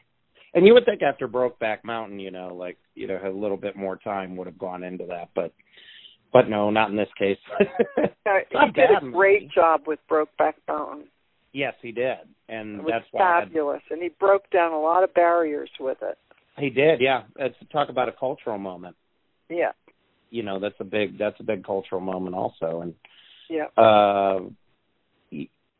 And 0.55 0.66
you 0.66 0.72
would 0.72 0.86
think 0.86 1.03
after 1.03 1.28
Brokeback 1.28 1.84
Mountain, 1.84 2.20
you 2.20 2.30
know, 2.30 2.55
like 2.55 2.78
you 2.94 3.07
know, 3.07 3.20
a 3.22 3.28
little 3.28 3.57
bit 3.57 3.76
more 3.76 3.96
time 3.96 4.36
would 4.36 4.46
have 4.46 4.59
gone 4.59 4.82
into 4.82 5.05
that, 5.07 5.28
but 5.34 5.53
but 6.32 6.49
no, 6.49 6.70
not 6.70 6.90
in 6.90 6.96
this 6.96 7.12
case. 7.18 7.38
Uh, 8.26 8.40
he 8.51 8.72
did 8.72 8.90
a 8.90 9.11
great 9.11 9.51
job 9.51 9.82
with 9.86 9.99
Brokeback 10.11 10.53
Mountain. 10.68 11.07
Yes, 11.53 11.74
he 11.82 11.92
did, 11.92 12.18
and 12.49 12.80
It 12.80 12.82
was 12.84 12.92
that's 12.92 13.07
fabulous, 13.12 13.82
and 13.90 14.03
he 14.03 14.09
broke 14.20 14.49
down 14.51 14.72
a 14.72 14.80
lot 14.80 15.05
of 15.05 15.12
barriers 15.14 15.70
with 15.80 15.99
it. 16.03 16.18
he 16.59 16.70
did. 16.70 17.01
Yeah, 17.01 17.22
it's 17.38 17.57
talk 17.72 17.88
about 17.88 18.09
a 18.09 18.12
cultural 18.12 18.59
moment. 18.59 18.96
Yeah, 19.49 19.72
You 20.30 20.42
know, 20.42 20.59
that's 20.61 20.78
a 20.80 20.84
big 20.84 21.18
that's 21.18 21.38
a 21.40 21.44
big 21.44 21.64
cultural 21.64 22.01
moment 22.01 22.34
also, 22.36 22.80
and 22.82 22.94
yeah. 23.49 23.66
uh 23.82 24.40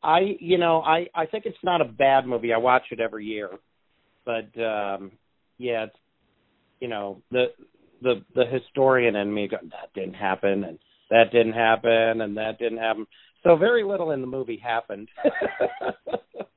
I 0.03 0.37
you 0.41 0.59
know 0.59 0.81
I 0.81 1.09
I 1.15 1.27
think 1.27 1.45
it's 1.47 1.63
not 1.63 1.81
a 1.81 1.85
bad 1.85 2.27
movie. 2.27 2.53
I 2.53 2.59
watch 2.59 2.85
it 2.91 3.01
every 3.01 3.25
year, 3.27 3.51
but 4.25 4.49
um 4.63 5.13
yeah, 5.59 5.85
it's 5.85 5.97
you 6.81 6.89
know 6.89 7.23
the 7.31 7.47
the 8.01 8.23
the 8.35 8.45
historian 8.47 9.17
in 9.17 9.33
me 9.35 9.49
go, 9.49 9.57
that 9.63 9.93
didn't 9.95 10.15
happen 10.15 10.65
and 10.65 10.79
that 11.11 11.33
didn't 11.33 11.55
happen 11.55 12.21
and 12.21 12.37
that 12.37 12.59
didn't 12.59 12.79
happen. 12.79 13.07
So 13.49 13.57
very 13.57 13.83
little 13.83 14.11
in 14.11 14.21
the 14.21 14.27
movie 14.27 14.61
happened. 14.63 15.09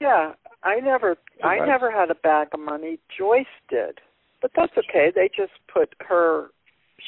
Yeah, 0.01 0.31
I 0.63 0.79
never, 0.79 1.15
I 1.43 1.63
never 1.63 1.91
had 1.91 2.09
a 2.09 2.15
bag 2.15 2.47
of 2.55 2.59
money. 2.59 2.97
Joyce 3.15 3.45
did, 3.69 3.99
but 4.41 4.49
that's 4.55 4.71
okay. 4.75 5.11
They 5.13 5.29
just 5.29 5.51
put 5.71 5.93
her. 5.99 6.47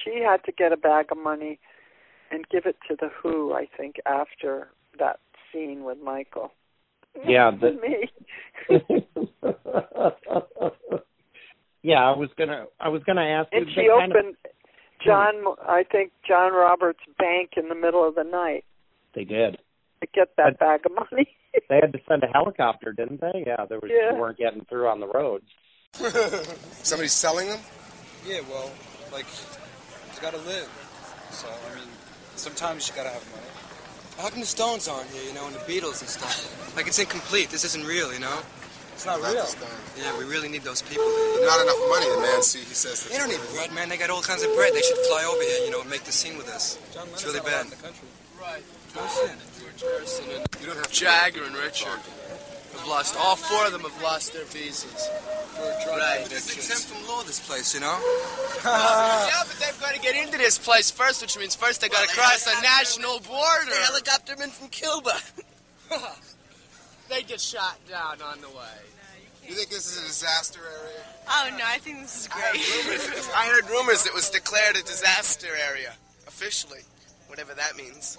She 0.06 0.22
had 0.24 0.44
to 0.44 0.52
get 0.52 0.72
a 0.72 0.78
bag 0.78 1.08
of 1.12 1.18
money 1.18 1.60
and 2.30 2.46
give 2.52 2.68
it 2.68 2.76
to 2.88 2.96
the 2.96 3.10
Who. 3.22 3.52
I 3.54 3.68
think 3.76 3.96
after 4.06 4.68
that 5.00 5.20
scene 5.52 5.84
with 5.84 5.98
Michael. 6.04 6.52
Yeah, 7.28 7.50
the- 7.60 7.80
me. 7.82 8.12
yeah, 11.82 12.04
I 12.04 12.16
was 12.16 12.30
gonna 12.38 12.66
I 12.80 12.90
was 12.90 13.02
gonna 13.08 13.22
ask. 13.22 13.50
And 13.52 13.66
she 13.74 13.88
kind 13.90 14.12
of- 14.12 14.18
opened 14.18 14.36
John. 15.04 15.34
I 15.68 15.84
think 15.92 16.12
John 16.28 16.54
Roberts' 16.54 17.00
bank 17.18 17.54
in 17.58 17.70
the 17.70 17.76
middle 17.76 18.08
of 18.08 18.14
the 18.14 18.24
night 18.24 18.66
they 19.16 19.24
did. 19.24 19.58
To 20.06 20.08
get 20.14 20.36
that 20.38 20.60
bag 20.60 20.82
of 20.86 20.92
money. 20.94 21.28
They 21.70 21.76
had 21.76 21.94
to 21.94 22.00
send 22.10 22.24
a 22.24 22.28
helicopter, 22.28 22.94
didn't 22.94 23.22
they? 23.22 23.44
Yeah, 23.46 23.66
there 23.70 23.80
was 23.80 23.92
Yeah. 23.94 24.14
they 24.14 24.20
weren't 24.20 24.40
getting 24.40 24.66
through 24.66 24.88
on 24.88 25.00
the 25.00 25.06
roads. 25.08 25.46
Somebody's 26.82 27.14
selling 27.14 27.48
them? 27.48 27.60
Yeah, 28.26 28.42
well, 28.50 28.72
like, 29.12 29.26
you 30.16 30.20
gotta 30.22 30.40
live. 30.50 30.68
So, 31.30 31.48
I 31.48 31.76
mean, 31.76 31.88
sometimes 32.36 32.90
you 32.90 32.96
gotta 32.96 33.10
have 33.10 33.26
money. 33.32 33.46
How 34.18 34.30
come 34.30 34.40
the 34.42 34.48
Stones 34.48 34.88
aren't 34.88 35.10
here, 35.12 35.24
you 35.24 35.34
know, 35.34 35.46
and 35.46 35.54
the 35.56 35.60
Beatles 35.70 36.02
and 36.02 36.10
stuff? 36.10 36.76
Like, 36.76 36.88
it's 36.88 36.98
incomplete. 36.98 37.50
This 37.50 37.64
isn't 37.66 37.86
real, 37.86 38.12
you 38.12 38.20
know? 38.20 38.40
It's 38.94 39.06
not 39.06 39.22
real. 39.22 39.46
Yeah, 39.98 40.18
we 40.18 40.26
really 40.26 40.50
need 40.50 40.62
those 40.64 40.82
people 40.82 41.06
here. 41.06 41.46
Not 41.46 41.62
enough 41.62 41.82
money, 41.90 42.10
the 42.10 42.18
man. 42.22 42.42
See, 42.42 42.60
he 42.66 42.74
says. 42.74 43.10
They 43.10 43.18
don't 43.18 43.30
need 43.30 43.42
bread, 43.54 43.72
man. 43.74 43.90
They 43.90 43.98
got 43.98 44.10
all 44.10 44.22
kinds 44.22 44.42
of 44.44 44.54
bread. 44.56 44.74
They 44.74 44.82
should 44.82 44.98
fly 45.10 45.24
over 45.26 45.42
here, 45.42 45.66
you 45.66 45.72
know, 45.72 45.82
and 45.82 45.90
make 45.90 46.04
the 46.04 46.12
scene 46.12 46.38
with 46.38 46.50
us. 46.50 46.78
It's 47.14 47.26
really 47.26 47.42
bad. 47.42 47.68
Right. 48.42 48.64
Wilson 48.96 49.30
and 49.30 49.40
George 49.40 49.53
Harrison 49.84 50.26
and 50.32 50.48
you 50.62 50.68
don't 50.68 50.78
have 50.78 50.92
Jagger 50.92 51.44
and 51.44 51.56
Richard 51.56 51.88
have 52.74 52.88
lost. 52.88 53.16
All 53.18 53.36
four 53.36 53.66
of 53.66 53.72
them 53.72 53.82
have 53.82 54.02
lost 54.02 54.34
their 54.34 54.46
visas 54.46 55.08
for 55.56 55.62
drug 55.86 56.00
Right. 56.00 56.26
addictions. 56.26 56.48
It's 56.50 56.56
exempt 56.56 56.84
from 56.88 57.08
law, 57.08 57.24
this 57.24 57.40
place, 57.46 57.74
you 57.74 57.80
know? 57.82 57.98
yeah, 58.66 59.44
but 59.46 59.58
they've 59.60 59.80
got 59.80 59.94
to 59.94 60.00
get 60.00 60.16
into 60.16 60.38
this 60.38 60.58
place 60.58 60.90
first, 60.90 61.22
which 61.22 61.38
means 61.38 61.56
first 61.56 61.82
they 61.82 61.90
got 61.90 62.08
to 62.08 62.16
cross 62.16 62.48
a 62.48 62.62
national 62.62 63.20
border. 63.20 63.70
They 63.70 63.82
helicopter 63.84 64.34
in 64.42 64.50
from 64.50 64.70
Cuba. 64.70 65.18
they 67.10 67.24
get 67.24 67.40
shot 67.42 67.78
down 67.90 68.22
on 68.22 68.42
the 68.42 68.50
way. 68.50 68.78
You 69.48 69.56
think 69.56 69.70
this 69.70 69.86
is 69.92 70.04
a 70.04 70.08
disaster 70.08 70.62
area? 70.62 71.04
Oh 71.30 71.50
no, 71.58 71.64
I 71.68 71.78
think 71.78 72.00
this 72.02 72.22
is 72.22 72.28
great. 72.30 73.36
I 73.36 73.48
heard 73.48 73.70
rumors 73.70 74.06
it 74.06 74.14
was 74.14 74.30
declared 74.30 74.78
a 74.78 74.82
disaster 74.84 75.48
area 75.70 75.94
officially, 76.28 76.80
whatever 77.28 77.54
that 77.54 77.76
means. 77.76 78.18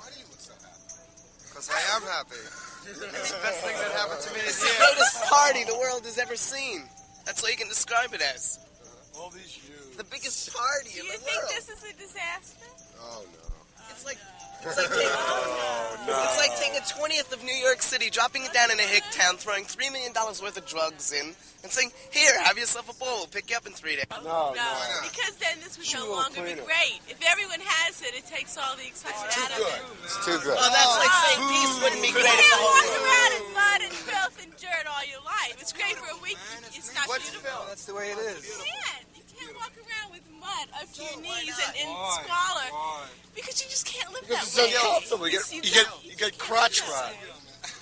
Why 1.54 1.62
do 1.62 1.70
you 1.70 1.70
look 1.70 1.70
so 1.70 1.70
happy? 1.70 1.70
Because 1.70 1.70
I 1.70 1.82
am 1.94 2.02
happy. 2.02 2.42
It's 2.90 3.30
the 3.30 3.38
best 3.46 3.60
thing 3.62 3.76
that 3.78 3.92
happened 3.94 4.20
to 4.26 4.30
me 4.34 4.40
this 4.42 4.58
year. 4.58 4.74
It's 4.74 4.78
the 4.78 4.90
greatest 4.90 5.22
party 5.30 5.62
the 5.64 5.78
world 5.78 6.02
has 6.04 6.18
ever 6.18 6.36
seen. 6.36 6.82
That's 7.24 7.42
all 7.42 7.50
you 7.50 7.56
can 7.56 7.68
describe 7.68 8.12
it 8.12 8.20
as. 8.20 8.58
Uh-huh. 8.58 9.22
All 9.22 9.30
these 9.30 9.54
Jews. 9.54 9.96
The 9.96 10.04
biggest 10.04 10.52
party 10.52 10.98
in 10.98 11.06
the 11.06 11.14
world. 11.14 11.22
Do 11.22 11.30
you 11.30 11.38
think 11.38 11.54
this 11.54 11.68
is 11.70 11.80
a 11.86 11.94
disaster? 11.94 12.66
Oh 12.98 13.22
no. 13.22 13.54
It's 13.90 14.04
like 14.04 14.18
it's 14.66 14.76
like 14.78 14.88
taking, 14.90 15.08
Oh, 15.14 15.96
no. 16.06 16.14
it's 16.24 16.38
like 16.38 16.54
taking 16.60 16.76
a 16.80 16.84
twentieth 16.84 17.32
of 17.32 17.42
New 17.44 17.54
York 17.54 17.80
City, 17.82 18.10
dropping 18.10 18.44
it 18.44 18.52
down 18.52 18.70
in 18.70 18.78
a 18.78 18.82
hick 18.88 19.04
town, 19.12 19.36
throwing 19.36 19.64
three 19.64 19.90
million 19.90 20.12
dollars 20.12 20.42
worth 20.42 20.56
of 20.56 20.66
drugs 20.66 21.12
in, 21.12 21.32
and 21.62 21.72
saying, 21.72 21.92
"Here, 22.12 22.32
have 22.44 22.58
yourself 22.58 22.88
a 22.92 22.94
bowl. 23.00 23.24
We'll 23.24 23.32
pick 23.32 23.48
you 23.50 23.56
up 23.56 23.66
in 23.66 23.72
three 23.72 23.96
days." 23.96 24.04
No, 24.24 24.52
no, 24.52 24.72
because 25.04 25.32
then 25.40 25.56
this 25.64 25.76
would 25.78 25.86
Shoot 25.86 25.98
no 26.00 26.04
a 26.04 26.08
little 26.08 26.22
longer 26.28 26.40
be 26.44 26.60
cleaner. 26.60 26.64
great. 26.68 27.00
If 27.08 27.20
everyone 27.24 27.60
has 27.64 28.00
it, 28.04 28.12
it 28.14 28.26
takes 28.28 28.56
all 28.60 28.76
the 28.76 28.84
excitement 28.86 29.32
out 29.32 29.52
of 29.52 29.64
it. 29.64 29.80
It's 30.04 30.18
too 30.24 30.36
good. 30.44 30.56
Oh, 30.56 30.60
well, 30.60 30.72
that's 30.72 30.96
like 31.00 31.12
oh, 31.12 31.24
saying 31.24 31.42
peace 31.48 31.74
wouldn't 31.84 32.02
be 32.04 32.12
great 32.12 32.28
if 32.28 32.36
the 32.36 32.42
can't 32.44 32.60
whole 32.60 32.68
walk 32.68 32.84
world. 32.84 33.04
around 33.08 33.32
in 33.40 33.44
mud 33.56 33.80
and 33.88 33.94
filth 33.96 34.36
and 34.44 34.50
dirt 34.60 34.84
all 34.92 35.04
your 35.08 35.24
life. 35.24 35.56
It's 35.60 35.72
great 35.72 35.96
for 35.96 36.08
a 36.12 36.18
week. 36.20 36.36
It's 36.76 36.92
not 36.92 37.08
beautiful. 37.08 37.64
That's 37.68 37.84
the 37.88 37.94
way 37.96 38.12
it 38.12 38.18
is. 38.20 38.44
You 38.44 38.60
can't. 38.60 39.08
You 39.34 39.46
can't 39.46 39.56
walk 39.56 39.72
around 39.76 40.10
with 40.12 40.22
mud 40.40 40.68
up 40.80 40.92
to 40.92 41.02
your 41.02 41.20
knees 41.20 41.58
and, 41.66 41.76
and 41.76 41.90
squalor 42.22 43.08
because 43.34 43.62
you 43.62 43.68
just 43.68 43.86
can't 43.86 44.12
live 44.12 44.22
Because 44.28 44.54
that 44.54 44.64
it's 44.70 44.74
way. 44.74 44.88
uncomfortable. 44.88 45.26
You 45.28 45.32
Yes, 45.34 45.50
get, 45.50 45.64
you 45.64 45.72
get, 45.72 45.86
you 46.04 46.16
get 46.16 46.38
crotch 46.38 46.82
rot. 46.88 47.14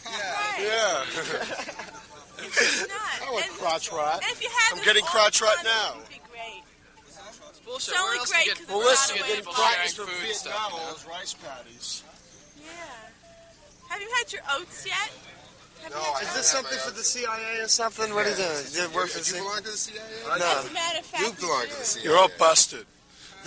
Right. 0.07 0.59
Yeah. 0.61 1.05
It's 2.44 2.80
not. 2.88 3.28
I 3.28 3.30
want 3.30 3.44
And- 3.46 3.55
crotch 3.55 3.92
rot. 3.92 4.14
and 4.22 4.32
if 4.32 4.42
you 4.42 4.48
had 4.50 4.76
I'm 4.76 4.84
getting 4.84 5.05
crotch 5.05 5.40
rot 5.40 5.55
now. 5.62 5.92
it 5.94 5.96
would 5.98 6.09
be 6.09 6.20
great. 6.32 6.62
bullshit. 7.64 7.94
It's 7.94 8.00
only 8.03 8.11
Where 8.11 8.18
else 8.18 8.32
great 8.32 8.46
you 8.46 8.55
get- 8.55 8.59
'cause 8.59 8.68
Well, 8.68 8.78
listen, 8.78 9.16
not 9.16 9.16
you're 9.16 9.26
a 9.26 9.28
way 9.30 9.36
getting 9.36 9.48
of 9.48 9.55
practice 9.55 9.94
sharing 9.94 10.09
from 10.11 10.16
food 10.18 10.26
Vietnam, 10.26 10.34
stuff, 10.42 10.53
you 10.59 10.74
all 10.74 10.80
know? 10.86 10.92
those 10.92 11.05
rice 11.07 11.34
paddies. 11.34 12.03
Yeah. 12.59 13.88
Have 13.90 14.00
you 14.03 14.11
had 14.18 14.32
your 14.32 14.42
oats 14.50 14.86
yet? 14.86 15.11
Have 15.83 15.93
you 15.93 15.99
had 15.99 16.22
Is 16.22 16.35
this 16.35 16.47
something 16.47 16.78
for 16.78 16.91
the 16.93 17.03
CIA 17.05 17.61
or 17.61 17.68
something? 17.68 18.14
What 18.14 18.26
is 18.26 18.39
it? 18.39 18.72
Did 18.74 18.85
it 18.91 18.95
work 18.95 19.09
for 19.09 19.18
the 19.18 19.24
CIA? 19.24 19.41
belong 19.43 19.57
to 19.59 19.62
the 19.64 19.76
CIA? 19.76 20.01
No. 20.26 20.35
As 20.35 20.70
a 20.70 20.72
matter 20.72 20.99
of 21.01 21.07
fact, 21.07 21.22
You 21.22 21.33
belong 21.41 21.62
to 21.66 21.68
the 21.78 21.85
CIA. 21.85 22.05
You're 22.05 22.18
all 22.18 22.30
busted. 22.39 22.87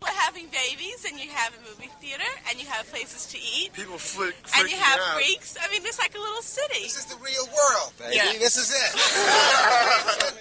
we're 0.00 0.14
having 0.22 0.46
babies, 0.46 1.04
and 1.08 1.18
you 1.18 1.28
have 1.30 1.52
a 1.54 1.60
movie 1.68 1.90
theater, 2.00 2.22
and 2.48 2.60
you 2.60 2.66
have 2.68 2.86
places 2.92 3.26
to 3.26 3.38
eat, 3.38 3.72
People 3.72 3.98
flick, 3.98 4.36
and 4.56 4.70
you 4.70 4.76
have 4.76 5.00
out. 5.00 5.14
freaks. 5.16 5.56
I 5.60 5.68
mean, 5.72 5.82
it's 5.84 5.98
like 5.98 6.14
a 6.14 6.18
little 6.20 6.42
city. 6.42 6.82
This 6.84 6.96
is 6.98 7.06
the 7.06 7.16
real 7.16 7.44
world, 7.46 7.92
baby. 7.98 8.16
Yeah. 8.16 8.32
This 8.38 8.56
is 8.56 8.70
it. 8.70 8.94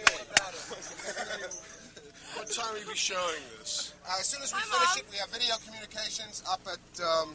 What 2.38 2.51
time 2.51 2.74
will 2.74 2.82
you 2.82 2.88
be 2.88 2.95
showing 2.95 3.41
this? 3.60 3.93
Uh, 4.08 4.16
as 4.20 4.28
soon 4.28 4.41
as 4.43 4.53
we 4.53 4.60
Hi, 4.62 4.66
finish 4.70 4.89
Mom. 4.95 4.97
it, 4.99 5.05
we 5.12 5.18
have 5.18 5.30
video 5.30 5.55
communications 5.66 6.43
up 6.49 6.62
at 6.70 6.80
um, 7.03 7.34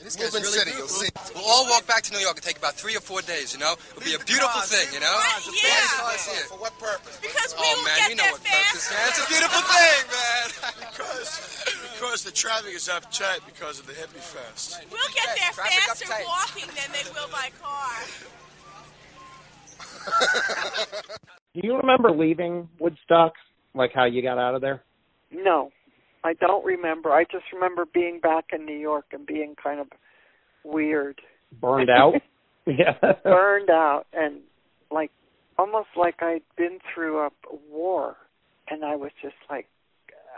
This 0.00 0.16
guy's 0.16 0.32
Movement 0.32 0.44
really 0.46 0.58
City. 0.64 0.72
You'll 0.76 0.88
see. 0.88 1.08
We'll 1.34 1.44
all 1.46 1.68
walk 1.70 1.86
back 1.86 2.02
to 2.08 2.12
New 2.12 2.18
York. 2.18 2.36
It'll 2.38 2.46
take 2.48 2.58
about 2.58 2.74
three 2.74 2.96
or 2.96 3.00
four 3.00 3.22
days, 3.22 3.52
you 3.54 3.60
know? 3.60 3.74
It'll 3.94 4.02
be 4.02 4.14
a 4.14 4.24
beautiful 4.24 4.60
thing, 4.62 4.88
you 4.92 4.98
know? 5.00 5.14
Yeah. 5.62 6.50
For 6.50 6.58
what 6.58 6.74
purpose? 6.78 7.18
Because 7.22 7.54
we 7.54 7.62
Oh, 7.62 7.74
will 7.76 7.84
man, 7.86 7.96
get 7.98 8.08
we 8.10 8.14
know 8.16 8.24
there 8.24 8.32
what 8.32 8.42
purpose, 8.42 8.88
fast. 8.88 8.90
man. 8.90 9.08
It's 9.12 9.20
a 9.22 9.28
beautiful 9.30 9.62
thing, 9.62 10.02
man. 10.10 10.48
Because, 10.92 11.64
because 11.94 12.22
the 12.24 12.30
traffic 12.32 12.74
is 12.74 12.88
uptight 12.88 13.40
because 13.46 13.78
of 13.80 13.86
the 13.86 13.92
hippie 13.94 14.20
fest. 14.20 14.78
We'll 14.90 15.00
get 15.14 15.24
there 15.38 15.50
Traffic 15.52 15.72
faster 15.86 16.04
uptight. 16.04 16.26
walking 16.26 16.66
than 16.74 16.90
they 16.92 17.04
will 17.14 17.28
by 17.32 17.48
car. 17.62 17.96
Do 21.54 21.60
you 21.62 21.76
remember 21.76 22.10
leaving 22.10 22.68
Woodstock? 22.78 23.32
Like 23.74 23.92
how 23.94 24.04
you 24.04 24.20
got 24.22 24.38
out 24.38 24.54
of 24.54 24.60
there? 24.60 24.82
No, 25.30 25.70
I 26.24 26.34
don't 26.34 26.64
remember. 26.64 27.10
I 27.12 27.24
just 27.24 27.44
remember 27.52 27.84
being 27.84 28.20
back 28.20 28.46
in 28.52 28.64
New 28.64 28.76
York 28.76 29.06
and 29.12 29.26
being 29.26 29.56
kind 29.62 29.80
of 29.80 29.88
weird, 30.64 31.20
Burned 31.60 31.90
out? 31.90 32.14
yeah. 32.66 32.94
burned 33.24 33.70
out, 33.70 34.04
and 34.12 34.40
like 34.90 35.10
almost 35.58 35.88
like 35.96 36.22
I'd 36.22 36.42
been 36.56 36.78
through 36.94 37.18
a 37.18 37.30
war, 37.70 38.16
and 38.68 38.84
I 38.84 38.96
was 38.96 39.10
just 39.20 39.34
like, 39.50 39.66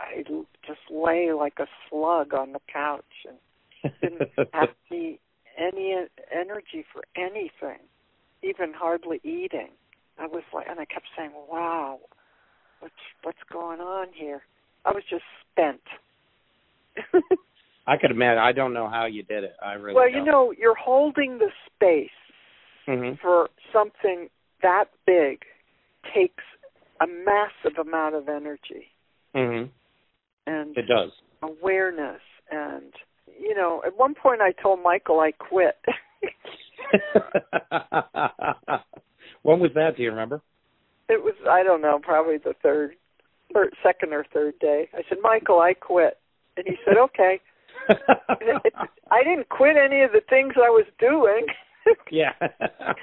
I 0.01 0.23
just 0.65 0.79
lay 0.91 1.31
like 1.31 1.59
a 1.59 1.67
slug 1.89 2.33
on 2.33 2.51
the 2.51 2.59
couch 2.71 3.03
and 3.27 3.93
didn't 4.01 4.29
have 4.53 4.69
any 4.91 5.19
any 5.57 5.95
energy 6.33 6.85
for 6.91 7.03
anything, 7.15 7.79
even 8.43 8.73
hardly 8.73 9.21
eating. 9.23 9.69
I 10.19 10.27
was 10.27 10.43
like, 10.53 10.65
and 10.69 10.79
I 10.79 10.85
kept 10.85 11.05
saying, 11.17 11.31
"Wow, 11.49 11.99
what's 12.79 12.93
what's 13.23 13.37
going 13.51 13.79
on 13.79 14.07
here?" 14.13 14.41
I 14.83 14.91
was 14.91 15.03
just 15.09 15.23
spent. 15.55 15.81
I 17.87 17.97
could 17.97 18.11
imagine. 18.11 18.39
I 18.39 18.51
don't 18.51 18.73
know 18.73 18.89
how 18.89 19.05
you 19.05 19.23
did 19.23 19.43
it. 19.43 19.53
I 19.63 19.73
really 19.73 19.95
well, 19.95 20.05
don't. 20.09 20.15
you 20.15 20.23
know, 20.31 20.51
you're 20.57 20.75
holding 20.75 21.37
the 21.37 21.49
space 21.75 22.09
Mhm. 22.87 23.19
for 23.19 23.49
something 23.73 24.29
that 24.61 24.85
big 25.05 25.43
takes 26.13 26.43
a 27.01 27.07
massive 27.07 27.77
amount 27.79 28.15
of 28.15 28.29
energy 28.29 28.91
Mhm. 29.35 29.69
and 30.47 30.77
It 30.77 30.83
does. 30.87 31.11
awareness 31.41 32.21
and 32.51 32.93
you 33.39 33.53
know, 33.55 33.83
at 33.85 33.95
one 33.97 34.15
point 34.15 34.41
I 34.41 34.51
told 34.53 34.81
Michael 34.81 35.19
I 35.19 35.31
quit. 35.31 35.77
when 39.41 39.59
was 39.59 39.71
that? 39.75 39.97
Do 39.97 40.03
you 40.03 40.09
remember? 40.11 40.41
it 41.07 41.21
was 41.23 41.35
I 41.47 41.61
don't 41.63 41.81
know, 41.81 41.99
probably 41.99 42.37
the 42.37 42.53
third 42.63 42.95
or 43.55 43.69
second 43.81 44.13
or 44.13 44.25
third 44.33 44.59
day. 44.59 44.89
I 44.93 45.01
said, 45.09 45.17
"Michael, 45.21 45.59
I 45.59 45.73
quit." 45.73 46.19
And 46.57 46.67
he 46.67 46.75
said, 46.85 46.97
"Okay." 46.97 47.39
I 47.89 49.23
didn't 49.23 49.49
quit 49.49 49.77
any 49.77 50.01
of 50.01 50.11
the 50.11 50.21
things 50.29 50.53
I 50.57 50.69
was 50.69 50.85
doing. 50.99 51.45
yeah. 52.11 52.33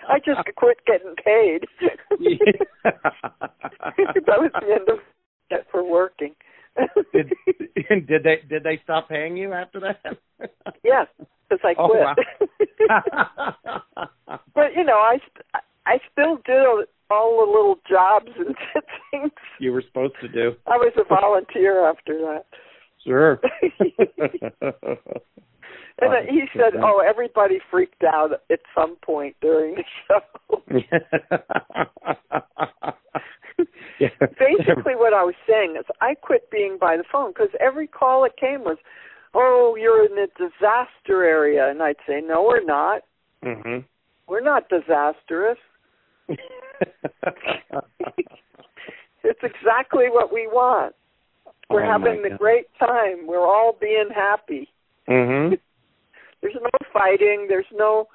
I 0.08 0.18
just 0.24 0.40
quit 0.56 0.78
getting 0.86 1.14
paid. 1.16 1.66
that 2.84 4.40
was 4.40 4.50
the 4.60 4.72
end 4.72 4.88
of 4.88 4.98
that 5.50 5.66
for 5.70 5.84
working. 5.88 6.34
did, 7.12 7.32
did 8.06 8.22
they 8.24 8.40
did 8.48 8.64
they 8.64 8.80
stop 8.82 9.08
paying 9.08 9.36
you 9.36 9.52
after 9.52 9.78
that? 9.80 10.00
yes, 10.82 11.06
because 11.48 11.62
I 11.64 11.74
Oh, 11.78 11.88
quit. 11.88 12.02
wow. 12.88 13.80
but 14.54 14.74
you 14.74 14.84
know, 14.84 14.96
I 14.96 15.18
I 15.86 15.98
still 16.10 16.36
did 16.44 16.86
all 17.12 17.44
the 17.44 17.50
little 17.52 17.78
jobs 17.88 18.30
and 18.38 18.54
things. 19.10 19.32
you 19.58 19.72
were 19.72 19.82
supposed 19.86 20.14
to 20.22 20.28
do. 20.28 20.52
I 20.66 20.76
was 20.76 20.92
a 20.96 21.04
volunteer 21.04 21.86
after 21.88 22.18
that. 22.18 22.46
Sure. 23.04 23.40
And 26.00 26.12
then 26.12 26.26
he 26.34 26.44
said, 26.54 26.74
"Oh, 26.82 27.02
everybody 27.06 27.60
freaked 27.70 28.02
out 28.02 28.30
at 28.50 28.60
some 28.74 28.96
point 29.04 29.36
during 29.40 29.76
the 29.76 29.84
show." 30.08 30.62
yeah. 34.00 34.08
Basically, 34.18 34.96
what 34.96 35.12
I 35.12 35.22
was 35.22 35.34
saying 35.48 35.76
is, 35.78 35.84
I 36.00 36.14
quit 36.14 36.50
being 36.50 36.78
by 36.80 36.96
the 36.96 37.04
phone 37.10 37.30
because 37.32 37.50
every 37.60 37.86
call 37.86 38.22
that 38.22 38.36
came 38.36 38.64
was, 38.64 38.78
"Oh, 39.34 39.76
you're 39.78 40.04
in 40.04 40.18
a 40.18 40.26
disaster 40.38 41.24
area," 41.24 41.68
and 41.68 41.82
I'd 41.82 41.96
say, 42.06 42.20
"No, 42.20 42.42
we're 42.42 42.64
not. 42.64 43.02
Mhm. 43.44 43.84
We're 44.26 44.40
not 44.40 44.68
disastrous. 44.68 45.58
It's 49.24 49.38
exactly 49.44 50.06
what 50.10 50.32
we 50.32 50.48
want. 50.48 50.94
We're 51.70 51.84
Oh, 51.84 51.90
having 51.92 52.22
the 52.22 52.30
God. 52.30 52.38
great 52.40 52.66
time. 52.78 53.24
We're 53.26 53.46
all 53.46 53.72
being 53.80 54.08
happy. 54.12 54.68
Mhm. 55.08 55.58
There's 56.42 56.56
no 56.60 56.70
fighting. 56.92 57.46
There's 57.48 57.70
no 57.72 58.08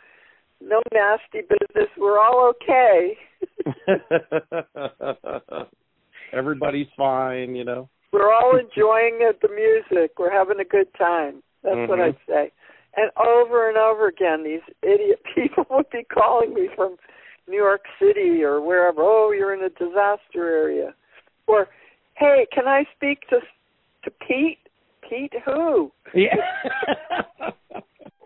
no 0.60 0.82
nasty 0.94 1.42
business. 1.42 1.90
We're 1.98 2.20
all 2.20 2.48
okay. 2.56 3.18
Everybody's 6.34 6.88
fine, 6.98 7.56
you 7.56 7.64
know. 7.64 7.90
We're 8.12 8.34
all 8.34 8.58
enjoying 8.58 9.20
the 9.20 9.48
music. 9.50 10.18
We're 10.20 10.32
having 10.32 10.60
a 10.60 10.66
good 10.66 10.94
time. 10.96 11.42
That's 11.64 11.88
what 11.90 12.00
Mhm. 12.00 12.04
I'd 12.04 12.18
say. 12.28 12.52
And 12.96 13.12
over 13.18 13.70
and 13.70 13.78
over 13.78 14.08
again, 14.08 14.44
these 14.44 14.62
idiot 14.82 15.22
people 15.36 15.66
would 15.70 15.90
be 15.90 16.04
calling 16.04 16.54
me 16.54 16.68
from 16.76 16.98
New 17.48 17.58
York 17.58 17.82
City 18.00 18.44
or 18.44 18.62
wherever. 18.62 19.02
Oh, 19.02 19.32
you're 19.32 19.54
in 19.54 19.64
a 19.64 19.70
disaster 19.70 20.48
area. 20.50 20.94
Or, 21.48 21.68
hey, 22.16 22.48
can 22.54 22.68
I 22.68 22.86
speak 22.96 23.28
to 23.30 23.40
to 24.04 24.12
Pete? 24.26 24.60
Pete 25.08 25.34
who? 25.46 25.92
Yeah. 26.14 26.36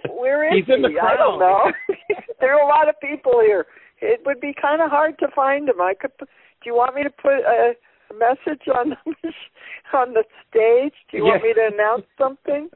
Where 0.10 0.48
is 0.48 0.66
He's 0.66 0.74
in 0.74 0.82
the 0.82 0.90
he? 0.90 1.00
I 1.00 1.16
don't 1.16 1.40
crowd. 1.40 1.74
know. 1.90 1.96
there 2.40 2.56
are 2.56 2.62
a 2.62 2.68
lot 2.68 2.90
of 2.90 3.00
people 3.00 3.42
here. 3.42 3.66
It 4.02 4.22
would 4.26 4.42
be 4.42 4.54
kind 4.60 4.82
of 4.82 4.90
hard 4.90 5.18
to 5.20 5.28
find 5.36 5.70
him. 5.70 5.80
I 5.80 5.94
could. 6.00 6.12
Do 6.20 6.26
you 6.66 6.76
want 6.76 6.96
me 6.96 7.04
to 7.04 7.10
put 7.10 7.40
a, 7.40 7.74
message 8.14 8.68
on 8.68 8.90
the, 8.90 8.98
on 9.98 10.14
the 10.14 10.24
stage? 10.50 10.94
Do 11.10 11.18
you 11.18 11.24
want 11.24 11.44
me 11.44 11.54
to 11.54 11.70
announce 11.74 12.06
something? 12.18 12.70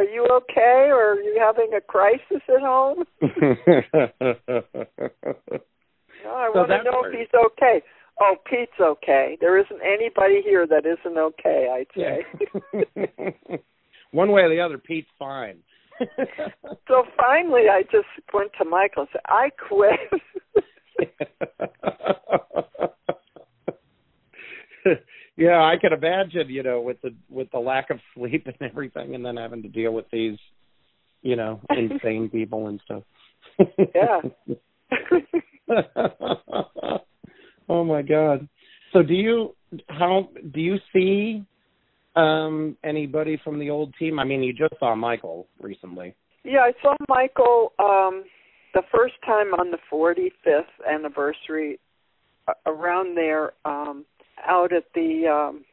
Are 0.00 0.04
you 0.04 0.26
okay, 0.32 0.88
or 0.90 1.12
are 1.12 1.20
you 1.20 1.38
having 1.38 1.72
a 1.76 1.80
crisis 1.82 2.40
at 2.48 2.62
home? 2.62 3.04
No, 6.22 6.30
I 6.32 6.50
So 6.52 6.58
want 6.60 6.68
to 6.70 6.82
know 6.84 6.90
part- 7.00 7.14
if 7.14 7.18
he's 7.20 7.34
okay. 7.52 7.82
Oh, 8.20 8.36
Pete's 8.48 8.78
okay. 8.80 9.36
There 9.40 9.56
isn't 9.58 9.80
anybody 9.82 10.42
here 10.44 10.66
that 10.66 10.84
isn't 10.84 11.16
okay. 11.18 11.68
I'd 11.72 11.86
say. 11.96 12.26
One 14.12 14.30
way 14.32 14.42
or 14.42 14.48
the 14.50 14.60
other, 14.60 14.76
Pete's 14.78 15.08
fine. 15.18 15.58
So 16.88 17.04
finally, 17.16 17.68
I 17.70 17.82
just 17.84 18.08
went 18.34 18.50
to 18.58 18.64
Michael 18.66 19.02
and 19.02 19.08
said, 19.12 19.22
"I 19.26 19.50
quit." 19.68 20.00
yeah, 25.40 25.62
I 25.62 25.76
can 25.80 25.94
imagine, 25.94 26.50
you 26.50 26.62
know, 26.62 26.82
with 26.82 27.00
the 27.00 27.14
with 27.30 27.50
the 27.50 27.58
lack 27.58 27.88
of 27.88 27.98
sleep 28.14 28.46
and 28.60 28.70
everything, 28.70 29.14
and 29.14 29.24
then 29.24 29.38
having 29.38 29.62
to 29.62 29.68
deal 29.68 29.92
with 29.92 30.04
these, 30.12 30.38
you 31.22 31.34
know, 31.34 31.62
insane 31.70 32.28
people 32.30 32.66
and 32.68 32.80
stuff. 32.84 33.02
Yeah. 33.94 34.20
oh 37.68 37.84
my 37.84 38.02
god. 38.02 38.46
So 38.92 39.02
do 39.02 39.14
you 39.14 39.56
how 39.88 40.28
do 40.52 40.60
you 40.60 40.76
see 40.92 41.42
um 42.16 42.76
anybody 42.84 43.40
from 43.42 43.58
the 43.58 43.70
old 43.70 43.94
team? 43.98 44.18
I 44.18 44.24
mean, 44.24 44.42
you 44.42 44.52
just 44.52 44.78
saw 44.78 44.94
Michael 44.94 45.46
recently. 45.58 46.14
Yeah, 46.44 46.60
I 46.60 46.72
saw 46.82 46.94
Michael 47.08 47.72
um 47.78 48.24
the 48.74 48.82
first 48.92 49.14
time 49.24 49.54
on 49.54 49.70
the 49.70 49.78
45th 49.90 50.64
anniversary 50.88 51.80
uh, 52.46 52.52
around 52.66 53.16
there 53.16 53.52
um 53.64 54.04
out 54.46 54.72
at 54.72 54.92
the 54.94 55.26
um 55.28 55.64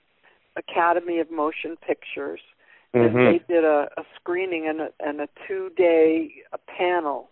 Academy 0.55 1.19
of 1.19 1.29
Motion 1.31 1.77
Pictures. 1.77 2.41
And 2.93 3.11
Mhm. 3.11 3.31
they 3.31 3.53
did 3.53 3.63
a, 3.63 3.89
a 3.97 4.05
screening 4.15 4.67
and 4.67 4.81
a, 4.81 4.89
and 4.99 5.21
a 5.21 5.27
two-day 5.47 6.33
uh 6.53 6.57
panel. 6.67 7.29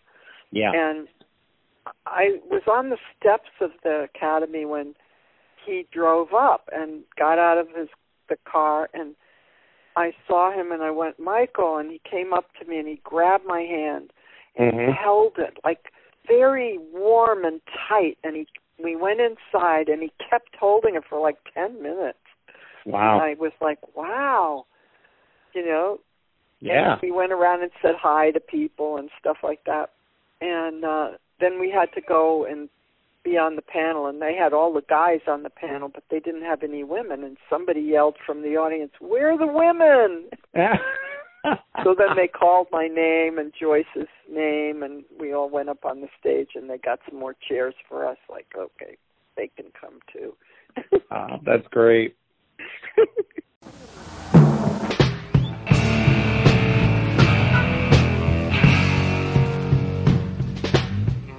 Yeah. 0.51 0.71
And 0.73 1.07
I 2.05 2.39
was 2.49 2.63
on 2.67 2.89
the 2.89 2.97
steps 3.17 3.49
of 3.61 3.71
the 3.83 4.03
academy 4.03 4.65
when 4.65 4.95
he 5.65 5.87
drove 5.91 6.33
up 6.33 6.69
and 6.71 7.03
got 7.17 7.39
out 7.39 7.57
of 7.57 7.69
his 7.69 7.89
the 8.27 8.37
car 8.45 8.89
and 8.93 9.15
I 9.95 10.13
saw 10.27 10.51
him 10.51 10.71
and 10.71 10.83
I 10.83 10.91
went, 10.91 11.19
Michael, 11.19 11.77
and 11.77 11.89
he 11.89 12.01
came 12.09 12.33
up 12.33 12.53
to 12.59 12.65
me 12.65 12.79
and 12.79 12.87
he 12.87 12.99
grabbed 13.03 13.45
my 13.45 13.61
hand 13.61 14.11
and 14.57 14.73
Mhm. 14.73 14.93
held 14.93 15.37
it 15.39 15.57
like 15.63 15.91
very 16.27 16.77
warm 16.77 17.45
and 17.45 17.61
tight 17.87 18.17
and 18.23 18.35
he 18.35 18.47
we 18.83 18.95
went 18.95 19.19
inside 19.21 19.89
and 19.89 20.01
he 20.01 20.11
kept 20.29 20.55
holding 20.59 20.95
it 20.95 21.03
for 21.09 21.19
like 21.19 21.37
ten 21.53 21.81
minutes. 21.81 22.17
Wow. 22.85 23.15
And 23.15 23.23
I 23.23 23.35
was 23.39 23.53
like, 23.61 23.79
Wow 23.95 24.65
you 25.55 25.65
know. 25.65 25.99
Yeah. 26.59 26.93
And 26.93 27.01
we 27.01 27.11
went 27.11 27.31
around 27.31 27.63
and 27.63 27.71
said 27.81 27.95
hi 27.99 28.31
to 28.31 28.39
people 28.39 28.97
and 28.97 29.09
stuff 29.19 29.37
like 29.41 29.63
that. 29.65 29.91
And 30.41 30.83
uh 30.83 31.11
then 31.39 31.59
we 31.59 31.71
had 31.71 31.91
to 31.95 32.01
go 32.01 32.45
and 32.45 32.69
be 33.23 33.37
on 33.37 33.55
the 33.55 33.61
panel 33.61 34.05
and 34.05 34.21
they 34.21 34.35
had 34.35 34.53
all 34.53 34.71
the 34.71 34.83
guys 34.87 35.21
on 35.27 35.41
the 35.43 35.49
panel 35.49 35.89
but 35.89 36.03
they 36.11 36.19
didn't 36.19 36.43
have 36.43 36.61
any 36.61 36.83
women 36.83 37.23
and 37.23 37.37
somebody 37.49 37.81
yelled 37.81 38.15
from 38.23 38.43
the 38.43 38.55
audience, 38.55 38.91
Where 38.99 39.31
are 39.31 39.37
the 39.37 39.47
women? 39.47 40.29
so 41.83 41.95
then 41.97 42.15
they 42.15 42.27
called 42.27 42.67
my 42.71 42.87
name 42.87 43.37
and 43.37 43.53
Joyce's 43.59 44.09
name 44.31 44.83
and 44.83 45.03
we 45.19 45.33
all 45.33 45.49
went 45.49 45.69
up 45.69 45.85
on 45.85 46.01
the 46.01 46.09
stage 46.19 46.49
and 46.55 46.69
they 46.69 46.77
got 46.77 46.99
some 47.09 47.19
more 47.19 47.35
chairs 47.47 47.75
for 47.87 48.07
us 48.07 48.17
like 48.29 48.47
okay 48.57 48.97
they 49.37 49.49
can 49.55 49.67
come 49.79 49.99
too 50.11 50.35
Ah, 51.11 51.39
that's 51.45 51.67
great. 51.67 52.15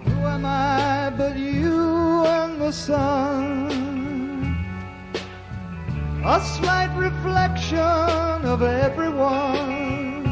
Who 0.04 0.16
am 0.24 0.44
I 0.44 1.12
but 1.16 1.36
you 1.36 2.24
and 2.26 2.60
the 2.60 2.72
sun? 2.72 3.55
A 6.28 6.40
slight 6.40 6.92
reflection 6.96 7.78
of 7.78 8.60
everyone. 8.60 10.24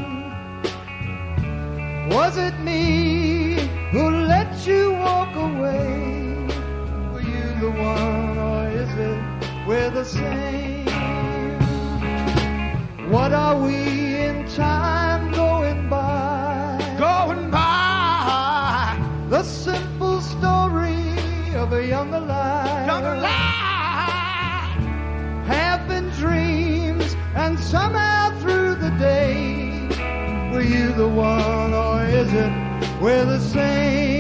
Was 2.10 2.36
it 2.36 2.58
me 2.58 3.70
who 3.92 4.10
let 4.10 4.66
you 4.66 4.90
walk 4.94 5.32
away? 5.36 6.48
Were 7.12 7.20
you 7.20 7.46
the 7.60 7.70
one 7.70 8.38
or 8.38 8.68
is 8.70 8.92
it 8.94 9.22
we're 9.68 9.90
the 9.90 10.04
same? 10.04 10.84
What 13.08 13.32
are 13.32 13.56
we 13.62 14.16
in 14.16 14.48
time 14.48 15.30
going 15.30 15.88
by? 15.88 16.96
Going 16.98 17.52
by 17.52 18.98
the 19.30 19.44
simple 19.44 20.20
story 20.20 21.54
of 21.54 21.72
a 21.72 21.86
younger 21.86 22.18
life. 22.18 22.86
Younger 22.88 23.16
life 23.20 23.63
have 25.46 25.86
been 25.88 26.08
dreams, 26.10 27.14
and 27.34 27.58
somehow 27.58 28.30
through 28.40 28.76
the 28.76 28.90
day, 28.98 29.88
were 30.52 30.62
you 30.62 30.92
the 30.92 31.08
one 31.08 31.74
or 31.74 32.04
is 32.04 32.32
it 32.32 32.52
we're 33.00 33.24
the 33.24 33.40
same? 33.40 34.13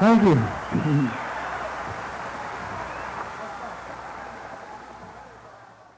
Thank 0.00 0.22
you. 0.22 0.34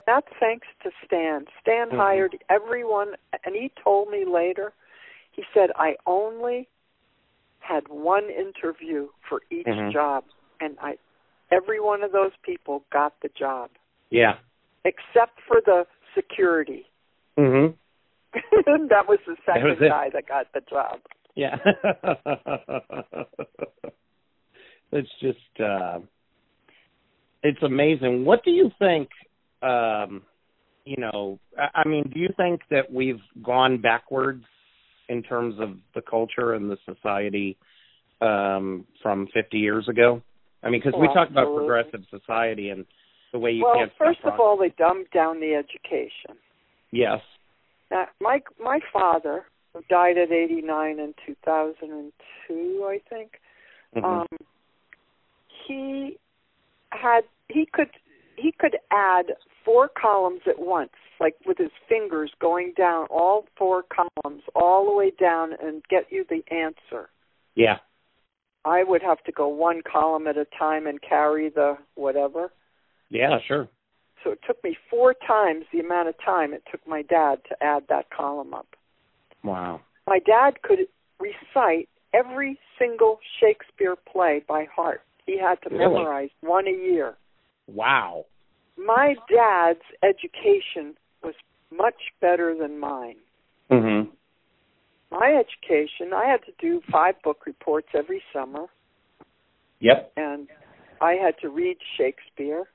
That's 0.06 0.26
thanks 0.38 0.66
to 0.84 0.90
Stan. 1.04 1.46
Stan 1.60 1.90
Mhm. 1.90 1.96
hired 1.96 2.38
everyone, 2.48 3.16
and 3.44 3.54
he 3.56 3.70
told 3.82 4.08
me 4.10 4.24
later, 4.24 4.72
he 5.32 5.44
said, 5.52 5.72
I 5.76 5.96
only 6.06 6.68
had 7.58 7.88
one 7.88 8.30
interview 8.30 9.08
for 9.28 9.42
each 9.50 9.66
Mhm. 9.66 9.90
job, 9.90 10.24
and 10.60 10.78
I, 10.80 10.96
every 11.50 11.80
one 11.80 12.04
of 12.04 12.12
those 12.12 12.36
people 12.42 12.84
got 12.90 13.18
the 13.20 13.28
job, 13.30 13.70
Yeah. 14.10 14.36
except 14.84 15.40
for 15.40 15.60
the 15.60 15.86
security. 16.14 16.86
Mm-hmm. 17.36 17.72
that 18.88 19.08
was 19.08 19.18
the 19.26 19.36
second 19.44 19.64
was 19.64 19.78
guy 19.78 20.10
that 20.10 20.26
got 20.26 20.52
the 20.52 20.60
job. 20.62 21.00
Yeah. 21.36 21.56
it's 24.90 25.10
just 25.20 25.60
uh 25.62 26.00
it's 27.42 27.62
amazing. 27.62 28.24
What 28.24 28.42
do 28.44 28.50
you 28.50 28.70
think 28.78 29.08
um 29.62 30.22
you 30.84 30.96
know, 30.96 31.38
I 31.58 31.82
I 31.84 31.88
mean, 31.88 32.10
do 32.12 32.18
you 32.18 32.30
think 32.36 32.62
that 32.70 32.90
we've 32.92 33.20
gone 33.44 33.80
backwards 33.80 34.44
in 35.08 35.22
terms 35.22 35.56
of 35.60 35.76
the 35.94 36.00
culture 36.00 36.54
and 36.54 36.70
the 36.70 36.78
society 36.86 37.56
um 38.20 38.86
from 39.02 39.28
50 39.34 39.58
years 39.58 39.86
ago? 39.88 40.22
I 40.62 40.70
mean, 40.70 40.80
because 40.82 40.98
we 40.98 41.06
talk 41.08 41.30
about 41.30 41.54
progressive 41.54 42.00
society 42.10 42.70
and 42.70 42.86
the 43.32 43.38
way 43.38 43.50
you 43.50 43.64
well, 43.64 43.74
can't 43.76 43.92
first 43.98 44.20
of 44.24 44.40
all, 44.40 44.56
they 44.56 44.70
dumbed 44.70 45.08
down 45.12 45.38
the 45.40 45.54
education. 45.54 46.40
Yes. 46.90 47.20
Now, 47.90 48.06
my 48.20 48.40
my 48.58 48.80
father 48.92 49.44
who 49.76 49.82
died 49.88 50.16
at 50.16 50.32
89 50.32 50.98
in 50.98 51.14
2002, 51.26 52.86
I 52.88 52.98
think. 53.10 53.40
Mhm. 53.94 54.04
Um, 54.04 54.26
he 55.48 56.18
had 56.92 57.24
he 57.48 57.66
could 57.66 57.90
he 58.36 58.52
could 58.52 58.78
add 58.90 59.36
four 59.64 59.88
columns 59.88 60.42
at 60.46 60.58
once, 60.58 60.92
like 61.20 61.36
with 61.44 61.58
his 61.58 61.70
fingers 61.88 62.32
going 62.38 62.72
down 62.72 63.06
all 63.06 63.46
four 63.56 63.82
columns 63.82 64.42
all 64.54 64.84
the 64.86 64.92
way 64.92 65.10
down 65.10 65.52
and 65.54 65.82
get 65.88 66.10
you 66.10 66.24
the 66.24 66.44
answer. 66.50 67.10
yeah. 67.54 67.78
I 68.64 68.82
would 68.82 69.00
have 69.00 69.22
to 69.22 69.30
go 69.32 69.46
one 69.46 69.80
column 69.82 70.26
at 70.26 70.36
a 70.36 70.44
time 70.44 70.88
and 70.88 71.00
carry 71.00 71.48
the 71.50 71.78
whatever. 71.94 72.52
Yeah, 73.10 73.38
sure. 73.38 73.68
So 74.24 74.32
it 74.32 74.40
took 74.44 74.62
me 74.64 74.76
four 74.90 75.14
times 75.14 75.66
the 75.72 75.78
amount 75.78 76.08
of 76.08 76.18
time 76.18 76.52
it 76.52 76.64
took 76.68 76.84
my 76.84 77.02
dad 77.02 77.44
to 77.44 77.62
add 77.62 77.86
that 77.88 78.10
column 78.10 78.52
up. 78.52 78.76
Wow. 79.42 79.80
My 80.06 80.18
dad 80.18 80.62
could 80.62 80.86
recite 81.18 81.88
every 82.12 82.58
single 82.78 83.18
Shakespeare 83.40 83.96
play 83.96 84.42
by 84.46 84.64
heart. 84.64 85.02
He 85.26 85.38
had 85.38 85.60
to 85.62 85.70
Really? 85.70 85.94
memorize 85.94 86.30
one 86.40 86.66
a 86.66 86.72
year. 86.72 87.16
Wow. 87.66 88.26
My 88.76 89.16
dad's 89.28 89.82
education 90.02 90.96
was 91.22 91.34
much 91.70 92.12
better 92.20 92.54
than 92.54 92.78
mine. 92.78 93.16
Mhm. 93.70 94.10
My 95.10 95.34
education, 95.34 96.12
I 96.12 96.26
had 96.26 96.44
to 96.44 96.52
do 96.58 96.80
five 96.92 97.20
book 97.22 97.46
reports 97.46 97.88
every 97.94 98.22
summer, 98.32 98.66
Yep. 99.80 100.12
and 100.16 100.48
I 101.00 101.14
had 101.14 101.38
to 101.38 101.48
read 101.48 101.78
Shakespeare. 101.96 102.68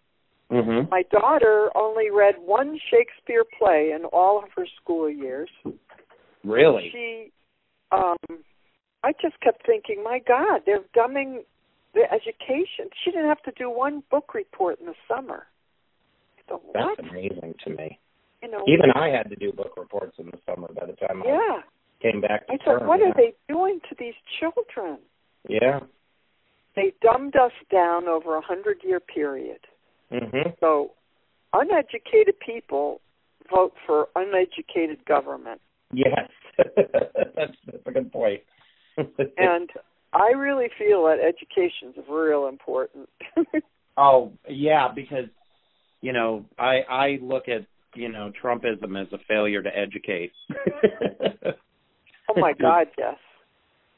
Mm-hmm. 0.49 0.89
My 0.89 1.03
daughter 1.03 1.72
only 1.76 2.09
read 2.09 2.38
one 2.39 2.78
Shakespeare 2.78 3.45
play 3.57 3.91
in 3.91 4.05
all 4.05 4.43
of 4.43 4.51
her 4.51 4.66
school 4.66 5.09
years. 5.09 5.49
Really? 6.44 6.89
She, 6.92 7.32
um, 7.92 8.18
I 9.04 9.14
just 9.22 9.39
kept 9.42 9.66
thinking, 9.66 10.04
my 10.04 10.20
God, 10.26 10.62
they're 10.66 10.84
dumbing 10.96 11.39
the 11.94 12.04
education. 12.12 12.89
She 13.04 13.12
didn't 13.12 13.28
have 13.28 13.42
to 13.44 13.52
do 13.58 13.70
one 13.70 14.04
book 14.10 14.34
report 14.34 14.80
in 14.80 14.86
the 14.86 14.96
summer. 15.08 15.48
I 16.38 16.42
thought, 16.50 16.62
what? 16.66 16.98
That's 16.98 17.10
amazing 17.10 17.56
to 17.66 17.70
me. 17.72 18.00
You 18.42 18.50
know, 18.50 18.64
Even 18.68 18.92
I 18.96 19.10
had 19.10 19.30
to 19.30 19.36
do 19.36 19.52
book 19.52 19.74
reports 19.78 20.16
in 20.18 20.26
the 20.26 20.38
summer 20.46 20.68
by 20.74 20.88
the 20.88 20.94
time 20.94 21.22
yeah. 21.26 21.60
I 21.60 21.62
came 22.02 22.22
back 22.22 22.48
to 22.48 22.54
I 22.54 22.58
thought, 22.58 22.80
term, 22.80 22.88
what 22.88 23.00
yeah. 23.00 23.10
are 23.10 23.14
they 23.16 23.34
doing 23.48 23.80
to 23.89 23.96
these 24.00 24.16
children? 24.39 24.98
Yeah. 25.48 25.82
They 26.76 26.94
dumbed 27.02 27.36
us 27.36 27.52
down 27.72 28.08
over 28.08 28.38
a 28.38 28.42
hundred 28.42 28.80
year 28.84 29.00
period. 29.00 29.60
Mhm. 30.12 30.58
So, 30.60 30.92
uneducated 31.54 32.39
people 32.39 33.02
vote 33.50 33.74
for 33.86 34.08
uneducated 34.16 35.06
government. 35.06 35.62
Yes. 35.94 36.30
that's, 36.58 36.70
that's 37.36 37.86
a 37.86 37.92
good 37.92 38.12
point. 38.12 38.42
and 38.98 39.70
I 40.14 40.32
really 40.32 40.68
feel 40.78 41.04
that 41.06 41.18
education 41.20 41.94
is 41.98 42.06
real 42.10 42.48
important. 42.48 43.10
oh, 43.98 44.32
yeah, 44.50 44.89
because 44.94 45.26
you 46.02 46.14
know, 46.14 46.46
I 46.58 46.80
I 46.89 47.20
look 47.22 47.48
at, 47.48 47.66
you 47.96 48.10
know, 48.10 48.32
Trumpism 48.44 49.00
as 49.00 49.12
a 49.14 49.18
failure 49.28 49.62
to 49.62 49.70
educate. 49.78 50.32
oh 52.30 52.34
my 52.36 52.54
God, 52.60 52.88
yes. 52.98 53.16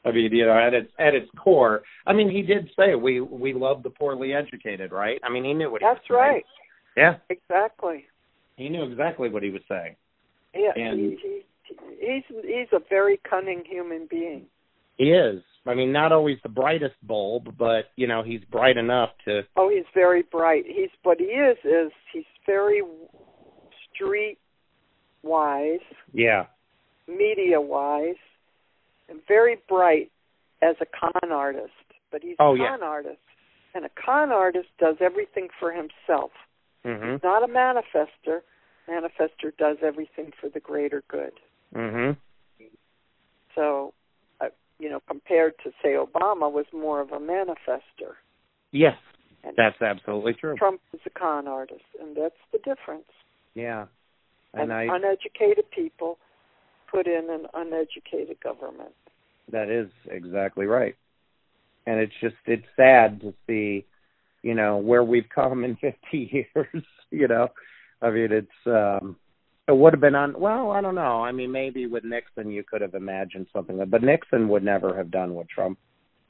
I 0.04 0.12
mean, 0.12 0.30
you 0.32 0.44
know, 0.46 0.58
at 0.58 0.74
its 0.74 0.90
at 0.98 1.14
its 1.14 1.30
core, 1.36 1.82
I 2.06 2.12
mean, 2.12 2.30
he 2.30 2.42
did 2.42 2.70
say 2.78 2.94
we 2.94 3.20
we 3.20 3.54
love 3.54 3.82
the 3.82 3.90
poorly 3.90 4.34
educated, 4.34 4.92
right? 4.92 5.18
I 5.24 5.30
mean, 5.30 5.44
he 5.44 5.54
knew 5.54 5.70
what 5.70 5.80
he 5.80 5.86
That's 5.86 6.00
was 6.10 6.18
saying. 6.20 6.42
That's 6.96 7.16
right. 7.16 7.20
Yeah, 7.28 7.36
Exactly. 7.36 8.04
he 8.56 8.68
knew 8.68 8.84
exactly 8.84 9.28
what 9.28 9.42
he 9.42 9.50
was 9.50 9.62
saying. 9.68 9.96
Yeah, 10.54 10.70
And- 10.76 11.00
he, 11.00 11.18
he, 11.20 11.40
he's 11.98 12.24
he's 12.42 12.68
a 12.72 12.80
very 12.88 13.18
cunning 13.28 13.62
human 13.66 14.06
being. 14.10 14.46
He 14.96 15.10
is. 15.12 15.42
I 15.66 15.74
mean, 15.74 15.92
not 15.92 16.12
always 16.12 16.36
the 16.42 16.48
brightest 16.50 16.94
bulb, 17.02 17.56
but 17.58 17.86
you 17.96 18.06
know, 18.06 18.22
he's 18.22 18.42
bright 18.50 18.76
enough 18.76 19.10
to. 19.24 19.42
Oh, 19.56 19.68
he's 19.70 19.86
very 19.94 20.22
bright. 20.22 20.64
He's 20.66 20.90
what 21.02 21.18
he 21.18 21.24
is 21.26 21.56
is 21.64 21.90
he's 22.12 22.24
very 22.46 22.82
street 23.92 24.38
wise, 25.22 25.80
Yeah. 26.12 26.46
media 27.08 27.60
wise, 27.60 28.16
and 29.08 29.20
very 29.26 29.56
bright 29.68 30.10
as 30.62 30.76
a 30.80 30.86
con 30.86 31.32
artist. 31.32 31.72
But 32.10 32.22
he's 32.22 32.36
Oh, 32.38 32.54
a 32.54 32.58
yeah. 32.58 32.68
con 32.70 32.82
artist, 32.82 33.20
and 33.74 33.84
a 33.84 33.90
con 33.90 34.30
artist 34.32 34.68
does 34.78 34.96
everything 35.00 35.48
for 35.58 35.72
himself. 35.72 36.32
Mhm. 36.84 37.14
He's 37.14 37.22
not 37.22 37.42
a 37.42 37.48
manifester. 37.48 38.42
Manifester 38.86 39.56
does 39.56 39.78
everything 39.82 40.32
for 40.32 40.48
the 40.50 40.60
greater 40.60 41.02
good. 41.08 41.32
Mhm. 41.74 42.16
So, 43.54 43.94
uh, 44.40 44.48
you 44.78 44.88
know, 44.90 45.00
compared 45.08 45.54
to 45.64 45.70
say 45.82 45.90
Obama 45.94 46.50
was 46.50 46.66
more 46.72 47.00
of 47.00 47.12
a 47.12 47.18
manifester. 47.18 48.14
Yes, 48.72 48.96
And 49.44 49.54
that's 49.56 49.80
absolutely 49.80 50.34
true. 50.34 50.56
Trump 50.56 50.80
is 50.92 51.00
a 51.06 51.10
con 51.10 51.46
artist, 51.46 51.84
and 52.00 52.16
that's 52.16 52.34
the 52.52 52.58
difference. 52.58 53.08
Yeah. 53.54 53.86
And, 54.52 54.62
And 54.62 54.72
I 54.72 54.82
uneducated 54.94 55.70
people 55.70 56.18
put 56.90 57.06
in 57.06 57.28
an 57.30 57.46
uneducated 57.54 58.40
government. 58.40 58.94
that 59.50 59.68
is 59.68 59.90
exactly 60.10 60.64
right. 60.66 60.96
And 61.86 62.00
it's 62.00 62.14
just 62.20 62.36
it's 62.46 62.66
sad 62.76 63.20
to 63.20 63.34
see, 63.46 63.84
you 64.42 64.54
know, 64.54 64.78
where 64.78 65.04
we've 65.04 65.28
come 65.28 65.64
in 65.64 65.76
50 65.80 66.46
years, 66.54 66.84
you 67.10 67.28
know. 67.28 67.48
I 68.00 68.10
mean, 68.10 68.32
it's 68.32 68.66
um 68.66 69.16
it 69.66 69.76
would 69.76 69.92
have 69.92 70.00
been 70.00 70.14
on 70.14 70.38
well, 70.38 70.70
I 70.70 70.80
don't 70.80 70.94
know. 70.94 71.22
I 71.22 71.32
mean, 71.32 71.50
maybe 71.50 71.86
with 71.86 72.04
Nixon 72.04 72.50
you 72.50 72.62
could 72.62 72.80
have 72.82 72.94
imagined 72.94 73.46
something, 73.52 73.82
but 73.88 74.02
Nixon 74.02 74.48
would 74.48 74.62
never 74.62 74.96
have 74.96 75.10
done 75.10 75.34
what 75.34 75.48
Trump 75.48 75.78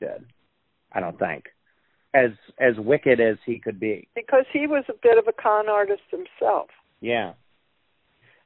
did. 0.00 0.24
I 0.92 1.00
don't 1.00 1.18
think. 1.18 1.46
As 2.14 2.30
as 2.60 2.74
wicked 2.78 3.20
as 3.20 3.36
he 3.44 3.58
could 3.58 3.80
be. 3.80 4.08
Because 4.14 4.44
he 4.52 4.66
was 4.66 4.84
a 4.88 4.92
bit 5.02 5.18
of 5.18 5.26
a 5.26 5.32
con 5.32 5.68
artist 5.68 6.02
himself. 6.10 6.68
Yeah. 7.00 7.32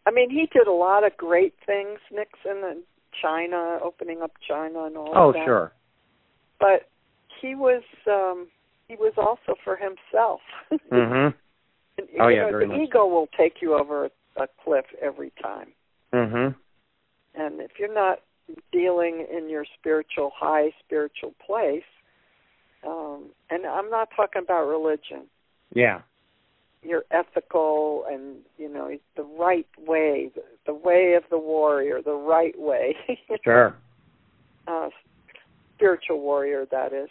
I 0.07 0.11
mean, 0.11 0.31
he 0.31 0.49
did 0.53 0.67
a 0.67 0.73
lot 0.73 1.05
of 1.05 1.15
great 1.19 1.55
things, 1.67 1.99
Nixon 2.11 2.63
and 2.65 2.83
China, 3.21 3.79
opening 3.85 4.23
up 4.23 4.33
China 4.49 4.85
and 4.85 4.97
all 4.97 5.13
Oh, 5.15 5.29
of 5.29 5.35
that. 5.35 5.43
Oh 5.43 5.45
sure. 5.45 5.73
But 6.59 6.89
he 7.43 7.55
was 7.55 7.83
um 8.07 8.49
he 8.89 8.97
was 8.97 9.13
also 9.19 9.55
for 9.63 9.77
himself. 9.77 10.41
Mhm. 10.91 11.35
And, 11.99 12.07
Oh, 12.21 12.29
yeah, 12.29 12.43
know, 12.43 12.51
very 12.53 12.67
the 12.67 12.73
much 12.73 12.81
ego 12.89 13.07
will 13.07 13.29
take 13.37 13.61
you 13.61 13.75
over 13.75 14.09
a, 14.39 14.49
cliff 14.65 14.87
every 15.01 15.31
time. 15.43 15.73
Mhm. 16.13 16.55
And 17.35 17.61
if 17.61 17.79
you're 17.79 17.93
not 17.93 18.21
dealing 18.73 19.27
in 19.31 19.49
your 19.49 19.65
spiritual 19.79 20.31
high 20.35 20.73
spiritual 20.85 21.35
place, 21.45 21.85
um, 22.85 23.31
and 23.51 23.67
I'm 23.67 23.91
not 23.91 24.09
talking 24.17 24.43
about 24.43 24.67
religion, 24.69 25.29
Yeah. 25.73 26.01
you're 26.83 27.05
ethical 27.11 28.05
and 28.11 28.37
you 28.57 28.69
know 28.69 28.97
the 29.17 29.25
right 29.25 29.67
way, 29.79 30.31
the, 30.35 30.45
the 30.67 30.75
way 30.75 31.15
of 31.15 31.25
the 31.31 31.39
warrior, 31.39 32.01
the 32.03 32.15
right 32.15 32.59
way. 32.59 32.97
Sure. 33.45 33.75
uh, 34.67 34.91
spiritual 35.77 36.21
warrior, 36.21 36.67
that 36.67 36.93
is. 36.93 37.09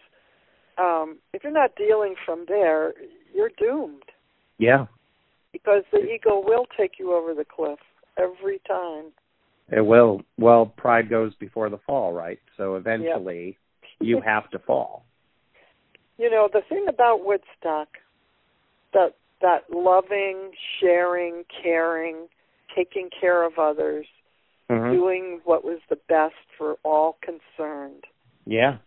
Um, 0.78 1.18
if 1.34 1.44
you're 1.44 1.52
not 1.54 1.76
dealing 1.76 2.16
from 2.26 2.46
there, 2.48 2.94
you're 3.34 3.50
doomed 3.58 4.04
Yeah. 4.60 4.86
Because 5.52 5.84
the 5.92 6.00
ego 6.00 6.42
will 6.44 6.66
take 6.78 7.00
you 7.00 7.14
over 7.14 7.34
the 7.34 7.46
cliff 7.46 7.80
every 8.18 8.60
time. 8.68 9.06
It 9.70 9.86
will. 9.86 10.22
Well, 10.38 10.68
pride 10.78 11.10
goes 11.10 11.36
before 11.36 11.70
the 11.70 11.80
fall, 11.80 12.14
right? 12.14 12.40
So 12.56 12.76
eventually 12.76 13.58
you 14.00 14.22
have 14.22 14.50
to 14.52 14.60
fall. 14.60 15.04
You 16.20 16.32
know, 16.32 16.50
the 16.52 16.62
thing 16.68 16.88
about 16.90 17.24
Woodstock, 17.24 17.90
that 18.92 19.14
that 19.40 19.66
loving, 19.72 20.50
sharing, 20.80 21.44
caring, 21.62 22.28
taking 22.76 23.12
care 23.22 23.44
of 23.44 23.60
others, 23.60 24.08
Mhm. 24.68 24.94
doing 24.94 25.42
what 25.44 25.64
was 25.64 25.80
the 25.90 25.96
best 25.96 26.34
for 26.58 26.78
all 26.84 27.18
concerned. 27.22 28.06
Yeah. 28.46 28.78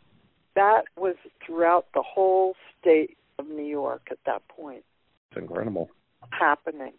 That 0.54 0.86
was 0.96 1.14
throughout 1.46 1.86
the 1.92 2.02
whole 2.02 2.56
state 2.80 3.16
of 3.38 3.46
New 3.48 3.62
York 3.62 4.08
at 4.10 4.18
that 4.24 4.46
point 4.48 4.84
It's 5.30 5.38
incredible. 5.38 5.88
Happening. 6.30 6.92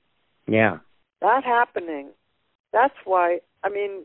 Yeah. 0.48 0.78
That 1.22 1.44
happening. 1.44 2.10
That's 2.74 2.94
why 3.06 3.40
I 3.64 3.70
mean 3.70 4.02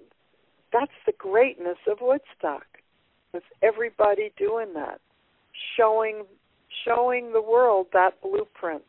that's 0.72 0.92
the 1.06 1.12
greatness 1.16 1.78
of 1.88 1.98
Woodstock. 2.00 2.66
with 3.32 3.44
everybody 3.62 4.32
doing 4.36 4.72
that, 4.74 5.00
showing 5.76 6.24
showing 6.84 7.32
the 7.32 7.40
world 7.42 7.86
that 7.92 8.20
blueprint, 8.22 8.82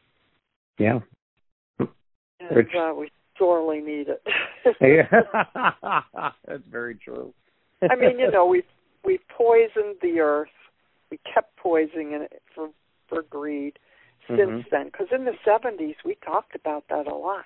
Yeah. 0.77 0.99
and 1.79 2.67
uh, 2.77 2.93
we 2.97 3.09
sorely 3.37 3.79
need 3.81 4.07
it. 4.09 4.21
yeah. 4.81 6.01
That's 6.45 6.63
very 6.69 6.95
true. 6.95 7.33
I 7.89 7.95
mean, 7.95 8.19
you 8.19 8.29
know, 8.31 8.45
we 8.45 8.63
we 9.05 9.19
poisoned 9.35 9.97
the 10.01 10.19
earth. 10.19 10.49
We 11.11 11.19
kept 11.33 11.55
poisoning 11.57 12.11
it 12.13 12.41
for 12.53 12.69
for 13.07 13.21
greed 13.23 13.79
since 14.27 14.39
Mhm. 14.39 14.69
then. 14.69 14.85
Because 14.85 15.11
in 15.11 15.25
the 15.25 15.37
'70s, 15.43 15.95
we 16.03 16.15
talked 16.15 16.55
about 16.55 16.87
that 16.87 17.07
a 17.07 17.15
lot. 17.15 17.45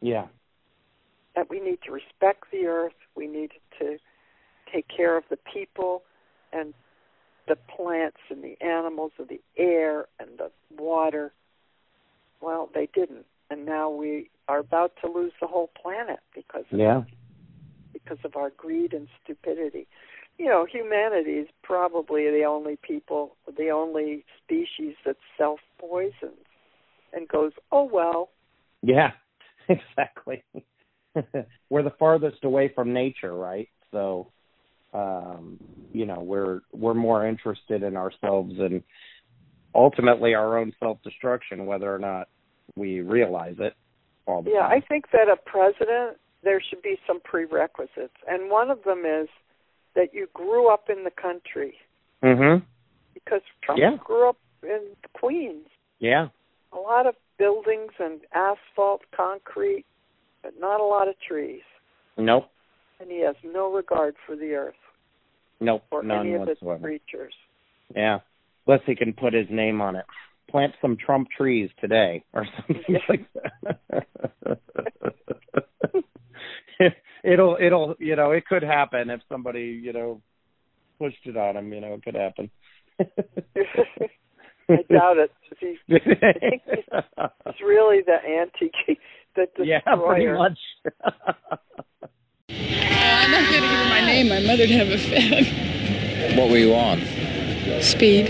Yeah. 0.00 0.28
That 1.34 1.48
we 1.50 1.60
need 1.60 1.82
to 1.82 1.92
respect 1.92 2.50
the 2.50 2.66
earth. 2.66 2.94
We 3.14 3.26
needed 3.26 3.60
to 3.78 3.98
take 4.66 4.88
care 4.88 5.16
of 5.16 5.28
the 5.28 5.36
people 5.36 6.02
and 6.52 6.74
the 7.46 7.56
plants 7.56 8.18
and 8.28 8.42
the 8.42 8.60
animals 8.60 9.12
and 9.18 9.28
the 9.28 9.40
air 9.56 10.08
and 10.18 10.38
the 10.38 10.50
water. 10.76 11.32
Well, 12.40 12.66
they 12.74 12.86
didn't, 12.86 13.26
and 13.50 13.64
now 13.64 13.88
we 13.90 14.30
are 14.48 14.58
about 14.58 14.96
to 15.02 15.08
lose 15.08 15.32
the 15.40 15.46
whole 15.46 15.68
planet 15.68 16.20
because 16.34 16.64
of 16.70 16.78
Yeah. 16.78 17.04
because 17.92 18.18
of 18.24 18.36
our 18.36 18.50
greed 18.50 18.92
and 18.92 19.08
stupidity. 19.22 19.86
You 20.38 20.46
know, 20.46 20.66
humanity 20.70 21.32
is 21.32 21.48
probably 21.62 22.30
the 22.30 22.44
only 22.44 22.78
people, 22.82 23.36
the 23.56 23.70
only 23.70 24.24
species 24.44 24.94
that 25.04 25.16
self 25.38 25.60
poisons 25.78 26.44
and 27.12 27.26
goes, 27.28 27.52
oh 27.72 27.88
well. 27.90 28.30
Yeah. 28.82 29.10
Exactly. 29.68 30.44
we're 31.70 31.82
the 31.82 31.92
farthest 31.98 32.44
away 32.44 32.70
from 32.72 32.92
nature, 32.92 33.34
right? 33.34 33.68
So 33.90 34.30
um, 34.94 35.58
you 35.92 36.06
know, 36.06 36.20
we're 36.20 36.60
we're 36.72 36.94
more 36.94 37.26
interested 37.26 37.82
in 37.82 37.96
ourselves 37.96 38.54
and 38.58 38.82
ultimately 39.74 40.34
our 40.34 40.58
own 40.58 40.72
self 40.80 40.98
destruction, 41.02 41.66
whether 41.66 41.92
or 41.92 41.98
not 41.98 42.28
we 42.76 43.00
realize 43.00 43.56
it 43.58 43.74
all 44.26 44.42
the 44.42 44.50
Yeah, 44.50 44.60
time. 44.60 44.82
I 44.82 44.86
think 44.86 45.06
that 45.12 45.28
a 45.28 45.36
president, 45.36 46.18
there 46.42 46.62
should 46.62 46.82
be 46.82 46.96
some 47.06 47.20
prerequisites, 47.20 48.16
and 48.28 48.50
one 48.50 48.70
of 48.70 48.82
them 48.84 49.02
is 49.04 49.28
that 49.96 50.14
you 50.14 50.28
grew 50.34 50.68
up 50.72 50.88
in 50.88 51.02
the 51.02 51.10
country 51.10 51.76
Mhm. 52.22 52.62
because 53.14 53.42
Trump 53.62 53.80
Yeah. 53.80 53.96
grew 53.96 54.28
up 54.28 54.36
in 54.62 54.96
Queens. 55.14 55.68
Yeah. 55.98 56.28
A 56.72 56.78
lot 56.78 57.06
of 57.06 57.16
buildings 57.38 57.92
and 57.98 58.20
asphalt, 58.32 59.02
concrete, 59.10 59.84
but 60.42 60.56
not 60.60 60.80
a 60.80 60.84
lot 60.84 61.08
of 61.08 61.18
trees. 61.20 61.62
Nope. 62.16 62.48
And 63.00 63.10
he 63.10 63.20
has 63.20 63.36
no 63.42 63.72
regard 63.72 64.16
for 64.26 64.36
the 64.36 64.54
earth 64.54 64.78
Nope. 65.60 65.84
or 65.90 66.02
None 66.02 66.26
any 66.26 66.34
of 66.34 66.42
its 66.48 66.60
whatsoever. 66.62 66.86
creatures. 66.86 67.34
Yeah. 67.94 68.20
Unless 68.66 68.84
he 68.84 68.94
can 68.94 69.12
put 69.12 69.32
his 69.32 69.48
name 69.50 69.80
on 69.80 69.96
it. 69.96 70.06
Plant 70.48 70.74
some 70.80 70.96
Trump 70.96 71.28
trees 71.30 71.70
today 71.80 72.22
or 72.32 72.44
something 72.68 73.00
like 73.08 73.26
that. 73.32 74.58
it'll 77.26 77.56
it'll 77.60 77.94
you 77.98 78.16
know, 78.16 78.30
it 78.30 78.46
could 78.46 78.62
happen 78.62 79.10
if 79.10 79.20
somebody, 79.28 79.80
you 79.82 79.92
know, 79.92 80.22
pushed 80.98 81.24
it 81.24 81.36
on 81.36 81.56
him, 81.56 81.72
you 81.72 81.80
know, 81.80 81.94
it 81.94 82.02
could 82.02 82.14
happen. 82.14 82.50
I 84.68 84.82
doubt 84.90 85.18
it. 85.18 85.30
He's, 85.60 85.76
I 85.88 85.98
think 86.40 86.62
he's, 86.66 86.84
he's 87.44 87.60
really 87.64 88.00
the 88.04 88.14
anti, 88.14 88.70
the 89.36 89.46
destroyer. 89.56 89.66
yeah, 89.66 89.96
pretty 89.96 90.26
much. 90.26 90.58
I'm 92.48 93.30
not 93.30 93.50
going 93.50 93.62
to 93.62 93.68
give 93.68 93.78
her 93.78 93.88
my 93.88 94.00
name. 94.00 94.28
My 94.28 94.40
mother'd 94.40 94.70
have 94.70 94.88
a 94.88 94.98
fit. 94.98 96.36
What 96.36 96.50
were 96.50 96.56
you 96.56 96.74
on? 96.74 97.00
Speed. 97.82 98.28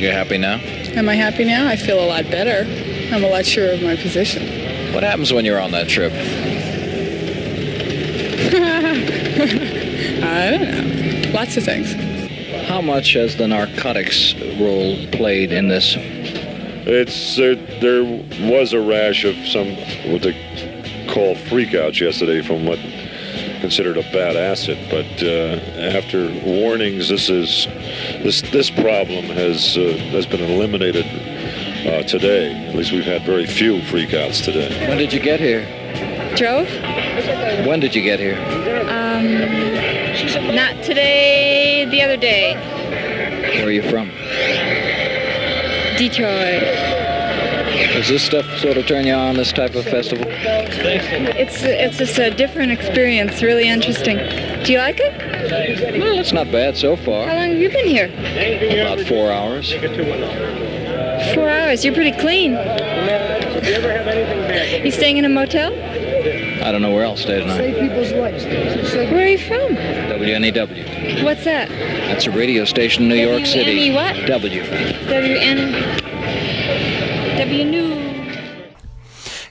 You're 0.00 0.12
happy 0.12 0.38
now? 0.38 0.58
Am 0.96 1.08
I 1.08 1.14
happy 1.14 1.44
now? 1.44 1.68
I 1.68 1.76
feel 1.76 2.02
a 2.02 2.06
lot 2.06 2.24
better. 2.24 2.68
I'm 3.14 3.24
a 3.24 3.28
lot 3.28 3.46
sure 3.46 3.72
of 3.72 3.82
my 3.82 3.96
position. 3.96 4.92
What 4.92 5.02
happens 5.02 5.32
when 5.32 5.44
you're 5.44 5.60
on 5.60 5.70
that 5.72 5.88
trip? 5.88 6.12
I 10.22 10.50
don't 10.50 10.62
know. 10.62 11.30
Lots 11.32 11.56
of 11.56 11.64
things. 11.64 11.92
How 12.66 12.80
much 12.80 13.12
has 13.12 13.36
the 13.36 13.46
narcotics 13.46 14.34
role 14.58 14.96
played 15.12 15.52
in 15.52 15.68
this? 15.68 15.94
It's 15.96 17.36
there. 17.36 17.54
There 17.54 18.04
was 18.50 18.72
a 18.72 18.80
rash 18.80 19.24
of 19.24 19.36
some 19.46 19.76
what 20.10 20.22
they 20.22 20.32
call 21.08 21.34
freakouts 21.34 22.00
yesterday 22.00 22.40
from 22.40 22.64
what 22.64 22.78
considered 23.60 23.98
a 23.98 24.02
bad 24.12 24.36
acid, 24.36 24.78
but 24.90 25.22
uh, 25.22 25.60
after 25.94 26.28
warnings, 26.44 27.08
this 27.08 27.28
is 27.28 27.66
this 28.22 28.42
this 28.50 28.70
problem 28.70 29.26
has 29.26 29.76
uh, 29.76 29.96
has 30.12 30.26
been 30.26 30.40
eliminated 30.40 31.04
uh, 31.86 32.02
today. 32.04 32.54
At 32.68 32.74
least 32.74 32.92
we've 32.92 33.04
had 33.04 33.22
very 33.22 33.46
few 33.46 33.80
freakouts 33.82 34.42
today. 34.42 34.88
When 34.88 34.98
did 34.98 35.12
you 35.12 35.20
get 35.20 35.40
here? 35.40 35.79
Drove? 36.36 36.68
When 37.66 37.80
did 37.80 37.94
you 37.94 38.02
get 38.02 38.20
here? 38.20 38.38
Um, 38.88 40.54
not 40.54 40.82
today, 40.82 41.86
the 41.90 42.02
other 42.02 42.16
day. 42.16 42.54
Where 43.56 43.66
are 43.66 43.70
you 43.70 43.82
from? 43.82 44.08
Detroit. 45.98 46.62
Does 47.92 48.08
this 48.08 48.22
stuff 48.22 48.46
sort 48.58 48.76
of 48.76 48.86
turn 48.86 49.06
you 49.06 49.12
on, 49.12 49.36
this 49.36 49.52
type 49.52 49.74
of 49.74 49.84
festival? 49.84 50.24
It's 50.28 51.62
it's 51.62 51.98
just 51.98 52.18
a 52.18 52.30
different 52.30 52.72
experience, 52.72 53.42
really 53.42 53.68
interesting. 53.68 54.16
Do 54.64 54.72
you 54.72 54.78
like 54.78 54.98
it? 55.00 55.12
Well, 56.00 56.18
it's 56.18 56.32
not 56.32 56.50
bad 56.50 56.76
so 56.76 56.96
far. 56.96 57.26
How 57.26 57.34
long 57.34 57.50
have 57.50 57.58
you 57.58 57.70
been 57.70 57.86
here? 57.86 58.06
About 58.82 59.00
four 59.06 59.30
hours. 59.32 59.72
Four 61.34 61.48
hours. 61.48 61.84
You're 61.84 61.94
pretty 61.94 62.12
clean. 62.12 62.52
You 64.84 64.90
staying 64.90 65.18
in 65.18 65.24
a 65.24 65.28
motel? 65.28 65.72
I 66.62 66.72
don't 66.72 66.82
know 66.82 66.92
where 66.92 67.04
else 67.04 67.20
to 67.20 67.26
stay 67.26 67.40
tonight. 67.40 67.78
people's 67.78 68.12
lives. 68.12 68.44
Where 68.44 69.24
are 69.24 69.28
you 69.28 69.38
from? 69.38 69.76
WNEW. 69.76 71.24
What's 71.24 71.44
that? 71.44 71.68
That's 71.68 72.26
a 72.26 72.30
radio 72.30 72.64
station 72.64 73.04
in 73.04 73.08
New 73.08 73.14
York 73.14 73.46
City. 73.46 73.90
WNE 73.90 73.94
what? 73.94 74.26
W. 74.26 74.62
WN. 74.62 75.99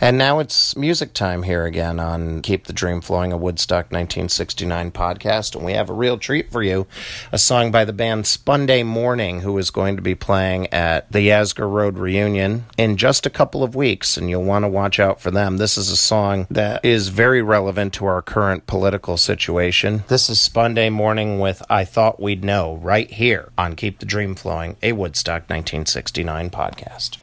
And 0.01 0.17
now 0.17 0.39
it's 0.39 0.77
music 0.77 1.13
time 1.13 1.43
here 1.43 1.65
again 1.65 1.99
on 1.99 2.41
Keep 2.41 2.67
the 2.67 2.73
Dream 2.73 3.01
Flowing, 3.01 3.33
a 3.33 3.37
Woodstock 3.37 3.91
1969 3.91 4.91
podcast. 4.91 5.55
And 5.55 5.65
we 5.65 5.73
have 5.73 5.89
a 5.89 5.93
real 5.93 6.17
treat 6.17 6.49
for 6.49 6.63
you 6.63 6.87
a 7.33 7.37
song 7.37 7.69
by 7.69 7.83
the 7.83 7.91
band 7.91 8.23
Spunday 8.23 8.85
Morning, 8.85 9.41
who 9.41 9.57
is 9.57 9.71
going 9.71 9.97
to 9.97 10.01
be 10.01 10.15
playing 10.15 10.67
at 10.67 11.11
the 11.11 11.27
Yasgur 11.27 11.69
Road 11.69 11.97
reunion 11.97 12.63
in 12.77 12.95
just 12.95 13.25
a 13.25 13.29
couple 13.29 13.61
of 13.61 13.75
weeks. 13.75 14.15
And 14.15 14.29
you'll 14.29 14.45
want 14.45 14.63
to 14.63 14.69
watch 14.69 15.01
out 15.01 15.19
for 15.19 15.31
them. 15.31 15.57
This 15.57 15.77
is 15.77 15.89
a 15.89 15.97
song 15.97 16.47
that 16.49 16.85
is 16.85 17.09
very 17.09 17.41
relevant 17.41 17.93
to 17.95 18.05
our 18.05 18.21
current 18.21 18.67
political 18.67 19.17
situation. 19.17 20.05
This 20.07 20.29
is 20.29 20.37
Spunday 20.37 20.89
Morning 20.89 21.39
with 21.39 21.61
I 21.69 21.83
Thought 21.83 22.21
We'd 22.21 22.45
Know 22.45 22.77
right 22.77 23.11
here 23.11 23.51
on 23.57 23.75
Keep 23.75 23.99
the 23.99 24.05
Dream 24.05 24.33
Flowing, 24.33 24.77
a 24.81 24.93
Woodstock 24.93 25.49
1969 25.49 26.51
podcast. 26.51 27.17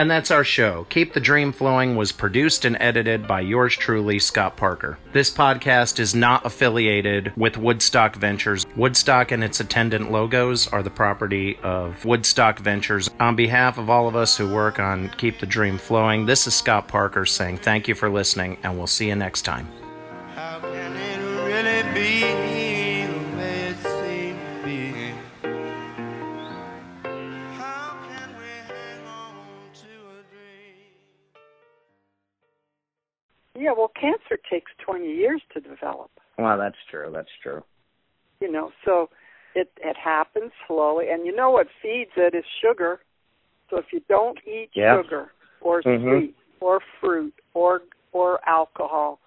And 0.00 0.10
that's 0.10 0.30
our 0.30 0.44
show. 0.44 0.86
Keep 0.88 1.12
the 1.12 1.20
Dream 1.20 1.52
Flowing 1.52 1.94
was 1.94 2.10
produced 2.10 2.64
and 2.64 2.74
edited 2.80 3.28
by 3.28 3.42
yours 3.42 3.76
truly, 3.76 4.18
Scott 4.18 4.56
Parker. 4.56 4.98
This 5.12 5.30
podcast 5.30 5.98
is 5.98 6.14
not 6.14 6.46
affiliated 6.46 7.34
with 7.36 7.58
Woodstock 7.58 8.16
Ventures. 8.16 8.64
Woodstock 8.76 9.30
and 9.30 9.44
its 9.44 9.60
attendant 9.60 10.10
logos 10.10 10.66
are 10.68 10.82
the 10.82 10.88
property 10.88 11.58
of 11.62 12.02
Woodstock 12.06 12.60
Ventures. 12.60 13.10
On 13.20 13.36
behalf 13.36 13.76
of 13.76 13.90
all 13.90 14.08
of 14.08 14.16
us 14.16 14.38
who 14.38 14.48
work 14.48 14.78
on 14.80 15.10
Keep 15.18 15.38
the 15.38 15.44
Dream 15.44 15.76
Flowing, 15.76 16.24
this 16.24 16.46
is 16.46 16.54
Scott 16.54 16.88
Parker 16.88 17.26
saying 17.26 17.58
thank 17.58 17.86
you 17.86 17.94
for 17.94 18.08
listening, 18.08 18.56
and 18.62 18.78
we'll 18.78 18.86
see 18.86 19.08
you 19.08 19.16
next 19.16 19.42
time. 19.42 19.68
Happens 40.02 40.52
slowly, 40.66 41.06
and 41.10 41.26
you 41.26 41.34
know 41.34 41.50
what 41.50 41.66
feeds 41.82 42.10
it 42.16 42.34
is 42.34 42.44
sugar. 42.62 43.00
So 43.68 43.78
if 43.78 43.86
you 43.92 44.00
don't 44.08 44.38
eat 44.46 44.70
Yeah. 44.74 45.02
sugar 45.02 45.32
or 45.60 45.82
Mhm. 45.82 46.20
sweet 46.20 46.36
or 46.60 46.80
fruit 47.00 47.34
or 47.54 47.82
or 48.12 48.40
alcohol, 48.48 49.20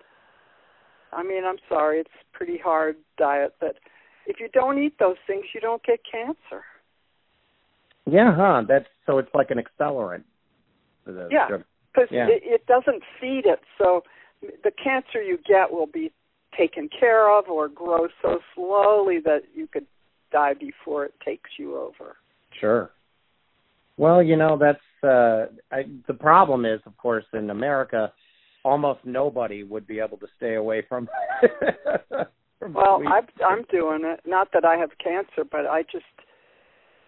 I 1.13 1.23
mean, 1.23 1.45
I'm 1.45 1.59
sorry, 1.69 1.99
it's 1.99 2.13
a 2.13 2.37
pretty 2.37 2.57
hard 2.57 2.97
diet, 3.17 3.55
but 3.59 3.77
if 4.25 4.39
you 4.39 4.49
don't 4.49 4.77
eat 4.77 4.97
those 4.99 5.17
things, 5.25 5.45
you 5.53 5.61
don't 5.61 5.81
get 5.83 6.03
cancer. 6.03 6.65
Yeah, 8.05 8.33
huh? 8.33 8.63
That's 8.67 8.89
so 9.05 9.19
it's 9.19 9.33
like 9.33 9.51
an 9.51 9.59
accelerant. 9.59 10.23
Yeah. 11.29 11.47
because 11.93 12.09
Yeah. 12.11 12.27
it, 12.27 12.43
it 12.43 12.65
doesn't 12.65 13.03
feed 13.19 13.45
it. 13.45 13.59
So 13.77 14.03
the 14.41 14.71
cancer 14.71 15.21
you 15.21 15.37
get 15.37 15.71
will 15.71 15.87
be 15.87 16.11
taken 16.57 16.89
care 16.89 17.29
of 17.29 17.49
or 17.49 17.67
grow 17.67 18.07
so 18.21 18.39
slowly 18.53 19.19
that 19.19 19.43
you 19.53 19.67
could 19.67 19.87
die 20.33 20.53
before 20.53 21.05
it 21.05 21.13
takes 21.23 21.49
you 21.57 21.77
over. 21.77 22.17
Sure. 22.59 22.91
Well, 23.95 24.21
you 24.21 24.35
know 24.35 24.57
that's 24.57 24.79
uh 25.03 25.45
I, 25.71 25.83
the 26.07 26.13
problem 26.13 26.65
is, 26.65 26.81
of 26.85 26.97
course, 26.97 27.25
in 27.33 27.49
America, 27.49 28.11
almost 28.63 28.99
nobody 29.05 29.63
would 29.63 29.87
be 29.87 29.99
able 29.99 30.17
to 30.17 30.27
stay 30.37 30.55
away 30.55 30.83
from. 30.89 31.07
from 32.59 32.73
Well. 32.73 33.01
I'm 33.07 33.27
I'm 33.45 33.63
doing 33.71 34.01
it. 34.03 34.21
Not 34.25 34.49
that 34.53 34.65
I 34.65 34.75
have 34.77 34.91
cancer, 35.03 35.43
but 35.49 35.65
I 35.67 35.83
just 35.83 36.05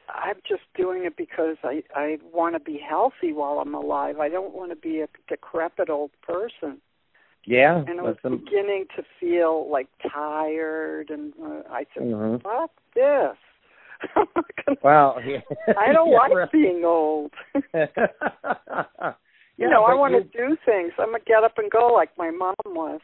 I'm 0.10 0.38
just 0.47 0.64
doing 0.76 1.06
it 1.06 1.18
because 1.18 1.57
I 1.64 1.81
I 1.95 2.18
want 2.34 2.56
to 2.56 2.60
be 2.60 2.77
healthy 2.77 3.34
while 3.34 3.60
I'm 3.60 3.73
alive. 3.73 4.19
I 4.19 4.30
don't 4.30 4.53
want 4.53 4.72
to 4.72 4.76
be 4.76 5.02
a 5.02 5.07
decrepit 5.27 5.89
old 5.89 6.11
person. 6.22 6.81
Yeah, 7.45 7.84
And 7.88 7.99
I 7.99 8.03
was 8.03 8.15
listen. 8.23 8.39
beginning 8.43 8.85
to 8.95 9.03
feel 9.19 9.69
like 9.72 9.88
tired, 10.11 11.09
and 11.09 11.34
uh, 11.41 11.61
I 11.69 11.85
said, 11.93 12.03
Mhm. 12.03 12.41
"Fuck 12.41 12.72
this." 12.93 13.38
Well, 14.84 15.17
yeah. 15.26 15.39
I 15.77 15.93
don't 15.93 16.11
Yeah, 16.11 16.17
like 16.17 16.34
really. 16.34 16.49
being 16.51 16.84
old. 16.85 17.31
yeah, 17.73 17.85
you 19.57 19.69
know, 19.69 19.84
I 19.84 19.93
want 19.93 20.13
to 20.13 20.23
do 20.38 20.57
things. 20.65 20.91
I'm 20.99 21.07
gonna 21.11 21.19
get 21.26 21.43
up 21.43 21.57
and 21.57 21.69
go 21.72 21.88
like 21.93 22.09
my 22.17 22.30
mom 22.31 22.55
was. 22.67 22.99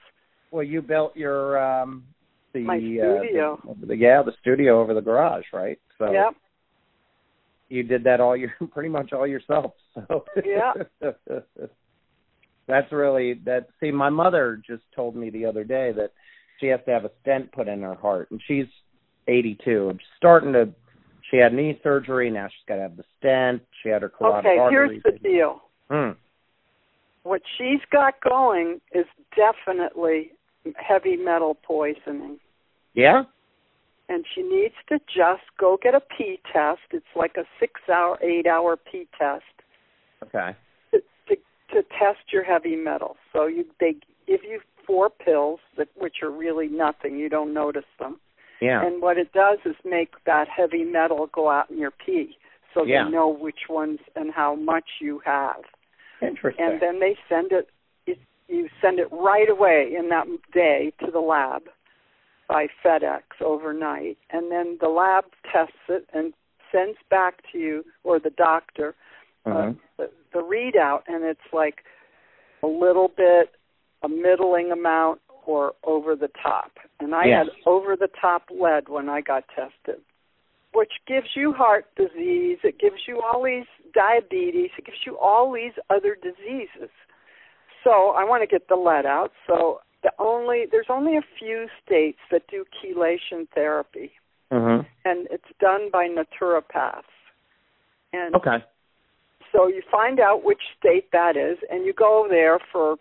Well, 0.52 0.64
you 0.64 0.82
built 0.82 1.16
your 1.16 1.58
um 1.64 2.04
the 2.54 2.62
My 2.62 2.76
uh, 2.76 2.80
studio. 3.24 3.60
the, 3.80 3.86
the- 3.88 3.96
yeah, 3.96 4.22
the 4.22 4.34
studio 4.42 4.82
over 4.82 4.94
the 4.94 5.02
garage, 5.02 5.46
right? 5.54 5.80
So 5.98 6.12
Yep. 6.12 6.34
you 7.70 7.84
did 7.84 8.04
that 8.04 8.20
all 8.20 8.36
your 8.36 8.52
pretty 8.72 8.90
much 8.90 9.14
all 9.14 9.26
yourself. 9.28 9.74
So 9.96 10.26
Yeah. 10.46 10.74
That's 12.72 12.92
really 12.92 13.34
that 13.46 13.68
see 13.82 13.92
my 13.92 14.10
mother 14.10 14.62
just 14.66 14.84
told 14.96 15.16
me 15.16 15.30
the 15.30 15.46
other 15.46 15.66
day 15.66 15.92
that 15.92 16.12
she 16.60 16.68
has 16.68 16.80
to 16.86 16.92
have 16.92 17.04
a 17.04 17.12
stent 17.22 17.52
put 17.52 17.68
in 17.68 17.82
her 17.82 17.96
heart 17.96 18.32
and 18.32 18.40
she's 18.48 18.66
82 19.28 19.90
and 19.90 20.00
she's 20.00 20.08
starting 20.18 20.54
to 20.54 20.70
she 21.30 21.38
had 21.38 21.54
knee 21.54 21.78
surgery 21.84 22.30
now 22.30 22.48
she's 22.48 22.66
got 22.68 22.76
to 22.76 22.82
have 22.84 22.96
the 22.96 23.04
stent 23.20 23.62
she 23.84 23.90
had 23.90 24.02
her 24.02 24.10
carotid 24.10 24.46
Okay, 24.46 24.58
artery 24.58 25.02
here's 25.04 25.04
the 25.04 25.20
deal. 25.20 25.62
Hmm. 25.90 26.12
What 27.24 27.42
she's 27.58 27.82
got 27.92 28.14
going 28.22 28.80
is 28.94 29.06
definitely 29.36 30.32
heavy 30.78 31.18
metal 31.18 31.56
poisoning. 31.62 32.40
yeah 32.94 33.24
And 34.08 34.24
she 34.34 34.44
needs 34.44 34.76
to 34.90 34.98
just 35.14 35.44
go 35.60 35.78
get 35.82 35.94
a 35.94 36.00
pee 36.00 36.40
test. 36.54 36.80
It's 36.92 37.06
like 37.16 37.36
a 37.38 37.44
six 37.60 37.82
hour, 37.92 38.18
eight 38.24 38.48
hour 38.48 38.78
pee 38.78 39.08
test 39.20 39.44
okay 40.24 40.56
to, 41.72 41.84
test 41.84 42.32
your 42.32 42.44
heavy 42.44 42.76
metal. 42.76 43.18
So 43.34 43.46
you 43.48 43.66
they 43.80 43.96
give 44.28 44.42
you 44.44 44.60
four 44.86 45.10
pills 45.10 45.60
that 45.78 45.88
which 45.96 46.18
are 46.24 46.32
really 46.32 46.68
nothing. 46.68 47.18
You 47.18 47.30
don't 47.30 47.54
notice 47.54 47.86
them. 48.00 48.20
yeah 48.62 48.84
And 48.86 49.02
what 49.02 49.18
it 49.18 49.32
does 49.34 49.60
is 49.66 49.76
make 49.86 50.12
that 50.26 50.48
heavy 50.48 50.84
metal 50.84 51.28
go 51.34 51.50
out 51.50 51.70
in 51.70 51.78
your 51.78 51.92
pee, 51.92 52.38
so 52.74 52.84
Yeah. 52.84 53.06
they 53.06 53.12
know 53.12 53.28
which 53.28 53.70
ones 53.70 54.00
and 54.16 54.32
how 54.32 54.56
much 54.56 54.90
you 55.00 55.20
have. 55.26 55.64
interesting 56.22 56.64
And 56.66 56.82
then 56.82 57.00
they 57.00 57.18
send 57.30 57.52
it. 57.52 57.70
it 58.06 58.20
you 58.48 58.70
send 58.82 59.00
it 59.00 59.08
right 59.12 59.50
away 59.50 59.94
in 59.98 60.10
that 60.10 60.28
day 60.54 60.92
to 61.04 61.10
the 61.12 61.20
lab 61.22 61.64
by 62.48 62.68
FedEx 62.84 63.24
overnight, 63.40 64.18
and 64.30 64.52
then 64.52 64.78
the 64.82 64.90
lab 64.90 65.24
tests 65.52 65.86
it 65.88 66.06
and 66.14 66.34
sends 66.72 66.98
back 67.10 67.42
to 67.52 67.58
you 67.58 67.86
or 68.04 68.20
the 68.20 68.30
doctor 68.30 68.94
Mhm. 69.46 69.80
the, 69.98 70.10
the 70.34 70.40
readout, 70.40 71.02
and 71.08 71.24
it's 71.24 71.40
like 71.54 71.84
a 72.64 72.68
little 72.68 73.08
bit, 73.08 73.52
a 74.04 74.10
middling 74.10 74.72
amount, 74.72 75.22
or 75.46 75.74
over 75.84 76.16
the 76.16 76.30
top. 76.42 76.72
And 77.00 77.16
I 77.16 77.26
Yes. 77.26 77.48
had 77.48 77.56
over 77.66 77.96
the 77.96 78.08
top 78.08 78.44
lead 78.52 78.90
when 78.90 79.10
I 79.10 79.22
got 79.22 79.48
tested, 79.50 80.02
which 80.74 80.94
gives 81.08 81.36
you 81.36 81.52
heart 81.54 81.86
disease. 81.96 82.60
It 82.64 82.78
gives 82.78 83.08
you 83.08 83.22
all 83.22 83.44
these 83.44 83.66
diabetes. 83.94 84.72
It 84.78 84.86
gives 84.86 85.06
you 85.06 85.18
all 85.18 85.52
these 85.52 85.74
other 85.90 86.16
diseases. 86.16 86.90
So 87.84 88.12
I 88.12 88.24
want 88.24 88.44
to 88.44 88.48
get 88.48 88.68
the 88.68 88.76
lead 88.76 89.06
out. 89.06 89.32
So 89.48 89.82
the 90.04 90.14
only 90.20 90.66
there's 90.70 90.90
only 90.90 91.18
a 91.18 91.24
few 91.40 91.68
states 91.84 92.20
that 92.30 92.48
do 92.48 92.66
chelation 92.84 93.48
therapy, 93.54 94.14
mhm 94.52 94.86
and 95.06 95.28
it's 95.32 95.52
done 95.60 95.90
by 95.92 96.08
naturopaths. 96.08 97.04
And 98.14 98.36
okay 98.36 98.64
so 99.52 99.68
you 99.68 99.82
find 99.92 100.20
out 100.20 100.44
which 100.44 100.62
state 100.78 101.12
that 101.12 101.36
is, 101.36 101.58
and 101.70 101.86
you 101.86 101.94
go 101.94 102.28
there 102.30 102.60
for 102.72 102.98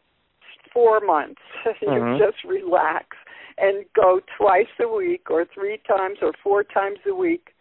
four 0.73 1.01
months. 1.01 1.41
you 1.81 1.89
Mhm. 1.89 2.19
just 2.19 2.45
relax 2.45 3.17
and 3.59 3.85
go 3.95 4.21
twice 4.37 4.71
a 4.79 4.89
week, 4.89 5.31
or 5.31 5.45
three 5.45 5.79
times, 5.79 6.19
or 6.23 6.33
four 6.43 6.65
times 6.65 6.99
a 7.07 7.15
week 7.15 7.53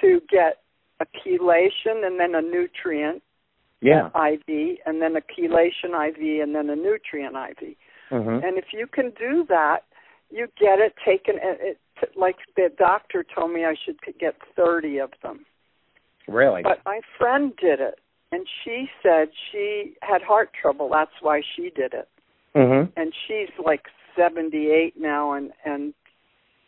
to 0.00 0.20
get 0.28 0.62
a 1.00 1.06
chelation 1.06 2.04
and 2.06 2.18
then 2.18 2.34
a 2.34 2.42
nutrient 2.42 3.22
yeah 3.80 4.06
IV, 4.14 4.78
and 4.86 5.02
then 5.02 5.16
a 5.16 5.20
chelation 5.20 5.90
IV, 6.08 6.42
and 6.42 6.54
then 6.54 6.70
a 6.70 6.76
nutrient 6.76 7.34
IV. 7.36 7.76
mhm 8.10 8.44
And 8.44 8.58
if 8.58 8.72
you 8.72 8.86
can 8.86 9.10
do 9.10 9.44
that, 9.48 9.84
you 10.30 10.48
get 10.58 10.78
it 10.80 10.94
taken. 11.04 11.36
It, 11.36 11.78
it, 12.02 12.16
like 12.16 12.36
the 12.56 12.70
doctor 12.78 13.22
told 13.22 13.52
me, 13.52 13.64
I 13.64 13.74
should 13.84 13.98
get 14.18 14.34
thirty 14.56 14.98
of 14.98 15.12
them. 15.22 15.44
Really 16.28 16.62
But 16.62 16.80
my 16.84 17.00
friend 17.18 17.52
did 17.60 17.80
it, 17.80 17.98
and 18.30 18.46
she 18.64 18.88
said 19.02 19.28
she 19.50 19.94
had 20.02 20.22
heart 20.22 20.50
trouble. 20.60 20.88
That's 20.90 21.10
why 21.20 21.42
she 21.56 21.70
did 21.70 21.94
it. 21.94 22.08
mhm 22.54 22.90
And 22.96 23.12
she's 23.26 23.50
like 23.64 23.86
78 24.16 24.94
now, 24.98 25.32
and 25.32 25.52
and 25.64 25.94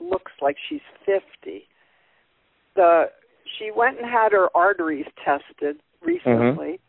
looks 0.00 0.32
like 0.40 0.56
she's 0.68 0.80
50. 1.06 1.68
The 2.74 3.10
she 3.58 3.70
went 3.70 3.98
and 3.98 4.10
had 4.10 4.32
her 4.32 4.48
arteries 4.56 5.06
tested 5.24 5.76
recently, 6.02 6.80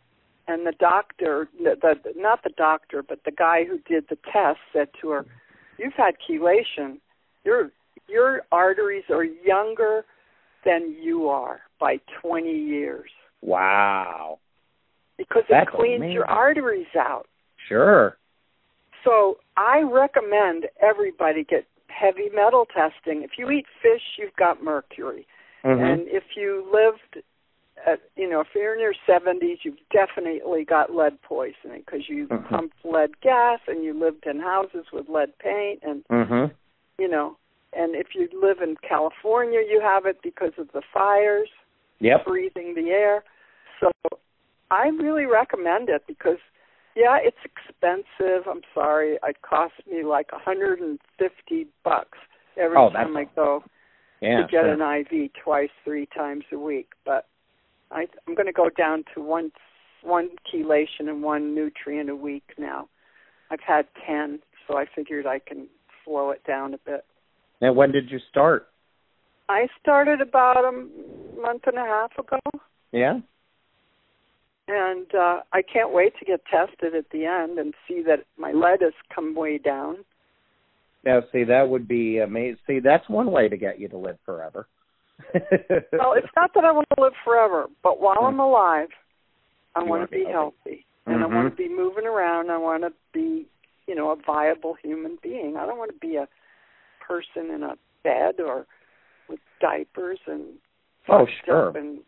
and 0.47 0.65
the 0.65 0.73
doctor, 0.73 1.47
the, 1.61 1.75
the 1.81 2.13
not 2.15 2.43
the 2.43 2.53
doctor, 2.55 3.03
but 3.03 3.23
the 3.25 3.31
guy 3.31 3.65
who 3.65 3.79
did 3.79 4.05
the 4.09 4.17
test 4.31 4.59
said 4.73 4.89
to 5.01 5.09
her, 5.09 5.25
"You've 5.77 5.93
had 5.93 6.15
chelation. 6.27 6.99
Your 7.43 7.71
your 8.07 8.43
arteries 8.51 9.05
are 9.09 9.23
younger 9.23 10.05
than 10.63 10.95
you 11.01 11.29
are 11.29 11.61
by 11.85 11.95
20 12.21 12.51
years." 12.51 13.11
wow 13.41 14.39
because 15.17 15.43
That's 15.49 15.69
it 15.69 15.75
cleans 15.75 16.13
your 16.17 16.25
arteries 16.25 16.93
out. 16.97 17.27
sure 17.69 18.17
So 19.03 19.37
I 19.55 19.81
recommend 19.81 20.65
everybody 20.81 21.43
get 21.43 21.65
heavy 21.87 22.29
metal 22.33 22.65
testing. 22.65 23.17
If 23.23 23.31
you 23.37 23.49
eat 23.51 23.65
fish, 23.81 24.01
you've 24.17 24.35
got 24.35 24.63
mercury. 24.63 25.27
mhm 25.63 25.93
And 25.93 26.01
if 26.07 26.23
you 26.35 26.49
lived 26.79 27.13
at, 27.89 27.99
you 28.15 28.27
know, 28.29 28.41
if 28.41 28.47
you're 28.55 28.73
in 28.73 28.79
your 28.87 28.95
70s, 29.07 29.59
you've 29.63 29.83
definitely 29.91 30.63
got 30.65 30.95
lead 30.99 31.21
poisoning 31.21 31.81
because 31.85 32.09
you 32.09 32.27
Mhm. 32.27 32.49
pumped 32.49 32.83
lead 32.83 33.13
gas 33.21 33.59
and 33.67 33.83
you 33.83 33.93
lived 33.93 34.25
in 34.25 34.39
houses 34.39 34.85
with 34.91 35.07
lead 35.09 35.31
paint 35.37 35.79
and, 35.83 36.03
mhm 36.09 36.51
you 36.97 37.09
know, 37.13 37.37
and 37.73 37.89
if 37.95 38.15
you 38.15 38.23
live 38.47 38.61
in 38.61 38.75
California, 38.77 39.61
you 39.61 39.79
have 39.81 40.05
it 40.05 40.21
because 40.21 40.57
of 40.57 40.71
the 40.71 40.81
fires. 40.81 41.51
Yep 41.99 42.25
breathing 42.25 42.73
the 42.75 42.89
air. 42.89 43.23
So 43.79 43.91
I 44.71 44.87
really 44.87 45.25
recommend 45.25 45.89
it 45.89 46.03
because 46.07 46.37
yeah, 46.95 47.17
it's 47.21 47.37
expensive. 47.43 48.47
I'm 48.49 48.61
sorry. 48.73 49.15
It 49.21 49.41
cost 49.41 49.73
me 49.91 50.03
like 50.03 50.27
a 50.33 50.39
hundred 50.39 50.79
and 50.79 50.99
fifty 51.19 51.67
bucks 51.83 52.17
every 52.57 52.77
Oh, 52.77 52.89
time 52.89 53.15
I 53.17 53.25
go 53.35 53.63
yeah 54.21 54.37
to 54.37 54.43
get 54.43 54.63
sure. 54.63 54.73
an 54.73 55.05
IV 55.11 55.31
twice, 55.43 55.69
three 55.83 56.07
times 56.15 56.45
a 56.53 56.57
week. 56.57 56.89
But 57.05 57.27
I 57.91 58.05
I'm 58.27 58.35
gonna 58.35 58.53
go 58.53 58.69
down 58.69 59.03
to 59.13 59.21
one 59.21 59.51
one 60.03 60.29
chelation 60.53 61.09
and 61.09 61.21
one 61.21 61.53
nutrient 61.55 62.09
a 62.09 62.15
week 62.15 62.43
now. 62.57 62.87
I've 63.51 63.59
had 63.65 63.87
ten, 64.07 64.39
so 64.67 64.77
I 64.77 64.85
figured 64.95 65.27
I 65.27 65.39
can 65.39 65.67
slow 66.03 66.31
it 66.31 66.43
down 66.47 66.73
a 66.73 66.77
bit. 66.77 67.03
and 67.61 67.75
when 67.75 67.91
did 67.91 68.09
you 68.09 68.19
start 68.29 68.67
I 69.49 69.67
started 69.79 70.21
about 70.21 70.65
a 70.65 70.71
month 71.41 71.63
and 71.65 71.77
a 71.77 71.85
half 71.85 72.11
ago. 72.17 72.39
yeah 72.91 73.19
and 74.67 75.05
uh, 75.13 75.41
I 75.53 75.61
can't 75.61 75.93
wait 75.93 76.13
to 76.19 76.25
get 76.25 76.41
tested 76.45 76.95
at 76.95 77.09
the 77.11 77.25
end 77.25 77.59
and 77.59 77.73
see 77.87 78.01
that 78.07 78.25
my 78.37 78.51
lead 78.51 78.81
has 78.81 78.93
come 79.13 79.35
way 79.35 79.57
down. 79.57 79.97
Now, 81.03 81.21
see, 81.31 81.43
that 81.43 81.69
would 81.69 81.87
be 81.87 82.17
amazing. 82.17 82.57
See, 82.65 82.79
that's 82.79 83.07
one 83.07 83.31
way 83.31 83.47
to 83.47 83.57
get 83.57 83.79
you 83.79 83.87
to 83.89 83.97
live 83.97 84.17
forever. 84.25 84.67
well, 85.33 86.13
it's 86.13 86.27
not 86.35 86.51
that 86.55 86.65
I 86.65 86.71
want 86.71 86.87
to 86.97 87.01
live 87.03 87.13
forever, 87.23 87.67
but 87.83 88.01
while 88.01 88.21
I'm 88.21 88.39
alive, 88.39 88.89
I 89.75 89.79
want 89.79 89.89
wanna 89.89 90.07
be 90.07 90.25
be 90.25 90.31
healthy, 90.31 90.85
and 91.05 91.23
I 91.23 91.27
Mhm. 91.27 91.35
want 91.35 91.49
to 91.49 91.55
be 91.55 91.69
moving 91.69 92.07
around. 92.07 92.49
I 92.49 92.57
want 92.57 92.83
to 92.83 92.91
be, 93.13 93.47
you 93.87 93.95
know, 93.95 94.11
a 94.11 94.15
viable 94.15 94.73
human 94.73 95.17
being. 95.21 95.57
I 95.57 95.65
don't 95.65 95.77
want 95.77 95.91
to 95.91 95.99
be 95.99 96.15
a 96.15 96.27
person 96.99 97.51
in 97.51 97.61
a 97.63 97.77
bed 98.03 98.39
or 98.39 98.65
with 99.29 99.39
diapers 99.61 100.19
and 100.27 100.43
Oh, 101.07 101.27
sure. 101.45 101.77
and 101.77 101.99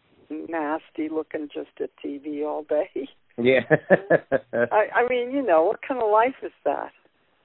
nasty 0.49 1.09
looking 1.09 1.49
just 1.53 1.69
at 1.81 1.91
TV 2.03 2.43
all 2.43 2.63
day. 2.63 2.89
yeah. 3.37 3.61
I, 4.53 4.87
I 4.95 5.07
mean, 5.09 5.31
you 5.31 5.45
know, 5.45 5.63
what 5.63 5.79
kind 5.87 6.01
of 6.01 6.09
life 6.09 6.35
is 6.43 6.51
that? 6.65 6.91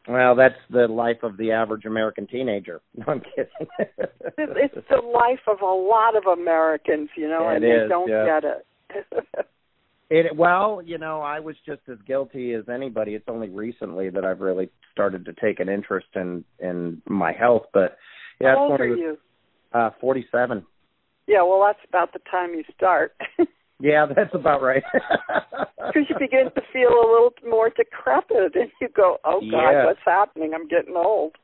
well, 0.09 0.35
that's 0.35 0.59
the 0.69 0.89
life 0.89 1.23
of 1.23 1.36
the 1.36 1.53
average 1.53 1.85
American 1.85 2.27
teenager. 2.27 2.81
No, 2.94 3.05
I'm 3.09 3.20
kidding. 3.20 3.89
It's 4.39 4.74
the 4.90 4.97
life 4.97 5.40
of 5.47 5.61
a 5.61 5.66
lot 5.66 6.16
of 6.16 6.27
Americans, 6.27 7.09
you 7.16 7.28
know, 7.28 7.49
and 7.49 7.62
they 7.62 7.69
is, 7.69 7.89
don't 7.89 8.09
yeah. 8.09 8.24
get 8.27 8.44
it. 8.44 9.47
It 10.11 10.36
well, 10.36 10.82
you 10.85 10.99
know, 10.99 11.23
I 11.23 11.40
was 11.40 11.57
just 11.65 11.81
as 11.90 11.97
guilty 12.07 12.53
as 12.53 12.65
anybody. 12.69 13.15
It's 13.15 13.24
only 13.28 13.49
recently 13.49 14.11
that 14.11 14.27
I've 14.27 14.40
really 14.40 14.69
started 14.93 15.24
to 15.24 15.32
take 15.32 15.59
an 15.59 15.70
interest 15.70 16.09
in 16.15 16.44
in 16.59 17.01
my 17.07 17.32
health, 17.32 17.62
but 17.73 17.97
yeah, 18.39 18.55
How 18.55 18.70
old 18.70 18.81
are 18.81 18.86
you? 18.86 19.16
Uh, 19.74 19.90
forty-seven. 20.01 20.65
Yeah, 21.27 21.43
well, 21.43 21.62
that's 21.66 21.78
about 21.89 22.12
the 22.12 22.19
time 22.31 22.51
you 22.55 22.65
start. 22.77 23.15
Yeah, 23.81 24.07
that's 24.15 24.32
about 24.32 24.62
right. 24.62 24.85
Because 25.77 26.05
you 26.09 26.15
begin 26.16 26.44
to 26.55 26.62
feel 26.73 26.90
a 26.90 27.09
little 27.11 27.32
more 27.49 27.69
decrepit, 27.69 28.55
and 28.55 28.70
you 28.81 28.89
go, 28.94 29.19
"Oh 29.24 29.40
God, 29.40 29.70
Yeah. 29.73 29.85
what's 29.86 29.99
happening? 30.05 30.53
I'm 30.55 30.69
getting 30.69 30.94
old." 30.97 31.35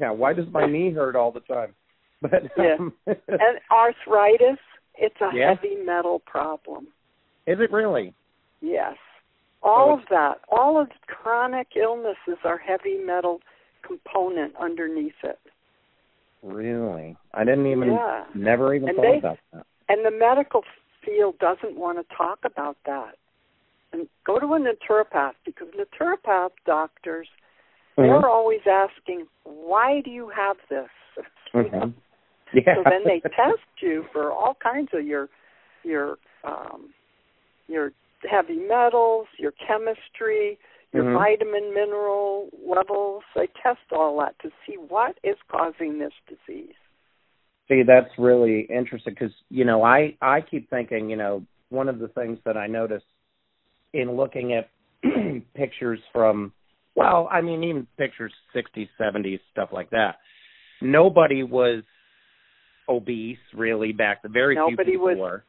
yeah, 0.00 0.10
why 0.10 0.32
does 0.32 0.46
my 0.50 0.66
knee 0.66 0.90
hurt 0.90 1.14
all 1.14 1.30
the 1.30 1.40
time? 1.40 1.72
But 2.20 2.50
Yeah. 2.56 2.74
um, 2.80 2.92
and 3.06 3.60
arthritis, 3.70 4.58
it's 4.96 5.20
a 5.20 5.30
Yeah. 5.32 5.54
heavy 5.54 5.76
metal 5.76 6.18
problem. 6.26 6.88
is 7.46 7.60
it 7.60 7.70
really? 7.70 8.12
Yes. 8.60 8.96
All 9.62 9.86
So 9.96 10.02
of 10.02 10.08
that, 10.10 10.40
all 10.50 10.80
of 10.80 10.88
the 10.88 11.06
chronic 11.06 11.68
illnesses 11.76 12.38
are 12.42 12.58
heavy 12.58 12.98
metal 12.98 13.40
component 13.82 14.56
underneath 14.56 15.22
it. 15.22 15.38
Really? 16.44 17.16
I 17.32 17.44
didn't 17.44 17.66
even 17.66 17.94
Yeah. 17.94 18.24
never 18.34 18.74
even 18.74 18.90
And 18.90 18.96
thought 18.96 19.02
they- 19.02 19.18
about 19.18 19.38
that. 19.52 19.66
And 19.88 20.04
the 20.04 20.10
medical 20.10 20.64
field 21.02 21.38
doesn't 21.38 21.74
want 21.76 21.98
to 21.98 22.14
talk 22.14 22.44
about 22.44 22.76
that. 22.84 23.16
And 23.92 24.08
go 24.24 24.38
to 24.38 24.54
a 24.54 24.58
naturopath 24.58 25.34
because 25.44 25.68
naturopath 25.70 26.52
doctors, 26.66 27.28
Mhm. 27.96 28.20
they're 28.20 28.28
always 28.28 28.66
asking, 28.66 29.26
why 29.44 30.00
do 30.00 30.10
you 30.10 30.28
have 30.28 30.58
this? 30.68 30.90
Mhm. 31.54 31.94
Yeah. 32.52 32.74
So 32.76 32.82
then 32.84 33.04
they 33.04 33.20
test 33.36 33.62
you 33.80 34.02
for 34.12 34.30
all 34.32 34.54
kinds 34.54 34.92
of 34.92 35.06
your 35.06 35.28
your 35.82 36.18
um 36.44 36.92
your 37.68 37.92
heavy 38.28 38.56
metals, 38.58 39.28
your 39.38 39.52
chemistry, 39.52 40.58
your 40.94 41.04
Mhm. 41.04 41.14
vitamin 41.14 41.74
mineral 41.74 42.48
levels. 42.64 43.24
They 43.34 43.48
test 43.48 43.92
all 43.92 44.16
that 44.20 44.38
to 44.38 44.50
see 44.64 44.76
what 44.76 45.18
is 45.22 45.36
causing 45.48 45.98
this 45.98 46.14
disease. 46.26 46.76
See, 47.68 47.82
that's 47.82 48.16
really 48.18 48.60
interesting 48.60 49.14
because 49.14 49.34
you 49.50 49.64
know 49.64 49.82
I 49.82 50.16
I 50.22 50.40
keep 50.40 50.70
thinking 50.70 51.10
you 51.10 51.16
know 51.16 51.44
one 51.70 51.88
of 51.88 51.98
the 51.98 52.08
things 52.08 52.38
that 52.44 52.56
I 52.56 52.66
notice 52.68 53.02
in 53.92 54.12
looking 54.12 54.52
at 54.52 54.70
pictures 55.54 56.00
from 56.12 56.52
well 56.94 57.28
I 57.30 57.40
mean 57.40 57.64
even 57.64 57.86
pictures 57.96 58.32
60s 58.54 58.88
70s 59.00 59.40
stuff 59.50 59.70
like 59.72 59.90
that 59.90 60.18
nobody 60.80 61.42
was 61.42 61.82
obese 62.88 63.38
really 63.54 63.92
back 63.92 64.22
the 64.22 64.28
very 64.28 64.54
Nobody 64.54 64.76
few 64.76 64.98
people 64.98 65.06
was- 65.06 65.18
were 65.18 65.44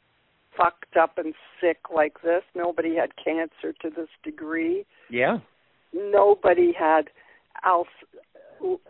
Fucked 0.57 0.95
up 0.97 1.17
and 1.17 1.33
sick 1.59 1.77
like 1.93 2.21
this. 2.21 2.43
Nobody 2.55 2.95
had 2.95 3.11
cancer 3.21 3.73
to 3.81 3.89
this 3.89 4.09
degree. 4.23 4.85
yeah 5.09 5.39
Nobody 5.93 6.71
had 6.73 7.09
Alz- 7.65 7.85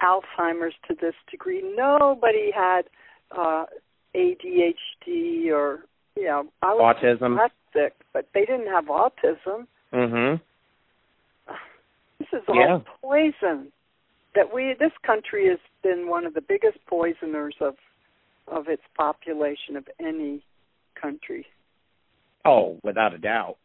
Alzheimer's 0.02 0.76
to 0.88 0.96
this 1.00 1.16
degree. 1.30 1.62
Nobody 1.76 2.52
had 2.52 2.84
uh 3.32 3.66
ADHD 4.16 5.52
or 5.52 5.86
you 6.16 6.26
know 6.26 6.46
I 6.62 6.74
was 6.74 6.96
Autism. 7.02 7.36
not 7.36 7.52
sick, 7.74 7.94
but 8.14 8.28
they 8.34 8.46
didn't 8.46 8.68
have 8.68 8.86
autism. 8.86 9.68
mhm 9.94 10.40
This 12.20 12.28
is 12.32 12.44
all 12.48 12.56
Yeah. 12.56 12.80
poison. 13.02 13.72
That 14.36 14.54
we 14.54 14.74
this 14.80 14.92
country 15.04 15.48
has 15.48 15.60
been 15.84 16.08
one 16.10 16.26
of 16.26 16.34
the 16.34 16.42
biggest 16.42 16.78
poisoners 16.88 17.56
of 17.60 17.76
of 18.48 18.68
its 18.68 18.84
population 18.96 19.76
of 19.76 19.88
any 20.00 20.44
country. 20.96 21.46
Oh 22.46 22.80
without 22.84 23.14
a 23.14 23.18
doubt 23.18 23.58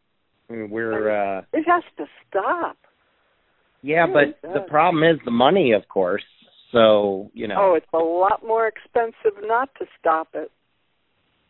I 0.49 0.55
mean, 0.55 0.71
we're 0.71 1.11
uh 1.11 1.43
It 1.53 1.65
has 1.67 1.83
to 1.99 2.05
stop. 2.29 2.77
yeah 3.83 4.05
really 4.07 4.35
but 4.43 4.53
the 4.55 4.61
problem 4.69 5.03
is 5.05 5.19
the 5.25 5.31
money 5.31 5.73
of 5.73 5.87
course 5.89 6.25
so 6.73 7.31
you 7.35 7.49
know 7.49 7.57
Oh, 7.59 7.75
it's 7.75 7.87
a 7.93 7.99
lot 7.99 8.43
more 8.47 8.67
expensive 8.67 9.37
not 9.43 9.69
to 9.79 9.87
stop 9.99 10.29
it. 10.35 10.51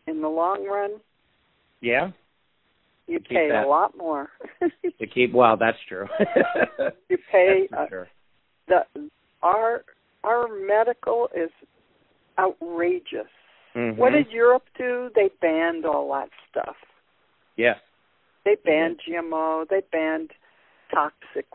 In 0.07 0.23
the 0.23 0.29
long 0.29 0.67
run, 0.67 0.93
yeah 1.81 2.11
you 3.07 3.19
pay 3.21 3.49
that. 3.51 3.65
a 3.65 3.69
lot 3.69 3.97
more. 3.97 4.29
to 5.01 5.07
keep 5.07 5.33
well 5.35 5.57
that's 5.57 5.77
true 5.89 6.07
you 7.11 7.19
pay 7.31 7.69
uh, 7.77 7.87
sure. 7.89 8.09
the 8.69 9.09
our 9.43 9.85
our 10.25 10.47
medical 10.67 11.29
is 11.37 11.51
outrageous. 12.39 13.29
Mhm. 13.77 13.97
What 13.97 14.13
did 14.13 14.31
Europe 14.31 14.65
do? 14.77 15.11
They 15.15 15.31
banned 15.41 15.85
all 15.85 16.11
that 16.13 16.31
stuff. 16.51 16.77
Yes 17.61 17.79
They 18.45 18.57
banned 18.65 19.01
GMO. 19.07 19.69
They 19.69 19.83
banned 19.93 20.31
toxic 20.93 21.47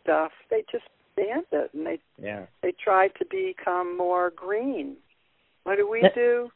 stuff. 0.00 0.32
They 0.50 0.64
just 0.70 0.84
banned 1.16 1.46
it, 1.52 1.70
and 1.74 1.86
they 1.86 1.98
yeah 2.18 2.46
they 2.62 2.72
tried 2.72 3.12
to 3.18 3.24
become 3.24 3.96
more 3.96 4.30
green. 4.30 4.96
What 5.64 5.76
do 5.76 5.88
we 5.88 6.00
do? 6.14 6.50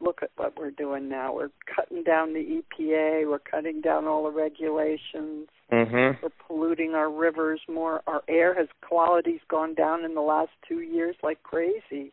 Look 0.00 0.20
at 0.22 0.30
what 0.36 0.58
we're 0.58 0.70
doing 0.72 1.08
now. 1.08 1.34
We're 1.34 1.50
cutting 1.74 2.02
down 2.02 2.34
the 2.34 2.44
EPA. 2.60 3.28
We're 3.30 3.38
cutting 3.38 3.80
down 3.80 4.06
all 4.06 4.24
the 4.24 4.30
regulations. 4.30 5.48
mhm 5.72 6.22
We're 6.22 6.38
polluting 6.46 6.94
our 6.94 7.10
rivers 7.10 7.60
more. 7.68 8.02
Our 8.06 8.22
air 8.28 8.54
has 8.54 8.68
quality's 8.86 9.40
gone 9.48 9.74
down 9.74 10.04
in 10.04 10.14
the 10.14 10.20
last 10.34 10.52
two 10.68 10.80
years 10.80 11.16
like 11.22 11.42
crazy. 11.42 12.12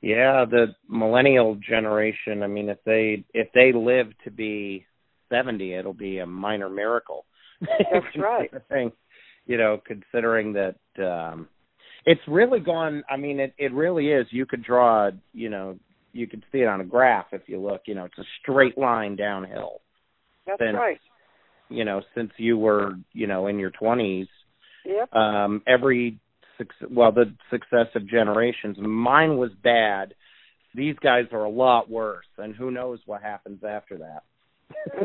Yeah, 0.00 0.44
the 0.48 0.66
millennial 0.88 1.56
generation. 1.56 2.42
I 2.42 2.46
mean, 2.46 2.68
if 2.68 2.78
they 2.84 3.24
if 3.34 3.48
they 3.52 3.72
live 3.72 4.06
to 4.24 4.30
be 4.30 4.86
seventy, 5.28 5.74
it'll 5.74 5.92
be 5.92 6.18
a 6.18 6.26
minor 6.26 6.68
miracle. 6.68 7.24
That's 7.60 8.06
right. 8.16 8.50
You 9.46 9.56
know, 9.56 9.80
considering 9.84 10.52
that 10.54 10.76
um 11.04 11.48
it's 12.06 12.20
really 12.28 12.60
gone. 12.60 13.02
I 13.10 13.16
mean, 13.16 13.40
it 13.40 13.54
it 13.58 13.72
really 13.72 14.08
is. 14.08 14.26
You 14.30 14.46
could 14.46 14.62
draw, 14.62 15.10
you 15.32 15.48
know, 15.48 15.78
you 16.12 16.26
could 16.28 16.44
see 16.52 16.58
it 16.58 16.68
on 16.68 16.80
a 16.80 16.84
graph 16.84 17.26
if 17.32 17.42
you 17.46 17.60
look. 17.60 17.82
You 17.86 17.94
know, 17.96 18.04
it's 18.04 18.18
a 18.18 18.24
straight 18.40 18.78
line 18.78 19.16
downhill. 19.16 19.80
That's 20.46 20.60
right. 20.60 21.00
You 21.68 21.84
know, 21.84 22.02
since 22.14 22.30
you 22.38 22.56
were, 22.56 22.94
you 23.12 23.26
know, 23.26 23.48
in 23.48 23.58
your 23.58 23.70
twenties, 23.70 24.28
Yep. 24.84 25.12
um 25.12 25.62
every 25.66 26.18
well 26.90 27.12
the 27.12 27.32
successive 27.50 28.06
generations 28.06 28.76
mine 28.78 29.36
was 29.36 29.50
bad 29.62 30.14
these 30.74 30.96
guys 31.02 31.24
are 31.32 31.44
a 31.44 31.50
lot 31.50 31.90
worse 31.90 32.26
and 32.38 32.54
who 32.54 32.70
knows 32.70 32.98
what 33.06 33.22
happens 33.22 33.62
after 33.64 33.96
that 33.98 34.22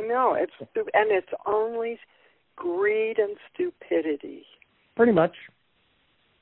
know 0.07 0.35
it's 0.37 0.53
and 0.75 1.11
it's 1.11 1.27
only 1.45 1.97
greed 2.55 3.17
and 3.17 3.35
stupidity. 3.53 4.45
pretty 4.95 5.11
much 5.11 5.33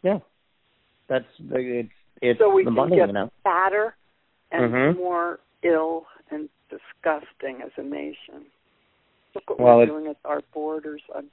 yeah 0.03 0.19
that's 1.07 1.25
the 1.49 1.57
it's 1.57 1.89
it's 2.21 2.39
so 2.39 2.49
we 2.53 2.63
the 2.63 2.69
can 2.69 2.75
money 2.75 2.95
get 2.97 3.07
you 3.07 3.13
know 3.13 3.31
fatter 3.43 3.95
and 4.51 4.73
Mhm. 4.73 4.97
more 4.97 5.39
ill 5.63 6.05
and 6.29 6.49
disgusting 6.69 7.61
as 7.61 7.71
a 7.77 7.83
nation. 7.83 8.45
Look 9.35 9.49
what 9.49 9.59
Well, 9.59 9.77
we're 9.77 9.85
doing 9.85 10.07
at 10.07 10.17
our 10.25 10.41
borders. 10.53 11.01
I'm, 11.15 11.29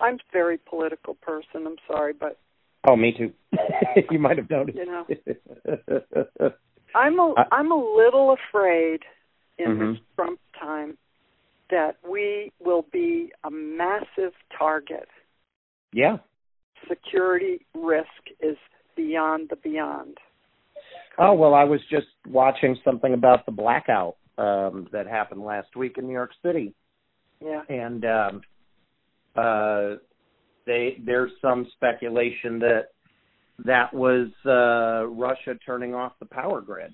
I'm 0.00 0.14
a 0.14 0.32
very 0.32 0.58
political 0.58 1.14
person. 1.14 1.66
I'm 1.66 1.76
sorry, 1.86 2.12
but 2.12 2.38
oh 2.86 2.96
me 2.96 3.12
too 3.16 3.32
you 4.10 4.18
might 4.18 4.36
have 4.38 4.48
noticed 4.50 4.78
You 4.78 4.86
know. 4.86 5.06
I'm 6.94 7.18
a 7.18 7.34
I'm 7.52 7.70
a 7.72 7.94
little 7.96 8.34
afraid 8.48 9.00
in 9.58 9.66
Mhm. 9.76 9.92
this 9.94 10.02
Trump 10.14 10.40
time 10.58 10.96
that 11.70 11.96
we 12.08 12.52
will 12.60 12.86
be 12.92 13.32
a 13.44 13.50
massive 13.50 14.32
target. 14.56 15.08
yeah 15.92 16.18
Security 16.88 17.66
risk 17.74 18.06
is 18.40 18.56
beyond 18.96 19.48
the 19.50 19.56
beyond. 19.56 20.16
oh 21.18 21.32
well 21.34 21.54
i 21.54 21.64
was 21.64 21.80
just 21.90 22.06
watching 22.28 22.76
something 22.84 23.12
about 23.14 23.44
the 23.46 23.52
blackout 23.52 24.16
um 24.38 24.86
that 24.92 25.06
happened 25.06 25.42
last 25.42 25.74
week 25.76 25.98
in 25.98 26.06
new 26.06 26.12
york 26.12 26.30
city 26.44 26.74
Yeah. 27.40 27.62
and 27.68 28.04
um 28.04 28.40
uh 29.34 29.96
they 30.66 30.98
there's 31.04 31.30
some 31.40 31.66
speculation 31.76 32.58
that 32.58 32.88
that 33.64 33.92
was 33.94 34.28
uh 34.44 35.06
Russia 35.08 35.54
turning 35.64 35.94
off 35.94 36.12
the 36.20 36.26
power 36.26 36.60
grid 36.60 36.92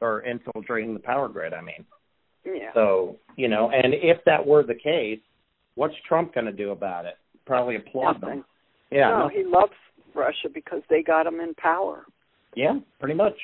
or 0.00 0.22
infiltrating 0.22 0.94
the 0.94 1.00
power 1.00 1.28
grid 1.28 1.52
I 1.54 1.60
mean 1.60 1.84
Yeah. 2.44 2.72
so 2.74 3.16
you 3.36 3.48
know 3.48 3.70
and 3.70 3.94
if 3.94 4.18
that 4.26 4.44
were 4.44 4.62
the 4.62 4.74
case 4.74 5.20
what's 5.74 5.94
Trump 6.08 6.34
going 6.34 6.46
to 6.46 6.52
do 6.52 6.70
about 6.70 7.04
it 7.04 7.14
probably 7.46 7.76
applaud 7.76 8.14
Nothing. 8.20 8.28
them 8.38 8.44
yeah 8.90 9.10
no, 9.10 9.28
he 9.28 9.44
loves 9.44 9.72
Russia 10.14 10.48
because 10.52 10.82
they 10.90 11.02
got 11.02 11.26
him 11.26 11.38
in 11.40 11.54
power. 11.54 12.04
yeah 12.56 12.78
pretty 12.98 13.14
much 13.14 13.36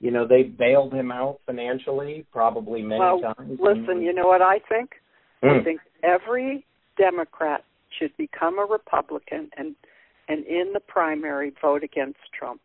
you 0.00 0.10
know 0.10 0.26
they 0.26 0.42
bailed 0.42 0.92
him 0.92 1.10
out 1.12 1.38
financially 1.46 2.26
probably 2.32 2.82
many 2.82 3.00
well, 3.00 3.20
times 3.20 3.58
listen, 3.60 4.02
you 4.02 4.12
know 4.12 4.26
what 4.26 4.42
I 4.42 4.58
think? 4.68 4.90
I 5.42 5.46
Mm. 5.46 5.64
think 5.64 5.80
every 6.02 6.66
Democrat 6.98 7.64
should 8.00 8.16
become 8.16 8.58
a 8.58 8.64
Republican 8.64 9.50
and 9.56 9.74
and 10.28 10.44
in 10.46 10.72
the 10.72 10.80
primary 10.80 11.52
vote 11.60 11.82
against 11.84 12.18
Trump. 12.36 12.60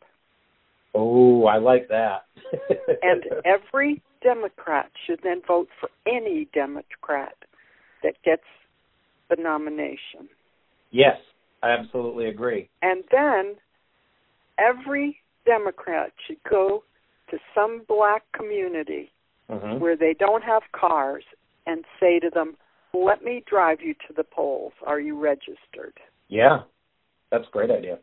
oh 0.94 1.46
I 1.46 1.58
like 1.58 1.88
that 1.90 2.26
and 3.02 3.24
every 3.44 4.02
Democrat 4.24 4.90
should 5.06 5.20
then 5.24 5.42
vote 5.48 5.68
for 5.80 5.90
any 6.08 6.48
Democrat 6.54 7.36
that 8.04 8.16
gets 8.24 8.44
the 9.30 9.36
nomination. 9.38 10.30
yes 10.92 11.18
I 11.64 11.70
absolutely 11.72 12.28
agree 12.28 12.70
And 12.82 13.04
then 13.12 13.56
every 14.58 15.20
Democrat 15.46 16.12
should 16.26 16.42
go 16.50 16.84
to 17.30 17.38
some 17.54 17.82
black 17.88 18.24
community 18.34 19.12
Mhm. 19.50 19.80
where 19.80 19.96
they 19.96 20.14
don't 20.16 20.44
have 20.44 20.64
cars 20.72 21.24
and 21.68 21.86
say 22.00 22.20
to 22.20 22.32
them, 22.32 22.58
"Let 22.96 23.24
me 23.24 23.44
drive 23.46 23.82
you 23.82 23.94
to 24.08 24.14
the 24.14 24.24
polls. 24.24 24.74
Are 24.86 25.00
you 25.00 25.20
registered?" 25.20 26.00
Yeah, 26.28 26.64
that's 27.30 27.48
a 27.48 27.52
great 27.52 27.72
idea. 27.72 28.00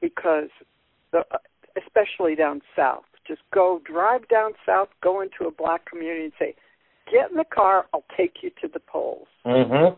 Because 0.00 0.50
the 1.12 1.24
especially 1.76 2.34
down 2.34 2.62
south, 2.74 3.04
just 3.26 3.42
go 3.52 3.80
drive 3.84 4.26
down 4.28 4.54
south, 4.64 4.88
go 5.02 5.20
into 5.20 5.46
a 5.46 5.50
black 5.50 5.84
community 5.84 6.24
and 6.24 6.32
say, 6.38 6.54
"Get 7.10 7.30
in 7.30 7.36
the 7.36 7.44
car, 7.44 7.86
I'll 7.92 8.04
take 8.16 8.42
you 8.42 8.50
to 8.62 8.68
the 8.68 8.80
polls." 8.80 9.28
Mhm. 9.44 9.96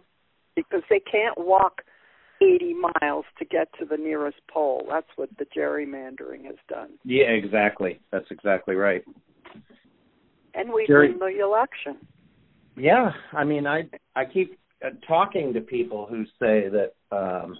Because 0.54 0.82
they 0.88 1.00
can't 1.00 1.38
walk 1.38 1.84
80 2.40 2.74
miles 2.74 3.26
to 3.38 3.44
get 3.44 3.72
to 3.74 3.84
the 3.84 3.96
nearest 3.96 4.44
poll. 4.48 4.86
That's 4.88 5.08
what 5.16 5.28
the 5.38 5.46
gerrymandering 5.46 6.44
has 6.44 6.56
done. 6.68 6.98
Yeah, 7.04 7.30
exactly. 7.30 8.00
That's 8.10 8.30
exactly 8.30 8.76
right. 8.76 9.04
And 10.54 10.72
we 10.72 10.86
Jerry- 10.86 11.10
win 11.10 11.18
the 11.18 11.40
election. 11.40 12.06
Yeah, 12.78 13.12
I 13.32 13.44
mean, 13.44 13.66
I 13.66 13.88
I 14.16 14.24
keep 14.24 14.58
uh, 14.84 14.90
talking 15.06 15.52
to 15.54 15.60
people 15.60 16.06
who 16.08 16.24
say 16.40 16.68
that, 16.68 16.92
um, 17.10 17.56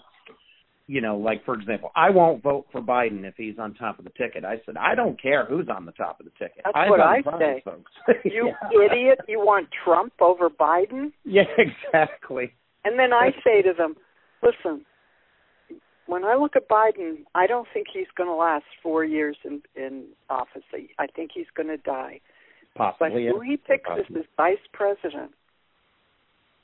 you 0.87 1.01
know, 1.01 1.17
like 1.17 1.45
for 1.45 1.55
example, 1.55 1.91
I 1.97 2.11
won't 2.11 2.43
vote 2.43 2.67
for 2.73 2.81
Biden 2.81 3.25
if 3.25 3.35
he's 3.37 3.59
on 3.59 3.75
top 3.75 3.99
of 3.99 4.05
the 4.05 4.11
ticket. 4.17 4.45
I 4.45 4.61
said 4.65 4.77
I 4.77 4.95
don't 4.95 5.21
care 5.21 5.45
who's 5.47 5.69
on 5.69 5.85
the 5.87 5.93
top 5.93 6.21
of 6.21 6.27
the 6.27 6.33
ticket. 6.39 6.63
That's 6.65 6.77
I 6.77 6.89
what 6.91 7.01
I 7.01 7.21
Biden, 7.23 7.39
say. 7.39 7.63
folks. 7.65 7.93
You 8.25 8.53
Yeah. 8.73 8.85
idiot, 8.87 9.19
you 9.29 9.39
want 9.41 9.69
Trump 9.85 10.13
over 10.21 10.49
Biden? 10.49 11.13
Yeah, 11.25 11.43
exactly. 11.59 12.53
And 12.85 12.99
then 12.99 13.13
I 13.13 13.31
say 13.45 13.61
to 13.63 13.73
them, 13.77 13.97
listen, 14.43 14.85
when 16.07 16.25
I 16.25 16.37
look 16.37 16.57
at 16.57 16.69
Biden, 16.69 17.25
I 17.35 17.47
don't 17.47 17.69
think 17.75 17.89
he's 17.93 18.07
going 18.17 18.29
to 18.31 18.35
last 18.35 18.65
four 18.83 19.05
years 19.05 19.37
in 19.45 19.63
in 19.77 20.05
office. 20.31 20.63
I- 20.73 20.89
I 20.99 21.07
think 21.09 21.33
he's 21.35 21.51
going 21.55 21.69
to 21.69 21.77
die. 21.77 22.21
But 22.79 23.13
who 23.13 23.41
he 23.41 23.57
picks 23.57 23.89
as 23.91 24.07
his 24.09 24.25
vice 24.37 24.57
president 24.73 25.33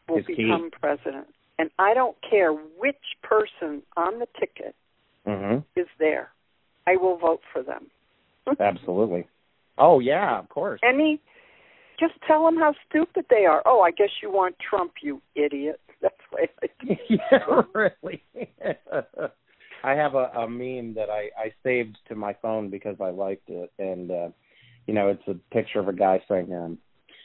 will 0.08 0.18
Is 0.18 0.26
key. 0.26 0.36
become 0.36 0.70
president. 0.70 1.26
And 1.58 1.70
I 1.78 1.94
don't 1.94 2.16
care 2.28 2.52
which 2.52 2.96
person 3.22 3.82
on 3.96 4.18
the 4.18 4.26
ticket 4.38 4.74
hmm 5.26 5.58
is 5.76 5.86
there. 5.98 6.30
I 6.86 6.96
will 6.96 7.16
vote 7.16 7.40
for 7.52 7.62
them. 7.62 7.86
Absolutely. 8.60 9.26
Oh 9.78 10.00
yeah, 10.00 10.38
of 10.38 10.48
course. 10.48 10.80
Any, 10.84 11.20
just 11.98 12.14
tell 12.26 12.44
them 12.44 12.56
how 12.56 12.74
stupid 12.88 13.26
they 13.30 13.46
are. 13.46 13.62
Oh, 13.66 13.80
I 13.80 13.90
guess 13.90 14.10
you 14.22 14.30
want 14.30 14.56
Trump, 14.58 14.92
you 15.02 15.20
idiot. 15.34 15.80
That's 16.02 16.14
why 16.30 16.46
I 16.62 16.66
do. 16.84 16.96
yeah, 17.08 17.62
really. 17.74 18.22
I 19.82 19.92
have 19.92 20.14
a, 20.14 20.30
a 20.36 20.48
meme 20.48 20.94
that 20.94 21.08
I, 21.10 21.30
I 21.38 21.52
saved 21.62 21.96
to 22.08 22.14
my 22.14 22.34
phone 22.40 22.70
because 22.70 22.96
I 23.00 23.10
liked 23.10 23.48
it, 23.48 23.72
and 23.78 24.10
uh, 24.10 24.28
you 24.86 24.94
know, 24.94 25.08
it's 25.08 25.26
a 25.28 25.34
picture 25.54 25.80
of 25.80 25.88
a 25.88 25.92
guy 25.92 26.22
saying, 26.28 26.52
um, 26.52 26.78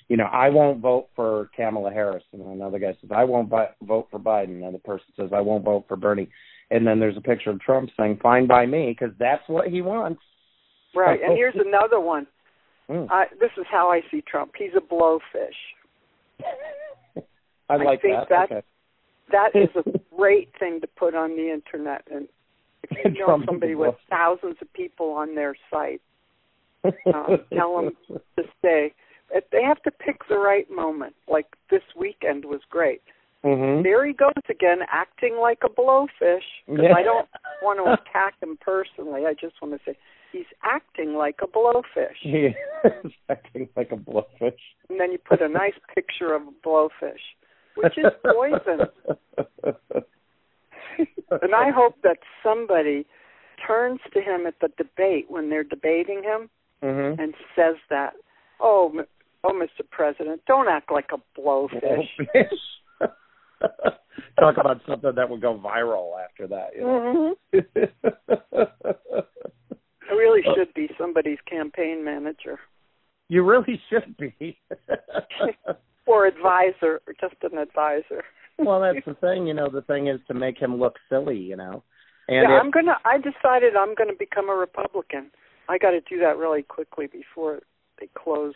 you 0.08 0.18
know, 0.18 0.26
I 0.26 0.50
won't 0.50 0.80
vote 0.80 1.10
for 1.16 1.50
Kamala 1.56 1.92
Harris, 1.92 2.24
and 2.34 2.42
another 2.42 2.80
guy 2.80 2.98
says, 3.00 3.12
I 3.16 3.24
won't 3.24 3.50
vote 3.50 4.08
for 4.10 4.20
Biden, 4.20 4.66
and 4.66 4.74
the 4.74 4.80
person 4.80 5.06
says, 5.16 5.30
I 5.34 5.42
won't 5.42 5.64
vote 5.64 5.86
for 5.88 5.96
Bernie, 5.96 6.30
and 6.72 6.86
then 6.86 7.00
there's 7.00 7.18
a 7.18 7.22
picture 7.22 7.52
of 7.52 7.60
Trump 7.62 7.90
saying, 7.96 8.20
fine 8.22 8.48
by 8.48 8.66
me, 8.66 8.96
because 8.98 9.16
that's 9.20 9.48
what 9.48 9.68
he 9.68 9.82
wants. 9.82 10.22
Right. 10.96 11.20
And 11.22 11.34
here's 11.34 11.56
another 11.56 12.00
one. 12.00 12.28
Mm. 12.90 13.08
I, 13.12 13.26
this 13.40 13.52
is 13.56 13.66
how 13.70 13.92
I 13.92 14.02
see 14.10 14.24
Trump. 14.28 14.54
He's 14.58 14.72
a 14.76 14.82
blowfish. 14.82 15.20
I 17.70 17.76
like 17.76 18.02
think 18.02 18.16
that. 18.16 18.30
that- 18.30 18.52
okay. 18.52 18.66
That 19.32 19.52
is 19.54 19.70
a 19.76 20.00
great 20.18 20.50
thing 20.58 20.82
to 20.82 20.88
put 20.88 21.14
on 21.14 21.36
the 21.36 21.52
internet. 21.54 22.08
And 22.12 22.28
if 22.90 23.14
you 23.14 23.20
know 23.20 23.26
Trump 23.28 23.44
is 23.44 23.46
a 23.46 23.52
somebody 23.52 23.76
with 23.76 23.94
thousands 24.10 24.56
of 24.60 24.74
people 24.74 25.12
on 25.12 25.36
their 25.36 25.56
site, 25.70 26.02
uh, 26.86 27.38
tell 27.54 27.76
them 27.76 27.92
to 28.38 28.44
stay. 28.60 28.94
If 29.32 29.44
They 29.52 29.64
have 29.64 29.82
to 29.84 29.92
pick 29.92 30.28
the 30.28 30.38
right 30.38 30.70
moment. 30.72 31.16
Like 31.28 31.48
this 31.70 31.84
weekend 31.96 32.46
was 32.46 32.62
great. 32.70 33.02
Mhm. 33.44 33.84
There 33.84 34.06
he 34.06 34.14
goes 34.14 34.34
again, 34.50 34.80
acting 34.92 35.38
like 35.38 35.60
a 35.64 35.70
blowfish. 35.70 36.44
Because 36.68 36.84
Yeah. 36.84 36.96
I 36.96 37.04
don't 37.04 37.28
want 37.62 37.80
to 37.80 37.94
attack 37.94 38.36
him 38.42 38.58
personally. 38.60 39.26
I 39.26 39.34
just 39.34 39.62
want 39.62 39.74
to 39.76 39.80
say 39.86 39.98
he's 40.32 40.46
acting 40.64 41.14
like 41.14 41.40
a 41.42 41.48
blowfish. 41.48 42.18
He 42.22 42.48
is 42.48 42.56
acting 43.30 43.70
like 43.76 43.92
a 43.92 43.98
blowfish. 43.98 44.60
And 44.90 45.00
then 45.00 45.12
you 45.12 45.18
put 45.20 45.42
a 45.42 45.48
nice 45.48 45.78
picture 45.96 46.34
of 46.34 46.42
a 46.44 46.68
blowfish, 46.68 47.22
which 47.76 47.98
is 47.98 48.12
poison. 48.26 48.88
and 51.42 51.56
I 51.56 51.70
hope 51.72 51.96
that 52.04 52.18
somebody 52.44 53.06
turns 53.66 54.00
to 54.14 54.22
him 54.22 54.46
at 54.48 54.56
the 54.60 54.70
debate 54.78 55.26
when 55.30 55.50
they're 55.50 55.64
debating 55.64 56.24
him 56.24 56.50
Mhm. 56.84 57.20
and 57.20 57.34
says 57.56 57.76
that, 57.90 58.14
"Oh, 58.60 58.92
m- 58.98 59.08
oh, 59.44 59.52
Mr. 59.54 59.90
President, 59.90 60.42
don't 60.46 60.68
act 60.68 60.92
like 60.92 61.12
a 61.12 61.20
blowfish." 61.40 62.08
Blowfish. 62.20 63.02
Talk 64.40 64.58
about 64.58 64.82
something 64.88 65.12
that 65.16 65.30
would 65.30 65.42
go 65.42 65.58
viral 65.58 66.22
after 66.24 66.48
that. 66.48 66.76
You 66.76 66.82
know? 66.82 67.36
Mhm. 67.54 69.14
I 70.10 70.14
really 70.14 70.42
should 70.56 70.74
be 70.74 70.90
somebody's 70.98 71.40
campaign 71.42 72.04
manager 72.04 72.60
you 73.30 73.44
really 73.44 73.80
should 73.90 74.18
be. 74.18 74.60
or 76.08 76.26
advisor, 76.26 77.00
or 77.08 77.14
just 77.22 77.36
an 77.44 77.58
advisor. 77.60 78.24
well, 78.58 78.82
that's 78.82 79.06
the 79.06 79.14
thing. 79.14 79.46
You 79.48 79.54
know, 79.54 79.70
the 79.70 79.84
thing 79.84 80.08
is 80.08 80.20
to 80.28 80.34
make 80.34 80.58
him 80.58 80.78
look 80.80 80.96
silly. 81.08 81.38
You 81.38 81.56
know, 81.56 81.84
and 82.28 82.50
yeah, 82.50 82.58
if- 82.58 82.64
I'm 82.64 82.72
gonna. 82.72 82.98
I 83.06 83.18
decided 83.18 83.76
I'm 83.76 83.94
gonna 83.96 84.18
become 84.18 84.50
a 84.50 84.56
Republican. 84.56 85.32
I 85.70 85.78
got 85.78 85.92
to 85.92 86.02
do 86.02 86.20
that 86.20 86.38
really 86.38 86.64
quickly 86.64 87.08
before 87.08 87.60
they 88.00 88.10
close 88.18 88.56